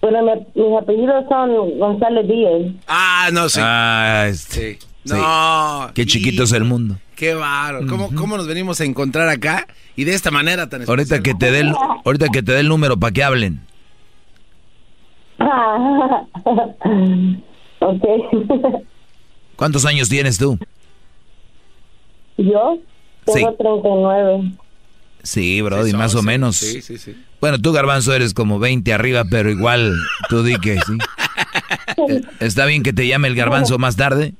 [0.00, 2.74] Bueno, mi- mis apellidos son González Díaz.
[2.86, 3.60] Ah, no, sí.
[3.62, 4.78] Ah, este, Sí.
[5.04, 5.14] sí.
[5.14, 5.90] No.
[5.94, 6.96] Qué chiquito es el mundo.
[7.18, 7.84] Qué bárbaro.
[7.88, 9.66] ¿Cómo, ¿Cómo nos venimos a encontrar acá?
[9.96, 11.00] Y de esta manera tan especial.
[11.00, 11.74] Ahorita que te dé el,
[12.04, 13.60] ahorita que te dé el número para que hablen.
[17.80, 18.04] ok.
[19.56, 20.56] ¿Cuántos años tienes tú?
[22.36, 22.78] yo
[23.26, 23.32] Sí.
[23.34, 24.52] tengo 39.
[25.24, 26.54] Sí, Brody, más o menos.
[26.54, 27.20] Sí, sí, sí.
[27.40, 29.92] Bueno, tú, Garbanzo, eres como 20 arriba, pero igual
[30.28, 30.98] tú di que sí.
[32.38, 34.34] ¿Está bien que te llame el Garbanzo más tarde?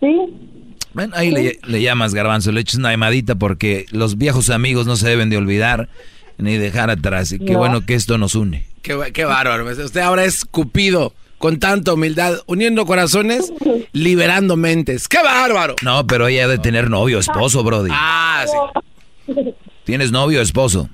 [0.00, 0.48] Sí.
[0.94, 4.96] Bueno, ahí le, le llamas Garbanzo, le echas una llamadita porque los viejos amigos no
[4.96, 5.88] se deben de olvidar
[6.38, 7.32] ni dejar atrás.
[7.32, 7.58] Y qué No.
[7.58, 8.66] bueno que esto nos une.
[8.82, 9.64] Qué, qué bárbaro.
[9.70, 13.52] Usted ahora es Cupido, con tanta humildad, uniendo corazones,
[13.92, 15.08] liberando mentes.
[15.08, 15.76] ¡Qué bárbaro!
[15.82, 17.90] No, pero ella debe tener novio, esposo, Brody.
[17.92, 18.44] Ah,
[19.26, 19.34] sí.
[19.84, 20.88] ¿Tienes novio o esposo?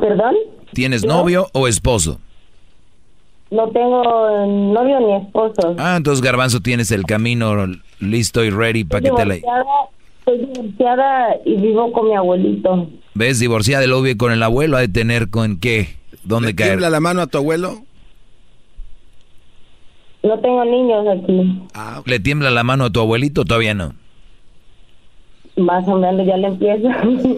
[0.00, 0.34] ¿Perdón?
[0.72, 2.20] ¿Tienes novio o esposo?
[3.50, 4.02] No tengo
[4.74, 5.74] novio ni esposo.
[5.78, 7.66] Ah, entonces Garbanzo tienes el camino
[7.98, 9.34] listo y ready para que te la...
[9.34, 9.64] divorciada,
[10.18, 12.90] Estoy divorciada y vivo con mi abuelito.
[13.14, 13.38] ¿Ves?
[13.38, 16.70] Divorciada de vive con el abuelo, ha de tener con qué, dónde ¿Le caer.
[16.70, 17.82] tiembla la mano a tu abuelo?
[20.22, 21.62] No tengo niños aquí.
[21.74, 23.44] Ah, ¿Le tiembla la mano a tu abuelito?
[23.44, 23.94] Todavía no.
[25.56, 26.88] Más o menos ya le empiezo.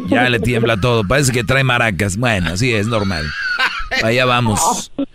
[0.08, 1.04] Ya le tiembla todo.
[1.04, 2.16] Parece que trae maracas.
[2.16, 3.24] Bueno, sí, es normal.
[4.02, 4.90] Allá vamos.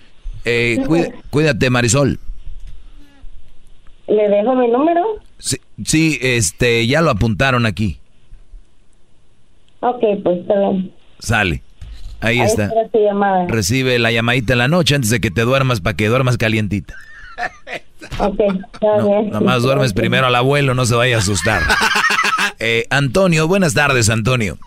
[0.46, 2.20] Eh, cuí- cuídate, Marisol.
[4.08, 5.02] ¿Le dejo mi número?
[5.40, 8.00] Sí, sí, este, ya lo apuntaron aquí.
[9.80, 10.92] Ok, pues está bien.
[11.20, 11.62] Sale.
[12.22, 12.66] Ahí Ahí está.
[12.66, 13.46] espero tu llamada.
[13.48, 16.94] Recibe la llamadita en la noche antes de que te duermas para que duermas calientita.
[18.20, 19.30] Ok, está bien.
[19.32, 21.62] Nomás duermes primero al abuelo, no se vaya a asustar.
[22.60, 24.58] Eh, Antonio, buenas tardes, Antonio.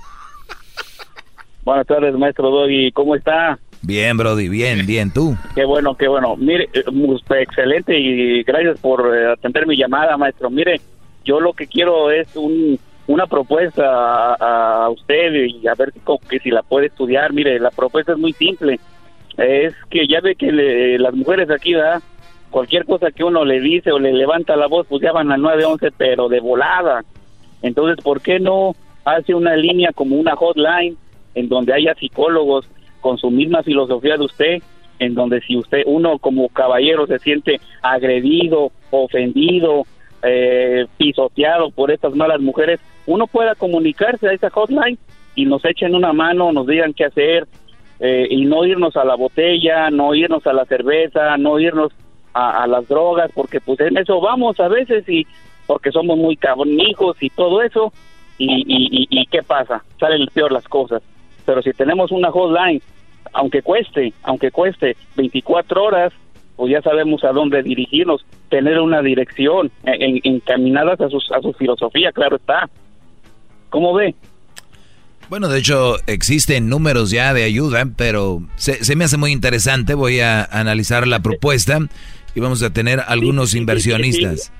[1.65, 2.93] Buenas tardes, maestro Doggy.
[2.93, 3.59] ¿Cómo está?
[3.89, 5.35] Bien, Brody, bien, bien, tú.
[5.55, 6.37] Qué bueno, qué bueno.
[6.37, 10.51] Mire, eh, muy excelente y gracias por eh, atender mi llamada, maestro.
[10.51, 10.79] Mire,
[11.25, 15.95] yo lo que quiero es un, una propuesta a, usted y a ver
[16.29, 17.33] que si la puede estudiar.
[17.33, 18.79] Mire, la propuesta es muy simple.
[19.39, 22.03] Es que ya ve que le- las mujeres aquí, ¿verdad?
[22.51, 25.41] Cualquier cosa que uno le dice o le levanta la voz, pues ya van al
[25.41, 27.05] 911, pero de volada.
[27.63, 28.75] Entonces, ¿por qué no
[29.07, 30.95] hace una línea como una hotline
[31.35, 32.69] en donde haya psicólogos
[33.01, 34.63] con su misma filosofía de usted,
[34.99, 39.85] en donde si usted, uno como caballero se siente agredido, ofendido,
[40.23, 44.99] eh, pisoteado por estas malas mujeres, uno pueda comunicarse a esa hotline
[45.35, 47.47] y nos echen una mano, nos digan qué hacer
[48.01, 51.93] eh, y no irnos a la botella, no irnos a la cerveza, no irnos
[52.35, 55.27] a, las drogas, porque pues en eso vamos a veces y
[55.67, 57.93] porque somos muy cabronijos y todo eso
[58.39, 61.03] y, y qué pasa, salen peor las cosas.
[61.49, 62.83] Pero si tenemos una hotline,
[63.33, 66.13] aunque cueste, aunque cueste 24 horas,
[66.57, 71.41] pues ya sabemos a dónde dirigirnos, tener una dirección en- en- encaminadas a, sus, a
[71.41, 72.69] su filosofía, claro está.
[73.71, 74.15] ¿Cómo ve?
[75.31, 79.95] Bueno, de hecho, existen números ya de ayuda, pero se, se me hace muy interesante.
[79.95, 81.79] Voy a analizar la propuesta
[82.35, 84.53] y vamos a tener algunos inversionistas.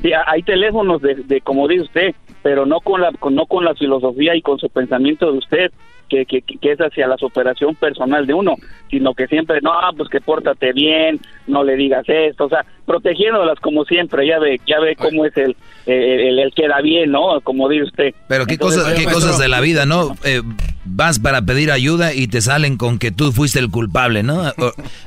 [0.00, 3.46] Sí, ha- hay teléfonos de, de como dice usted, pero no con la con, no
[3.46, 5.72] con la filosofía y con su pensamiento de usted
[6.08, 8.54] que, que, que es hacia la superación personal de uno,
[8.90, 13.60] sino que siempre no, pues que pórtate bien, no le digas esto, o sea, protegiéndolas
[13.60, 15.56] como siempre, ya ve ya ve cómo es el
[15.86, 17.40] el, el queda bien, ¿no?
[17.42, 18.14] Como dice usted.
[18.28, 20.14] Pero qué Entonces, cosas, qué maestro, cosas de la vida, ¿no?
[20.24, 20.42] Eh,
[20.88, 24.42] vas para pedir ayuda y te salen con que tú fuiste el culpable, ¿no?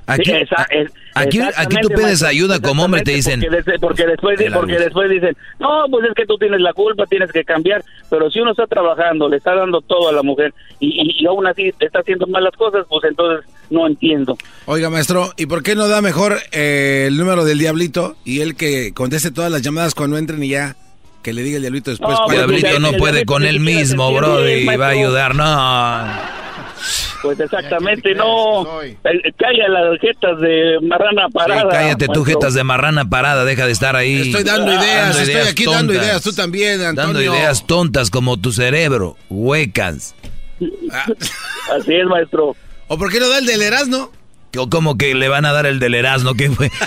[0.07, 0.31] Aquí,
[1.15, 3.41] aquí, aquí tú pides maestro, ayuda como hombre, te dicen...
[3.41, 7.05] Porque, des- porque después porque después dicen, no, pues es que tú tienes la culpa,
[7.05, 7.83] tienes que cambiar.
[8.09, 11.27] Pero si uno está trabajando, le está dando todo a la mujer y, y, y
[11.27, 14.37] aún así está haciendo malas cosas, pues entonces no entiendo.
[14.65, 18.55] Oiga, maestro, ¿y por qué no da mejor eh, el número del diablito y él
[18.55, 20.75] que conteste todas las llamadas cuando entren y ya
[21.21, 22.11] que le diga el diablito después?
[22.17, 26.41] No, cuál- Diablito no puede con él mismo, bro, y va a ayudar, no.
[27.21, 28.81] Pues exactamente, no.
[28.81, 28.95] El-
[29.37, 31.69] Calla las jetas de marrana Sí, parada.
[31.69, 34.21] cállate tú, jetas de marrana parada, deja de estar ahí.
[34.21, 36.95] Estoy dando ideas, estoy aquí dando ideas, tú también, Antonio.
[37.13, 40.15] Dando ideas tontas como tu cerebro, huecas.
[41.71, 42.55] Así es, maestro.
[42.87, 44.11] ¿O por qué no da el del Erasmo?
[44.57, 46.71] O como que le van a dar el del Erasmo, ¿qué fue?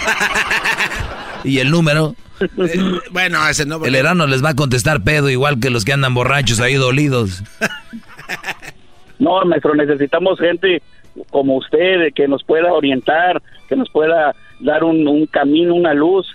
[1.45, 2.15] ¿Y el número?
[2.41, 3.77] Eh, bueno, ese no.
[3.79, 6.75] porque- El Erasmo les va a contestar pedo igual que los que andan borrachos ahí
[6.75, 7.45] dolidos.
[9.19, 10.83] No, maestro, necesitamos gente
[11.31, 16.27] como usted que nos pueda orientar, que nos pueda dar un, un camino, una luz.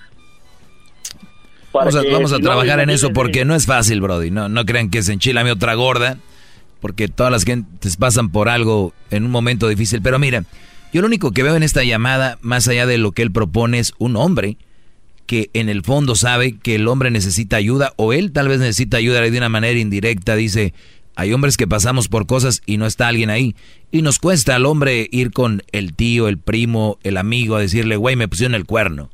[1.74, 4.00] para Vamos a, que, vamos a si no, trabajar en eso porque no es fácil,
[4.02, 4.32] Brody.
[4.32, 6.18] No, no crean que se enchila mi otra gorda,
[6.80, 10.02] porque todas las gentes pasan por algo en un momento difícil.
[10.02, 10.46] Pero mira,
[10.94, 13.80] yo lo único que veo en esta llamada, más allá de lo que él propone,
[13.80, 14.56] es un hombre
[15.30, 18.98] que en el fondo sabe que el hombre necesita ayuda o él tal vez necesita
[18.98, 20.36] ayuda de una manera indirecta.
[20.36, 20.74] Dice,
[21.14, 23.56] hay hombres que pasamos por cosas y no está alguien ahí.
[23.92, 27.96] Y nos cuesta al hombre ir con el tío, el primo, el amigo a decirle,
[27.96, 29.12] güey, me pusieron el cuerno.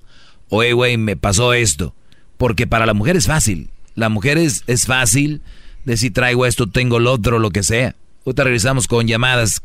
[0.48, 1.94] O, "Eh, güey, me pasó esto.
[2.38, 3.72] Porque para la mujer es fácil.
[3.94, 5.42] La mujer es, es fácil
[5.84, 7.94] decir traigo esto, tengo lo otro, lo que sea.
[8.26, 9.62] Ahorita regresamos con llamadas.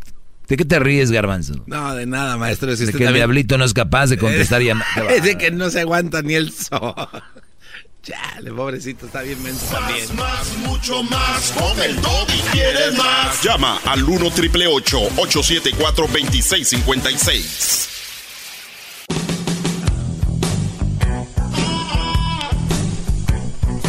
[0.51, 1.55] ¿De qué te ríes, Garbanzo?
[1.67, 2.75] No, de nada, maestro.
[2.77, 4.89] Si de que el también- diablito no es capaz de contestar llamadas.
[5.11, 6.93] Es de que no se aguanta ni el sol.
[8.03, 10.05] Chale, pobrecito, está bien menso también.
[10.17, 11.53] Más, mucho más.
[11.53, 13.43] Con el y quieres más.
[13.45, 17.89] Llama al 1 triple 874 2656.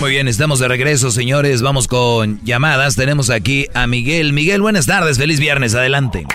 [0.01, 1.61] Muy bien, estamos de regreso, señores.
[1.61, 2.95] Vamos con llamadas.
[2.95, 4.33] Tenemos aquí a Miguel.
[4.33, 5.19] Miguel, buenas tardes.
[5.19, 5.75] Feliz viernes.
[5.75, 6.25] Adelante.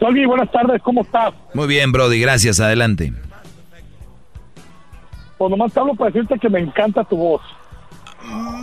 [0.00, 1.32] Doggy, buenas tardes, ¿cómo estás?
[1.54, 2.18] Muy bien, Brody.
[2.18, 2.58] Gracias.
[2.58, 3.12] Adelante.
[5.38, 7.42] Pues nomás te hablo para decirte que me encanta tu voz.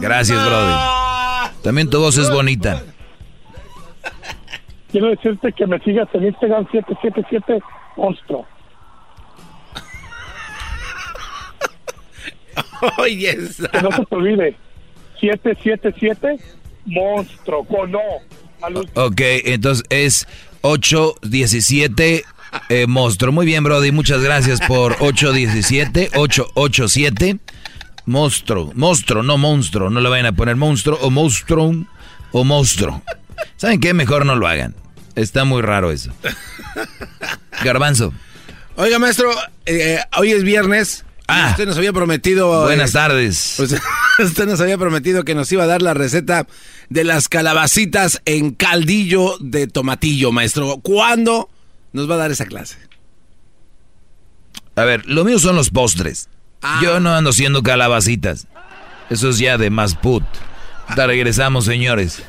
[0.02, 0.74] Gracias, Brody.
[1.64, 2.84] También tu voz es bonita.
[4.92, 7.64] Quiero decirte que me sigas en Instagram 777
[7.96, 8.46] Monstruo.
[12.98, 13.38] Oye,
[13.72, 14.56] Que no se te olvide.
[15.20, 16.40] 777
[16.86, 18.00] Monstruo, con O.
[18.62, 18.78] al.
[18.96, 20.28] Ok, entonces es
[20.62, 22.24] 817
[22.70, 23.32] eh, monstruo.
[23.32, 23.92] Muy bien, Brody.
[23.92, 27.40] Muchas gracias por 817, 887
[28.06, 28.72] monstruo.
[28.76, 29.90] Monstruo, no monstruo.
[29.90, 31.74] No le vayan a poner monstruo o monstruo
[32.32, 33.02] o monstruo.
[33.58, 33.94] ¿Saben qué?
[33.94, 34.76] Mejor no lo hagan.
[35.16, 36.12] Está muy raro eso.
[37.64, 38.14] Garbanzo.
[38.76, 39.32] Oiga, maestro,
[39.66, 41.06] eh, hoy es viernes.
[41.32, 41.52] Ah.
[41.52, 42.64] usted nos había prometido.
[42.64, 43.54] Buenas eh, tardes.
[43.58, 43.76] pues,
[44.20, 46.46] usted nos había prometido que nos iba a dar la receta
[46.90, 50.78] de las calabacitas en caldillo de tomatillo, maestro.
[50.82, 51.50] ¿Cuándo
[51.94, 52.78] nos va a dar esa clase?
[54.76, 56.28] A ver, lo mío son los postres.
[56.82, 58.48] Yo no ando haciendo calabacitas.
[59.10, 60.24] Eso es ya de más put.
[60.96, 62.24] Te regresamos, señores.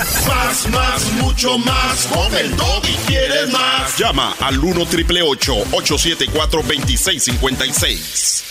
[0.00, 2.06] Más, más, mucho más.
[2.06, 3.98] Con el y quieres más.
[3.98, 8.44] Llama al 1 triple 874 2656.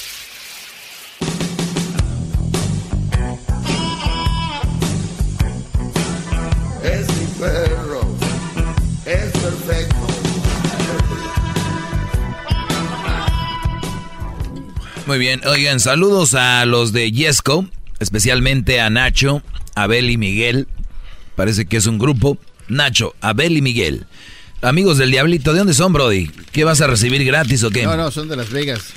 [6.83, 8.01] Es mi perro,
[9.05, 9.95] es perfecto.
[15.07, 17.65] Muy bien, oigan, saludos a los de Yesco,
[17.99, 19.41] especialmente a Nacho,
[19.73, 20.67] Abel y Miguel.
[21.39, 22.37] Parece que es un grupo.
[22.67, 24.05] Nacho, Abel y Miguel.
[24.61, 26.27] Amigos del Diablito, ¿de dónde son, Brody?
[26.51, 27.83] ¿Qué vas a recibir gratis o qué?
[27.83, 28.87] No, no, son de Las Vegas.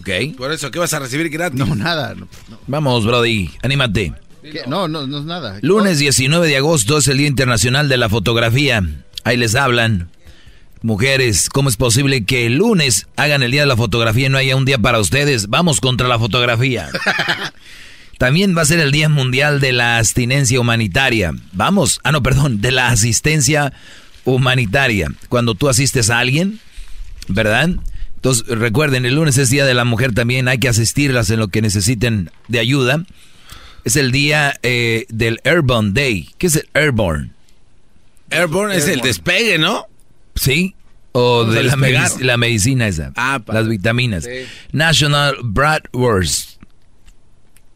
[0.00, 0.36] Ok.
[0.36, 1.56] Por eso, ¿qué vas a recibir gratis?
[1.56, 2.16] No, nada.
[2.16, 2.58] no, no.
[2.66, 4.12] Vamos, Brody, anímate.
[4.42, 4.64] ¿Qué?
[4.66, 5.60] No, no, no es nada.
[5.62, 8.82] Lunes 19 de agosto es el Día Internacional de la Fotografía.
[9.22, 10.10] Ahí les hablan.
[10.82, 14.38] Mujeres, ¿cómo es posible que el lunes hagan el Día de la Fotografía y no
[14.38, 15.48] haya un día para ustedes?
[15.48, 16.88] Vamos contra la fotografía.
[18.20, 21.32] También va a ser el Día Mundial de la Abstinencia Humanitaria.
[21.52, 23.72] Vamos, ah no, perdón, de la asistencia
[24.26, 25.10] humanitaria.
[25.30, 26.60] Cuando tú asistes a alguien,
[27.28, 27.70] ¿verdad?
[28.16, 31.48] Entonces, recuerden, el lunes es Día de la Mujer también, hay que asistirlas en lo
[31.48, 33.06] que necesiten de ayuda.
[33.86, 36.28] Es el día eh, del Airborne Day.
[36.36, 37.30] ¿Qué es el Airborne?
[38.28, 39.86] Airborne es el despegue, ¿no?
[40.34, 40.74] Sí.
[41.12, 43.12] O Vamos de la, medic- la medicina esa.
[43.16, 44.24] Ah, para- las vitaminas.
[44.24, 44.30] Sí.
[44.72, 46.49] National Bratwurst.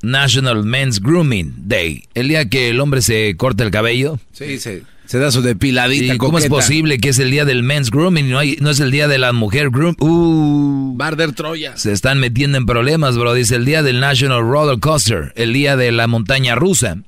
[0.05, 2.05] National Men's Grooming Day.
[2.15, 4.19] El día que el hombre se corta el cabello.
[4.33, 6.15] Sí, se, se da su depiladita.
[6.15, 8.71] ¿Y cómo es posible que es el día del men's grooming y no, hay, no
[8.71, 9.95] es el día de la mujer groom?
[9.99, 11.77] Uh, Barder Troya.
[11.77, 13.35] se están metiendo en problemas, bro.
[13.35, 16.99] Dice el día del National Roller Coaster, el día de la montaña rusa.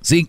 [0.00, 0.28] Sí,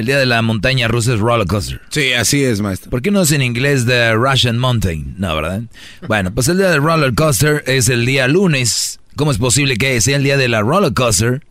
[0.00, 1.78] el día de la montaña rusa es roller coaster.
[1.90, 2.90] Sí, así es, maestro.
[2.90, 5.16] ¿Por qué no es en inglés The Russian Mountain?
[5.18, 5.64] No, ¿verdad?
[6.08, 8.98] Bueno, pues el día del roller coaster es el día lunes.
[9.16, 11.44] ¿Cómo es posible que sea el día de la roller coaster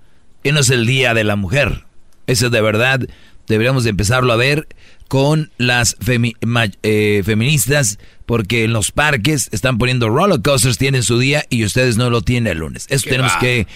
[0.43, 1.85] y no es el día de la mujer?
[2.25, 3.01] Eso de verdad
[3.47, 4.67] deberíamos de empezarlo a ver
[5.07, 11.45] con las eh, feministas porque en los parques están poniendo roller coasters, tienen su día
[11.51, 12.87] y ustedes no lo tienen el lunes.
[12.89, 13.67] Eso tenemos que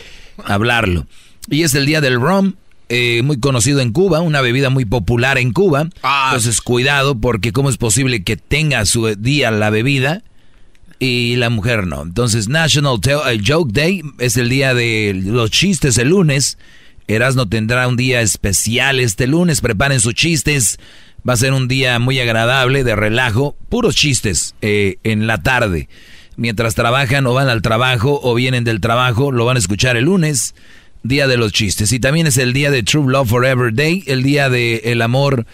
[0.46, 1.06] hablarlo.
[1.48, 2.54] Y es el día del rum,
[2.96, 5.90] eh, muy conocido en Cuba, una bebida muy popular en Cuba.
[6.04, 6.26] Ah.
[6.28, 10.22] Entonces cuidado porque cómo es posible que tenga su día la bebida
[11.00, 12.04] y la mujer no.
[12.04, 13.00] Entonces National
[13.44, 16.60] Joke Day es el día de los chistes el lunes.
[17.08, 19.62] Erasmo tendrá un día especial este lunes.
[19.62, 20.78] Preparen sus chistes.
[21.28, 23.56] Va a ser un día muy agradable, de relajo.
[23.70, 25.90] Puros chistes eh, en la tarde.
[26.36, 30.06] Mientras trabajan o van al trabajo o vienen del trabajo, lo van a escuchar el
[30.06, 30.54] lunes.
[31.04, 31.92] Día de los chistes.
[31.92, 34.04] Y también es el día de True Love Forever Day.
[34.08, 35.46] El día del el amor,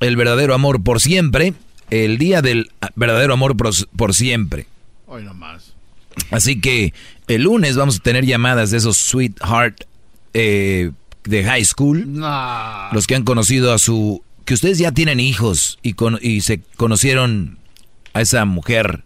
[0.00, 1.54] el verdadero amor por siempre.
[1.90, 4.66] El día del verdadero amor por, siempre.
[5.06, 5.74] Hoy nomás.
[6.30, 6.92] Así que
[7.28, 9.84] el lunes vamos a tener llamadas de esos sweetheart
[10.34, 10.90] eh,
[11.24, 12.20] de high school,
[12.92, 17.58] los que han conocido a su, que ustedes ya tienen hijos y, y se conocieron
[18.12, 19.04] a esa mujer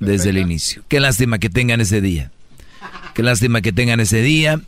[0.00, 0.82] desde el inicio.
[0.88, 2.30] Qué lástima que tengan ese día.
[3.14, 4.60] Qué lástima que tengan ese día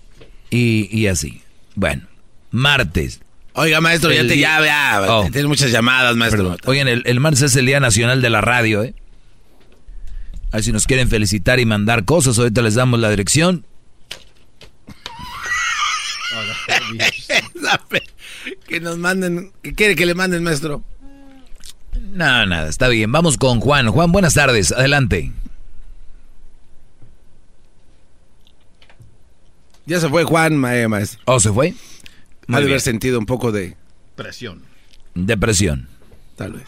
[0.57, 1.43] y, así.
[1.75, 2.03] Bueno,
[2.51, 3.21] martes.
[3.55, 5.23] Oiga, maestro, ya te ya, ya oh.
[5.31, 6.57] tienes muchas llamadas, maestro.
[6.65, 8.95] Oigan, el, el, martes es el Día Nacional de la Radio, ¿eh?
[10.51, 13.65] A ver si nos quieren felicitar y mandar cosas, ahorita les damos la dirección.
[18.69, 20.83] que nos manden, ¿qué quiere que le manden, maestro?
[22.13, 23.11] No, nada, está bien.
[23.13, 23.89] Vamos con Juan.
[23.89, 24.73] Juan, buenas tardes.
[24.73, 25.33] Adelante.
[29.87, 31.21] Ya se fue Juan, maestro.
[31.27, 31.75] ¿Oh, se fue?
[32.49, 33.77] Ha de haber sentido un poco de...
[34.17, 34.63] Presión.
[35.15, 35.89] Depresión.
[36.37, 36.65] Tal vez.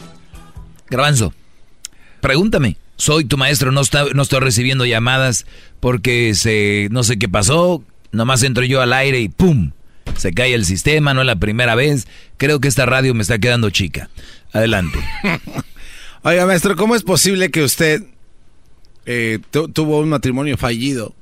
[0.89, 1.33] Garbanzo,
[2.21, 2.77] pregúntame.
[2.95, 5.45] Soy tu maestro, no, está, no estoy recibiendo llamadas
[5.79, 7.83] porque se, no sé qué pasó.
[8.11, 9.71] Nomás entro yo al aire y ¡pum!
[10.15, 12.07] Se cae el sistema, no es la primera vez.
[12.37, 14.09] Creo que esta radio me está quedando chica.
[14.51, 14.97] Adelante.
[16.23, 18.03] Oiga, maestro, ¿cómo es posible que usted
[19.05, 21.13] eh, tuvo un matrimonio fallido?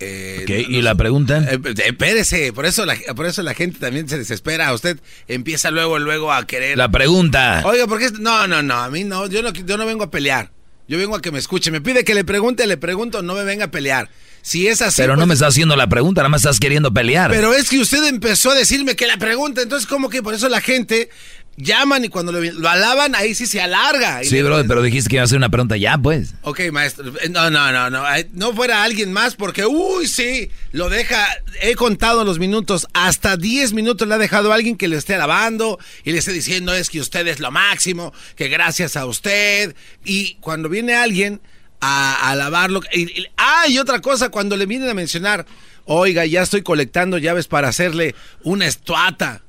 [0.00, 1.46] Eh, ¿Y la pregunta?
[1.50, 4.72] Eh, espérese, por eso, la, por eso la gente también se desespera.
[4.72, 4.98] Usted
[5.28, 6.78] empieza luego, luego a querer.
[6.78, 7.62] La pregunta.
[7.66, 10.52] Oiga, porque no, no, no, a mí no, yo no, yo no vengo a pelear.
[10.88, 11.70] Yo vengo a que me escuche.
[11.70, 14.10] Me pide que le pregunte, le pregunto, no me venga a pelear.
[14.42, 15.02] Si es así.
[15.02, 17.30] Pero no pues me está haciendo la pregunta, nada más estás queriendo pelear.
[17.30, 20.48] Pero es que usted empezó a decirme que la pregunta, entonces, ¿cómo que por eso
[20.48, 21.10] la gente
[21.56, 24.22] llaman y cuando lo, alaban, ahí sí se alarga.
[24.24, 26.34] Sí, bro, pero dijiste que iba a hacer una pregunta ya, pues.
[26.42, 27.12] Ok, maestro.
[27.20, 28.04] Eh, no, no, no, no.
[28.32, 31.26] No fuera alguien más porque, uy, sí, lo deja.
[31.60, 32.86] He contado los minutos.
[32.92, 36.32] Hasta 10 minutos le ha dejado a alguien que le esté alabando y le esté
[36.32, 39.74] diciendo es que usted es lo máximo, que gracias a usted.
[40.04, 41.40] Y cuando viene alguien
[41.80, 42.80] a, alabarlo.
[42.92, 45.46] Y, ah, y otra cosa, cuando le vienen a mencionar,
[45.84, 49.42] oiga, ya estoy colectando llaves para hacerle una estuata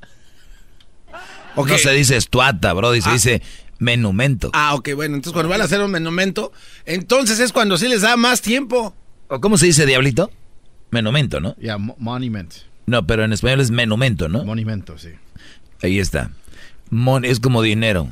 [1.56, 3.14] no se dice estuata, bro, se ah.
[3.14, 3.42] dice
[3.80, 4.52] menumento.
[4.54, 6.52] Ah, ok, bueno, entonces cuando van a hacer un menumento,
[6.86, 8.96] entonces es cuando sí les da más tiempo.
[9.28, 10.32] ¿O cómo se dice, diablito?
[10.92, 11.56] Menumento, ¿no?
[11.60, 12.54] Ya, monument.
[12.86, 14.44] No, pero en español es menumento, ¿no?
[14.44, 15.10] Monumento, sí.
[15.82, 16.32] Ahí está.
[17.24, 18.10] es como dinero.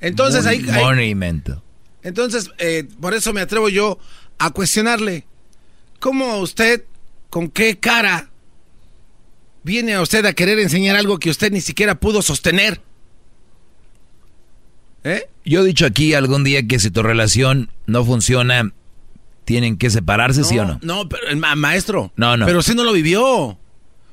[0.00, 0.62] Entonces ahí...
[0.62, 1.62] Monumento.
[2.02, 3.98] Entonces, eh, por eso me atrevo yo
[4.38, 5.26] a cuestionarle.
[6.00, 6.84] ¿Cómo usted,
[7.30, 8.30] con qué cara
[9.64, 12.80] viene a usted a querer enseñar algo que usted ni siquiera pudo sostener.
[15.02, 15.28] ¿Eh?
[15.44, 18.72] Yo he dicho aquí algún día que si tu relación no funciona,
[19.44, 20.78] tienen que separarse, ¿sí o no?
[20.82, 22.12] No, pero maestro.
[22.16, 22.46] No, no.
[22.46, 23.58] Pero usted no lo vivió.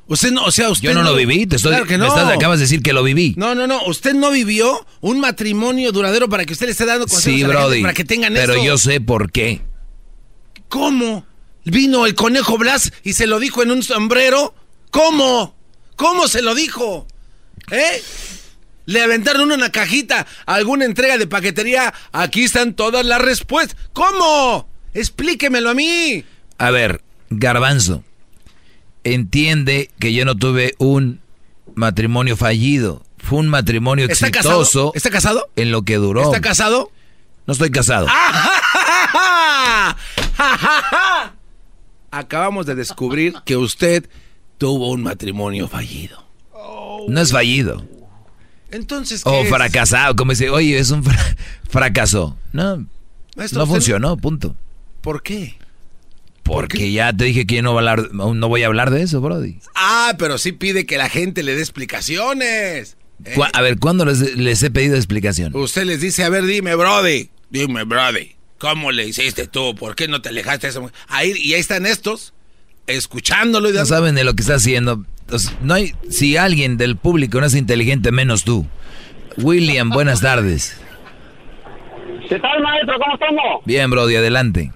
[0.08, 2.12] Usted no, o sea, usted Yo no, lo viví, te estoy, que no.
[2.12, 3.34] acabas de decir que lo viví.
[3.38, 7.08] No, no, no, usted no vivió un matrimonio duradero para que usted le esté dando
[7.08, 9.62] consejos sí, Brody, para que tengan Pero yo sé por qué.
[10.68, 11.26] ¿Cómo?
[11.64, 14.54] Vino el conejo Blas y se lo dijo en un sombrero
[14.92, 15.56] ¿Cómo?
[15.96, 17.08] ¿Cómo se lo dijo?
[17.72, 18.04] ¿Eh?
[18.86, 21.94] Le aventaron una cajita, alguna entrega de paquetería.
[22.12, 23.78] Aquí están todas las respuestas.
[23.94, 24.68] ¿Cómo?
[24.94, 26.26] Explíquemelo a mí.
[26.58, 28.04] A ver, Garbanzo,
[29.04, 31.22] entiende que yo no tuve un
[31.76, 33.04] matrimonio fallido.
[33.18, 34.92] Fue un matrimonio exitoso.
[34.96, 35.50] ¿Está casado?
[35.56, 36.24] En lo que duró.
[36.24, 36.92] ¿Está casado?
[37.48, 38.08] No estoy casado.
[42.12, 44.10] Acabamos de descubrir que usted
[44.62, 46.24] tuvo un matrimonio fallido.
[47.08, 47.84] No es fallido.
[48.70, 51.04] Entonces, O fracasado, como dice, oye, es un
[51.68, 52.38] fracaso.
[52.54, 52.86] No,
[53.54, 54.56] no funcionó, punto.
[55.02, 55.58] ¿Por qué?
[56.44, 59.58] Porque ya te dije que no, no voy a hablar de eso, Brody.
[59.74, 62.98] Ah, pero sí pide que la gente le dé explicaciones.
[63.26, 63.36] ¿eh?
[63.54, 65.56] A ver, ¿cuándo les, he pedido explicación?
[65.56, 67.32] Usted les dice, a ver, dime, Brody.
[67.50, 68.36] Dime, Brody.
[68.60, 69.74] ¿Cómo le hiciste tú?
[69.74, 72.36] ¿Por qué no te alejaste de esa Ahí, y ahí están estos
[72.98, 73.70] escuchándolo.
[73.70, 75.04] Y no saben de lo que está haciendo.
[75.62, 78.66] no hay, si alguien del público no es inteligente, menos tú.
[79.38, 80.82] William, buenas tardes.
[82.28, 82.98] ¿Qué tal, maestro?
[83.00, 83.66] ¿Cómo estamos?
[83.66, 84.72] Bien, Brody, adelante.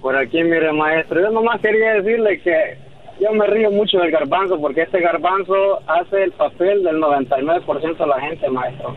[0.00, 2.78] Por aquí, mire, maestro, yo nomás quería decirle que
[3.20, 8.06] yo me río mucho del garbanzo porque este garbanzo hace el papel del 99% de
[8.06, 8.96] la gente, maestro.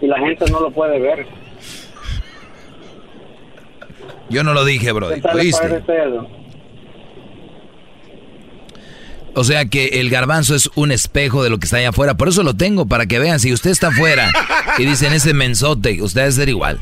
[0.00, 1.26] Y la gente no lo puede ver.
[4.28, 5.16] Yo no lo dije, Brody.
[5.16, 5.60] ¿Qué tal le ¿Oíste?
[5.68, 6.45] parece usted?
[9.36, 12.16] O sea que el garbanzo es un espejo de lo que está allá afuera.
[12.16, 13.38] Por eso lo tengo, para que vean.
[13.38, 14.30] Si usted está afuera
[14.78, 16.80] y dicen ese mensote, usted debe ser igual.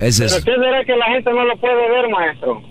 [0.00, 0.44] Ese ¿Pero es.
[0.44, 2.62] qué será que la gente no lo puede ver, maestro?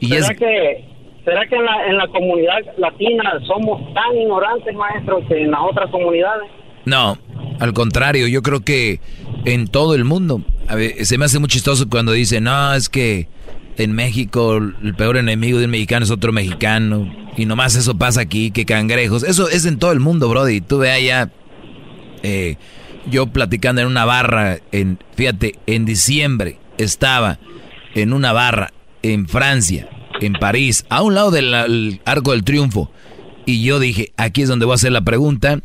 [0.00, 0.84] Y ¿Será es- que,
[1.24, 5.60] será que en, la, en la comunidad latina somos tan ignorantes, maestro, que en las
[5.62, 6.50] otras comunidades?
[6.84, 7.16] No,
[7.60, 9.00] al contrario, yo creo que
[9.44, 10.42] en todo el mundo.
[10.68, 13.28] A ver, se me hace muy chistoso cuando dicen, no, es que
[13.76, 17.14] en México el peor enemigo de un mexicano es otro mexicano.
[17.36, 19.22] Y nomás eso pasa aquí, que cangrejos.
[19.22, 20.60] Eso es en todo el mundo, Brody.
[20.60, 21.30] Tú ve allá,
[22.22, 22.56] eh,
[23.10, 27.38] yo platicando en una barra, en, fíjate, en diciembre estaba
[27.94, 28.72] en una barra
[29.02, 29.88] en Francia,
[30.20, 32.90] en París, a un lado del Arco del Triunfo.
[33.44, 35.60] Y yo dije, aquí es donde voy a hacer la pregunta.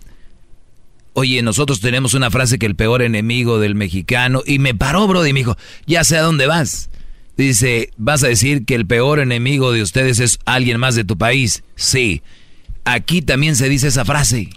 [1.13, 4.43] Oye, nosotros tenemos una frase que el peor enemigo del mexicano.
[4.45, 5.57] Y me paró, Brody, y me dijo,
[5.87, 6.90] ya sé a dónde vas.
[7.41, 11.17] Dice, ¿vas a decir que el peor enemigo de ustedes es alguien más de tu
[11.17, 11.63] país?
[11.75, 12.21] Sí.
[12.85, 14.51] Aquí también se dice esa frase.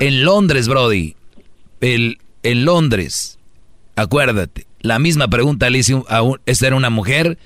[0.00, 1.16] En Londres, Brody.
[1.80, 3.38] El, en Londres.
[3.96, 4.66] Acuérdate.
[4.80, 6.38] La misma pregunta le hice a un...
[6.44, 7.38] Esta era una mujer.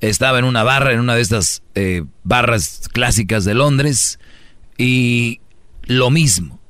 [0.00, 4.20] Estaba en una barra, en una de estas eh, barras clásicas de Londres.
[4.78, 5.40] Y
[5.86, 6.60] lo mismo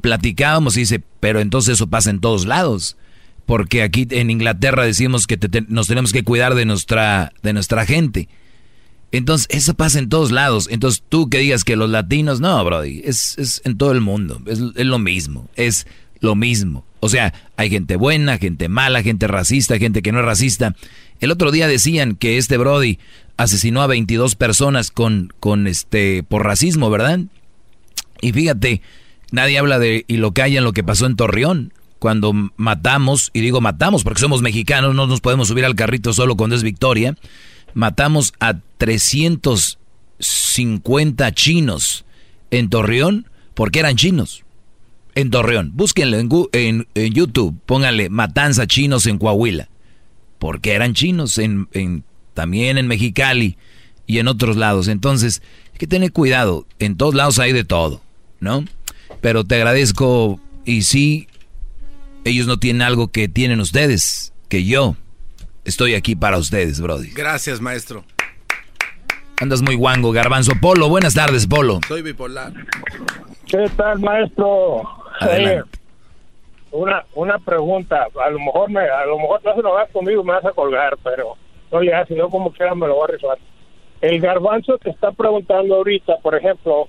[0.00, 2.96] platicábamos y dice, pero entonces eso pasa en todos lados.
[3.46, 7.84] Porque aquí en Inglaterra decimos que te- nos tenemos que cuidar de nuestra, de nuestra
[7.86, 8.28] gente.
[9.10, 10.68] Entonces, eso pasa en todos lados.
[10.70, 14.40] Entonces, tú que digas que los latinos, no, Brody, es, es en todo el mundo.
[14.46, 15.48] Es, es lo mismo.
[15.54, 15.86] Es
[16.20, 16.86] lo mismo.
[17.00, 20.74] O sea, hay gente buena, gente mala, gente racista, gente que no es racista.
[21.20, 22.98] El otro día decían que este Brody
[23.36, 27.20] asesinó a 22 personas con, con este, por racismo, ¿verdad?
[28.20, 28.82] Y fíjate,
[29.32, 31.72] nadie habla de, y lo callan lo que pasó en Torreón,
[32.02, 36.36] cuando matamos, y digo matamos porque somos mexicanos, no nos podemos subir al carrito solo
[36.36, 37.16] cuando es victoria,
[37.74, 42.04] matamos a 350 chinos
[42.50, 44.42] en Torreón porque eran chinos.
[45.14, 49.68] En Torreón, búsquenlo en, en YouTube, pónganle matanza chinos en Coahuila,
[50.40, 52.02] porque eran chinos en, en-
[52.34, 53.56] también en Mexicali
[54.08, 54.88] y en otros lados.
[54.88, 55.40] Entonces,
[55.72, 58.02] hay que tener cuidado, en todos lados hay de todo,
[58.40, 58.64] ¿no?
[59.20, 61.28] Pero te agradezco y sí,
[62.24, 64.96] ellos no tienen algo que tienen ustedes, que yo
[65.64, 67.10] estoy aquí para ustedes, Brody.
[67.10, 68.04] Gracias, maestro.
[69.40, 70.52] Andas muy guango, garbanzo.
[70.60, 71.80] Polo, buenas tardes, Polo.
[71.88, 72.52] Soy bipolar.
[73.46, 74.82] ¿Qué tal, maestro?
[75.18, 75.68] Adelante.
[75.76, 75.78] Eh,
[76.70, 78.06] una, una pregunta.
[78.24, 80.52] A lo mejor me, a lo mejor no se lo vas conmigo, me vas a
[80.52, 81.36] colgar, pero
[81.72, 83.38] no ya, si no como quiera me lo voy a rifar.
[84.00, 86.88] El garbanzo te está preguntando ahorita, por ejemplo,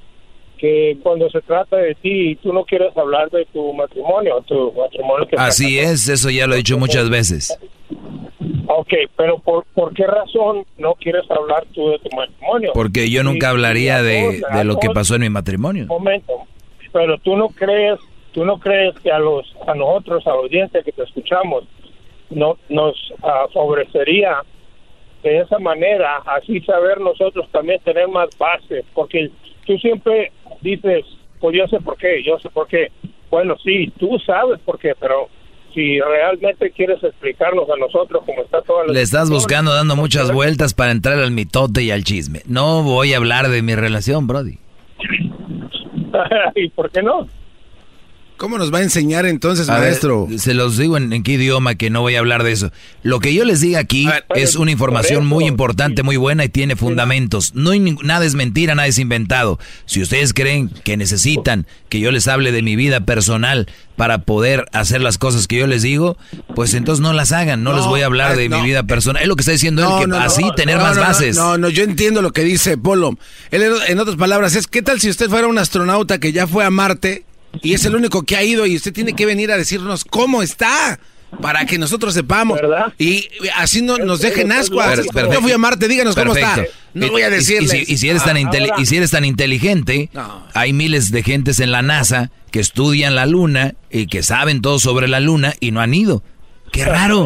[0.63, 5.27] que cuando se trata de ti, tú no quieres hablar de tu matrimonio, tu matrimonio
[5.27, 7.59] que Así es, eso ya lo he dicho muchas veces.
[8.67, 12.71] Ok, pero ¿por, ¿por qué razón no quieres hablar tú de tu matrimonio?
[12.73, 15.85] Porque yo nunca hablaría de, de lo que pasó en mi matrimonio.
[15.87, 16.31] momento,
[16.93, 17.99] pero tú no crees,
[18.31, 21.65] tú no crees que a los, a nosotros, a la audiencia que te escuchamos,
[22.29, 24.37] no nos ah, favorecería
[25.23, 29.29] de esa manera, así saber nosotros también tener más base, porque
[29.65, 30.31] tú siempre
[30.63, 31.05] dices,
[31.39, 32.91] pues yo sé por qué, yo sé por qué.
[33.29, 35.27] Bueno, sí, tú sabes por qué, pero
[35.73, 40.31] si realmente quieres explicarnos a nosotros cómo está toda la Le estás buscando dando muchas
[40.31, 42.41] vueltas para entrar al mitote y al chisme.
[42.45, 44.57] No voy a hablar de mi relación, Brody.
[46.55, 47.27] ¿Y por qué no?
[48.43, 50.27] ¿Cómo nos va a enseñar entonces, A ver, maestro?
[50.37, 52.73] se los digo en, en qué idioma que no voy a hablar de eso.
[53.01, 54.05] Lo que yo les diga aquí
[54.35, 57.55] es una información muy importante, muy buena y tiene fundamentos.
[57.55, 59.59] No hay nada es mentira, nada es inventado.
[59.85, 64.65] Si ustedes creen que necesitan que yo les hable de mi vida personal para poder
[64.73, 66.17] hacer las cosas que yo les digo,
[66.53, 67.63] pues entonces no las hagan.
[67.63, 68.59] No, les voy a hablar ah, de no.
[68.59, 69.21] mi vida personal.
[69.21, 71.37] Es lo que está diciendo él, que así no, tener no, más bases.
[71.37, 73.17] No, no, yo entiendo lo que dice Polo.
[73.51, 76.65] Él, en otras palabras, es ¿qué tal si usted fuera un astronauta que ya fue
[76.65, 77.23] a Marte
[77.61, 80.41] y es el único que ha ido y usted tiene que venir a decirnos cómo
[80.41, 80.99] está?
[81.41, 82.59] Para que nosotros sepamos.
[82.99, 83.27] Y
[83.57, 84.89] así no, nos dejen ascuas.
[84.99, 85.33] Per- perfecto.
[85.33, 86.63] Yo fui a Marte, díganos cómo está.
[86.93, 87.71] No Y- voy a y- y decirles.
[87.71, 90.11] si- Y, si eres tan y si eres tan inteligente,
[90.53, 94.77] hay miles de gentes en la NASA que estudian la luna y que saben todo
[94.77, 96.21] sobre la luna y no han ido.
[96.71, 97.25] Qué raro,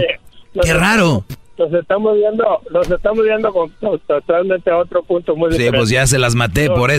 [0.61, 1.25] qué raro.
[1.57, 3.69] nos estamos viendo, nos estamos viendo con
[4.07, 5.79] totalmente a otro punto muy Sí, diferente.
[5.79, 6.95] pues ya se las maté No, por no.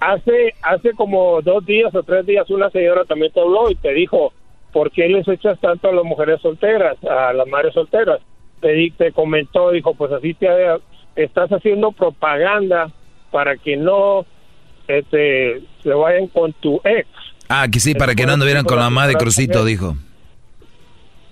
[0.00, 3.92] Hace, hace como dos días o tres días una señora también te habló y te
[3.92, 4.32] dijo,
[4.72, 8.20] ¿por qué les echas tanto a las mujeres solteras, a las madres solteras?
[8.60, 10.48] Te, di- te comentó, dijo, pues así te
[11.16, 12.90] estás haciendo propaganda
[13.32, 14.24] para que no
[14.86, 17.08] este, se vayan con tu ex.
[17.48, 19.94] Ah, que sí, para que no anduvieran con la mamá de Crucito, dijo.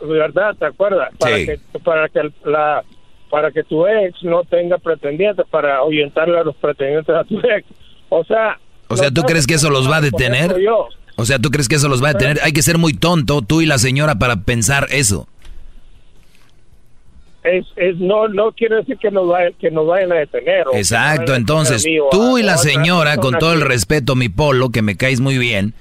[0.01, 0.55] ¿verdad?
[0.59, 1.11] ¿Te acuerdas?
[1.19, 1.47] Para Sí.
[1.47, 2.83] que para que la
[3.31, 7.65] para que tu ex no tenga pretendientes para ahuyentarle a los pretendientes a tu ex.
[8.09, 8.59] O sea,
[8.89, 10.57] O sea, ¿tú crees que eso los va a detener?
[10.61, 10.89] Yo.
[11.17, 12.41] O sea, ¿tú crees que eso los va a detener?
[12.43, 15.27] Hay que ser muy tonto, tú y la señora, para pensar eso.
[17.43, 20.65] es, es no no quiere decir que nos vayan que nos vayan a detener.
[20.75, 24.97] Exacto, entonces detener tú y la señora, con todo el respeto, mi polo, que me
[24.97, 25.75] caes muy bien.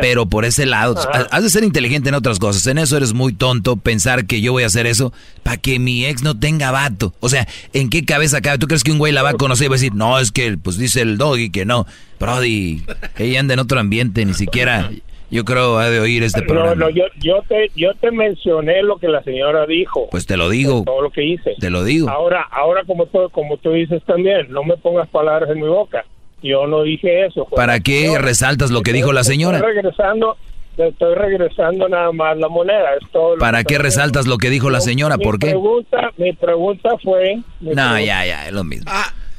[0.00, 1.26] Pero por ese lado, Ajá.
[1.30, 2.66] has de ser inteligente en otras cosas.
[2.66, 5.12] En eso eres muy tonto, pensar que yo voy a hacer eso
[5.42, 7.12] para que mi ex no tenga vato.
[7.20, 8.58] O sea, ¿en qué cabeza cabe?
[8.58, 10.30] ¿Tú crees que un güey la va a conocer y va a decir, no, es
[10.32, 11.86] que pues dice el doggy que no?
[12.18, 12.82] Brody,
[13.18, 14.90] ella anda en otro ambiente, ni siquiera
[15.32, 16.74] yo creo ha de oír este No, programa.
[16.74, 20.08] no, yo, yo te yo te mencioné lo que la señora dijo.
[20.10, 20.82] Pues te lo digo.
[20.84, 21.54] todo lo que hice.
[21.60, 22.10] Te lo digo.
[22.10, 26.04] Ahora, ahora como tú, como tú dices también, no me pongas palabras en mi boca.
[26.42, 27.46] Yo no dije eso.
[27.46, 29.58] fue ¿Para qué resaltas lo que dijo la señora?
[29.58, 30.36] Estoy regresando,
[30.76, 32.94] estoy regresando nada más la moneda.
[33.00, 35.16] Es todo lo ¿Para que qué resaltas lo que dijo la señora?
[35.18, 35.48] Mi ¿Por qué?
[35.48, 37.36] Pregunta, mi pregunta fue...
[37.60, 38.90] mi No, pregunta- ya, ya, es lo mismo.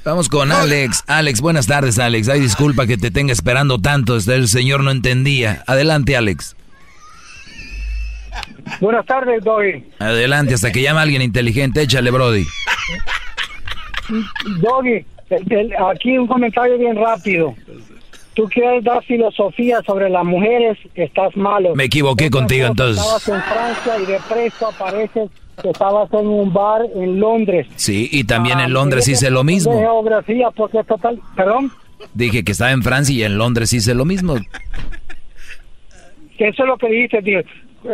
[0.04, 1.04] Vamos con Alex.
[1.08, 2.28] Alex, buenas tardes, Alex.
[2.30, 4.18] Ay, disculpa que te tenga esperando tanto.
[4.18, 5.64] este, El señor no entendía.
[5.68, 6.56] Adelante, Alex.
[8.80, 9.84] Buenas tardes, Doggy.
[10.00, 11.82] Adelante, hasta que llame alguien inteligente.
[11.82, 12.46] Échale, Brody.
[14.62, 17.56] Doggy, el- el- aquí un comentario bien rápido.
[18.34, 21.76] Tú quieres dar filosofía sobre las mujeres, estás malo.
[21.76, 23.04] Me equivoqué contigo, entonces.
[23.04, 25.30] Estabas en Francia y de presto apareces
[25.62, 27.68] que estabas en un bar en Londres.
[27.76, 29.78] Sí, y también Ah, en Londres hice lo De mismo.
[29.78, 31.20] geografía, porque es total...
[31.36, 31.72] ¿Perdón?
[32.14, 34.36] Dije que estaba en Francia y en Londres hice lo mismo.
[36.38, 37.42] eso es lo que dijiste, tío.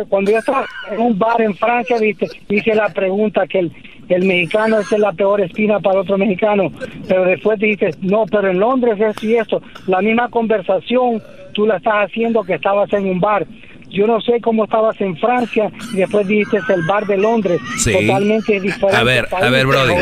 [0.08, 3.72] Cuando yo estaba en un bar en Francia, viste, hice la pregunta que el,
[4.08, 6.72] el mexicano es la peor espina para otro mexicano,
[7.06, 11.22] pero después dijiste, no, pero en Londres es y esto, la misma conversación
[11.54, 13.46] tú la estás haciendo que estabas en un bar.
[13.90, 17.90] Yo no sé cómo estabas en Francia y después dijiste el bar de Londres, Sí.
[17.92, 18.94] totalmente diferente.
[18.96, 19.94] A ver, a ver, Brody.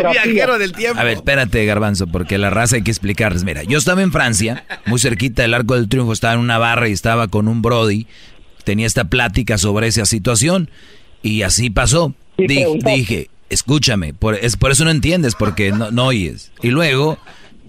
[0.97, 3.45] A ver, espérate, Garbanzo, porque la raza hay que explicarles.
[3.45, 6.89] Mira, yo estaba en Francia, muy cerquita del Arco del Triunfo, estaba en una barra
[6.89, 8.07] y estaba con un Brody.
[8.65, 10.69] Tenía esta plática sobre esa situación
[11.23, 12.13] y así pasó.
[12.39, 12.97] Y Di- preguntaste.
[12.99, 16.53] dije, escúchame, por, es, por eso no entiendes, porque no, no oyes.
[16.63, 17.19] Y luego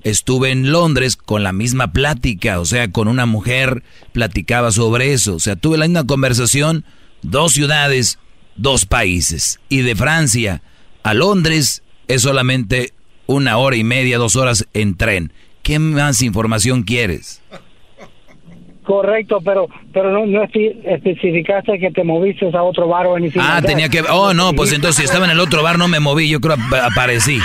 [0.04, 3.84] estuve en Londres con la misma plática, o sea, con una mujer
[4.14, 5.36] platicaba sobre eso.
[5.36, 6.86] O sea, tuve la misma conversación,
[7.22, 8.20] dos ciudades,
[8.56, 9.60] dos países.
[9.70, 10.62] Y de Francia
[11.04, 12.94] a Londres es solamente
[13.26, 15.34] una hora y media, dos horas en tren.
[15.62, 17.41] ¿Qué más información quieres?
[18.88, 23.30] Correcto, pero pero no, no espe- especificaste que te moviste a otro bar o en
[23.38, 23.99] Ah, tenía que...
[24.09, 26.53] Oh, no, pues entonces si estaba en el otro bar no me moví, yo creo
[26.55, 27.38] ap- aparecí.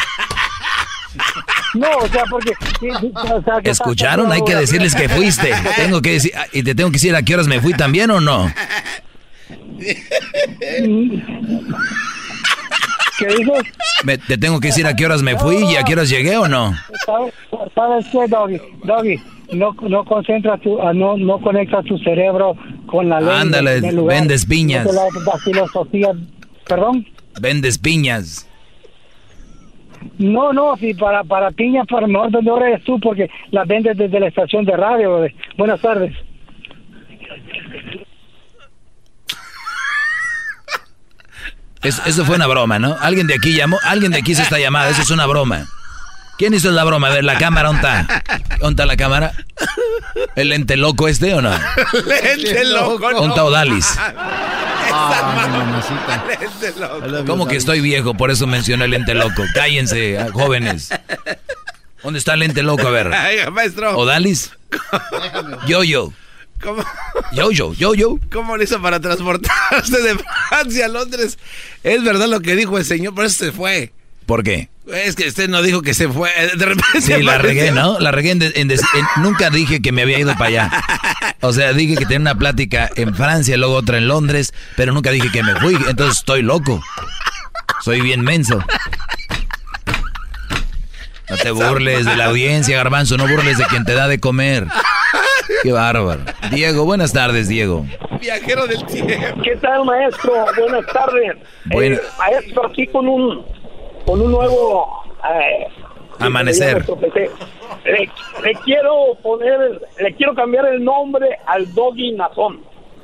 [1.74, 2.52] No, o sea, porque...
[2.52, 4.30] o sea, ¿Escucharon?
[4.30, 5.50] Hay que decirles que fuiste.
[5.74, 6.30] Tengo que decir...
[6.36, 8.48] ah, ¿Y te tengo que decir a qué horas me fui también o no?
[13.18, 13.62] ¿Qué dices?
[14.04, 16.36] Me- ¿Te tengo que decir a qué horas me fui y a qué horas llegué
[16.36, 16.72] o no?
[17.06, 17.34] ¿Sabes,
[17.74, 18.58] ¿Sabes qué, Doggy?
[18.84, 19.20] Doggy,
[19.52, 22.56] no, no concentras tu, ah, no, no conectas tu cerebro
[22.86, 23.28] con la ley.
[23.32, 24.86] Ándale, vendes piñas.
[24.86, 26.08] La, la filosofía,
[26.66, 27.06] perdón.
[27.40, 28.48] Vendes piñas.
[30.18, 34.18] No, no, si para, para piñas, para mejor vendedor eres tú, porque las vendes desde
[34.18, 35.26] la estación de radio.
[35.56, 36.12] Buenas tardes.
[41.82, 42.96] Es- eso fue una broma, ¿no?
[43.00, 45.66] Alguien de aquí llamó, alguien de aquí hizo esta llamada, eso es una broma.
[46.38, 47.08] ¿Quién hizo la broma?
[47.08, 48.22] A ver, la cámara, ¿dónde está?
[48.58, 49.32] ¿Dónde está la cámara?
[50.34, 51.50] ¿El lente loco este o no?
[52.06, 53.86] Lente loco, ¿Dónde está Odalis?
[56.40, 57.24] Lente loco.
[57.26, 58.14] ¿Cómo que estoy viejo?
[58.14, 59.42] Por eso mencioné el lente loco.
[59.54, 60.90] Cállense, ah, jóvenes.
[62.02, 62.86] ¿Dónde está el lente loco?
[62.86, 63.50] A ver.
[63.52, 63.96] Maestro.
[63.96, 64.50] ¿Odalis?
[65.66, 66.12] Yo-yo.
[66.62, 66.84] ¿Cómo,
[67.32, 68.18] Yo-yo, yo-yo.
[68.30, 70.16] ¿Cómo le hizo para transportarse de
[70.48, 71.38] Francia a Londres?
[71.82, 73.92] Es verdad lo que dijo el señor, por eso se fue.
[74.26, 74.68] ¿Por qué?
[74.92, 76.30] Es que usted no dijo que se fue.
[76.56, 77.98] De repente Sí, la regué, ¿no?
[78.00, 78.72] La regué en, en-
[79.18, 80.70] Nunca dije que me había ido para allá.
[81.40, 85.10] O sea, dije que tenía una plática en Francia, luego otra en Londres, pero nunca
[85.10, 85.74] dije que me fui.
[85.88, 86.80] Entonces estoy loco.
[87.82, 88.62] Soy bien menso.
[91.32, 93.16] No te burles de la audiencia, garbanzo.
[93.16, 94.66] No burles de quien te da de comer.
[95.62, 96.20] Qué bárbaro.
[96.50, 97.86] Diego, buenas tardes, Diego.
[98.20, 99.42] Viajero del tiempo.
[99.42, 100.32] ¿Qué tal, maestro?
[100.58, 101.36] Buenas tardes.
[101.64, 101.96] Bueno.
[101.96, 103.46] Eh, maestro, aquí con un
[104.04, 105.04] con un nuevo
[105.34, 105.66] eh,
[106.18, 106.84] Amanecer.
[107.84, 108.10] Le,
[108.42, 112.60] le quiero poner, le quiero cambiar el nombre al Doggy Nazón.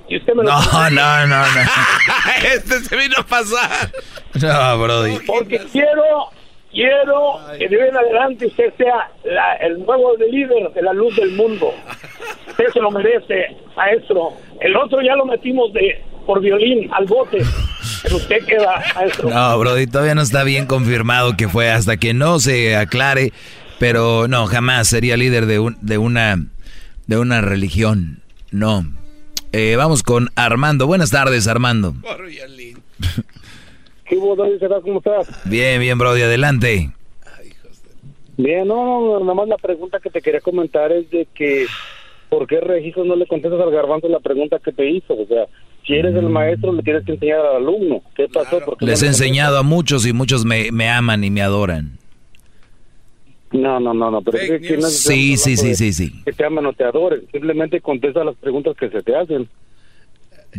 [0.08, 1.46] Y usted me lo No, no, no, no.
[2.54, 3.90] este se vino a pasar.
[4.34, 5.18] No, Brody.
[5.26, 6.30] Porque quiero,
[6.70, 11.14] quiero que de hoy en adelante usted sea la- el nuevo líder de la luz
[11.16, 11.72] del mundo.
[12.48, 14.32] Usted se lo merece, maestro.
[14.60, 17.38] El otro ya lo metimos de por violín al bote.
[18.02, 19.30] Pero usted queda, maestro.
[19.30, 23.32] No, Brody, todavía no está bien confirmado que fue hasta que no se aclare.
[23.78, 26.46] Pero no, jamás sería líder de, un, de, una,
[27.06, 28.22] de una religión.
[28.50, 28.84] No.
[29.52, 30.88] Eh, vamos con Armando.
[30.88, 31.94] Buenas tardes, Armando.
[34.08, 34.58] ¿Qué hubo, Doggy?
[34.58, 34.80] ¿Qué tal?
[34.82, 35.28] ¿Cómo estás?
[35.44, 36.90] Bien, bien, Brody, adelante.
[38.36, 41.66] Bien, no, no, nada más la pregunta que te quería comentar es de que
[42.28, 45.14] ¿por qué Registro no le contestas al garbanzo la pregunta que te hizo?
[45.14, 45.46] O sea,
[45.84, 48.00] si eres el maestro le tienes que enseñar al alumno.
[48.14, 48.60] ¿Qué pasó?
[48.60, 51.42] ¿Por qué Les no he enseñado a muchos y muchos me, me aman y me
[51.42, 51.98] adoran.
[53.50, 56.22] No, no, no, no, pero es que no es- Sí, sí, sí, sí, sí.
[56.24, 59.48] que te aman o te adoren, simplemente contesta las preguntas que se te hacen.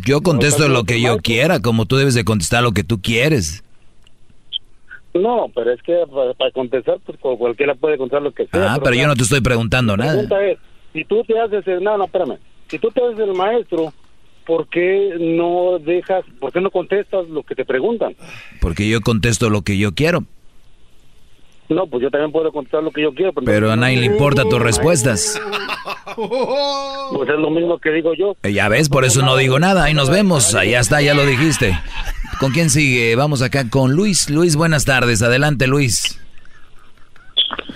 [0.04, 3.62] Yo contesto lo que yo quiera, como tú debes de contestar lo que tú quieres.
[5.12, 5.94] No, pero es que
[6.38, 8.74] para, contestar, pues cu- cualquiera puede contestar lo que sea.
[8.74, 10.12] Ah, pero yo no te estoy preguntando La nada.
[10.12, 10.58] pregunta es,
[10.92, 13.92] si tú te haces el, no, no, espérame, si tú te haces el maestro,
[14.46, 18.14] ¿por qué no dejas, por qué no contestas lo que te preguntan?
[18.60, 20.24] Porque yo contesto lo que yo quiero.
[21.70, 23.32] No, pues yo también puedo contestar lo que yo quiero.
[23.32, 25.40] Pero a nadie le importa tus respuestas.
[27.12, 28.36] Pues es lo mismo que digo yo.
[28.42, 29.84] Eh, Ya ves, por eso no digo nada.
[29.84, 30.54] Ahí nos vemos.
[30.54, 31.76] Ahí ya está, ya lo dijiste.
[32.38, 33.16] ¿Con quién sigue?
[33.16, 34.28] Vamos acá con Luis.
[34.28, 35.22] Luis, buenas tardes.
[35.22, 36.20] Adelante, Luis.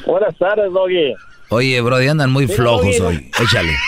[0.07, 1.15] Buenas tardes, Doggy.
[1.49, 3.31] Oye, Brody, andan muy flojos hoy.
[3.43, 3.73] Échale.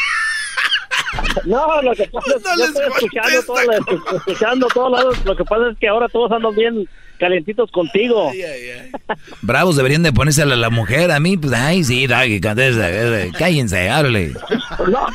[1.45, 5.24] No, lo que pasa es que yo estoy escuchando todo, escuchando todos lados.
[5.24, 8.30] Lo que pasa es que ahora todos andan bien calientitos contigo.
[9.43, 11.10] Bravos deberían de ponerse a la, la mujer.
[11.10, 12.88] A mí, pues, ay, sí, Doggy, contesta.
[12.90, 14.32] eh, Cállense, háblale.
[14.90, 15.06] No,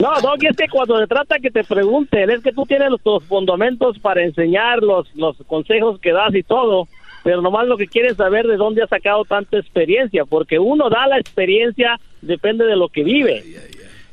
[0.00, 3.00] no, Doggy, es que cuando se trata que te pregunten, es que tú tienes los,
[3.02, 6.88] tus fundamentos para enseñar los, los consejos que das y todo,
[7.22, 11.06] pero nomás lo que quieres saber de dónde has sacado tanta experiencia, porque uno da
[11.06, 13.44] la experiencia, depende de lo que vive.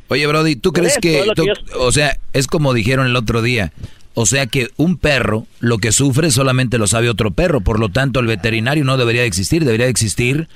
[0.10, 3.72] Oye, Brody, ¿tú crees que, yo- o sea, es como dijeron el otro día,
[4.14, 7.90] o sea que un perro lo que sufre solamente lo sabe otro perro, por lo
[7.90, 10.48] tanto el veterinario no debería de existir, debería de existir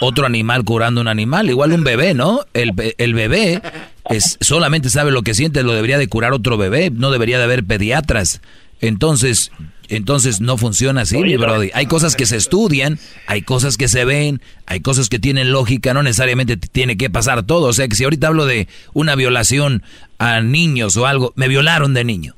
[0.00, 2.46] otro animal curando un animal, igual un bebé, ¿no?
[2.54, 3.60] El, el bebé
[4.08, 7.44] es, solamente sabe lo que siente, lo debería de curar otro bebé, no debería de
[7.44, 8.40] haber pediatras.
[8.80, 9.50] Entonces,
[9.88, 11.70] entonces no funciona así, mi Brody.
[11.74, 15.94] Hay cosas que se estudian, hay cosas que se ven, hay cosas que tienen lógica,
[15.94, 17.68] no necesariamente tiene que pasar todo.
[17.68, 19.82] O sea que si ahorita hablo de una violación
[20.18, 22.34] a niños o algo, me violaron de niño.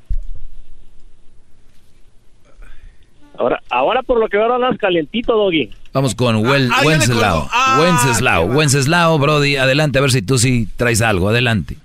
[3.44, 5.70] Ahora, ahora por lo que veo andas calientito, Doggy.
[5.92, 7.48] Vamos con Wel- ah, le Wenceslao.
[7.52, 11.76] Ah, Wenceslao, Wenceslao, Brody, adelante, a ver si tú sí traes algo, adelante.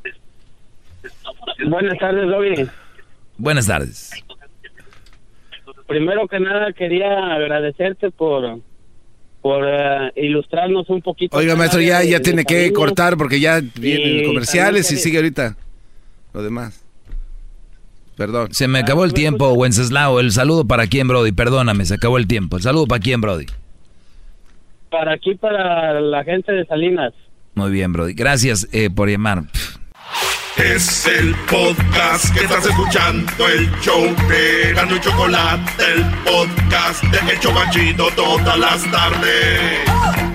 [1.68, 2.69] Buenas tardes, Doggy.
[3.38, 4.11] Buenas tardes.
[5.86, 8.60] Primero que nada quería agradecerte por
[9.41, 11.38] por eh, ilustrarnos un poquito.
[11.38, 15.56] Oiga, maestro, ya, ya de tiene que cortar porque ya vienen comerciales y sigue ahorita
[16.34, 16.86] lo demás.
[18.19, 18.49] Perdón.
[18.51, 20.19] Se me acabó el tiempo, Wenceslao.
[20.19, 21.31] El saludo para quién, Brody.
[21.31, 22.57] Perdóname, se acabó el tiempo.
[22.57, 23.45] El saludo para quién, Brody.
[24.91, 27.13] Para aquí, para la gente de Salinas.
[27.55, 28.11] Muy bien, Brody.
[28.11, 29.43] Gracias eh, por llamar.
[30.57, 37.31] Es el podcast que estás escuchando, el show de Gano y Chocolate, el podcast de
[37.31, 40.28] El Chobachito todas las tardes.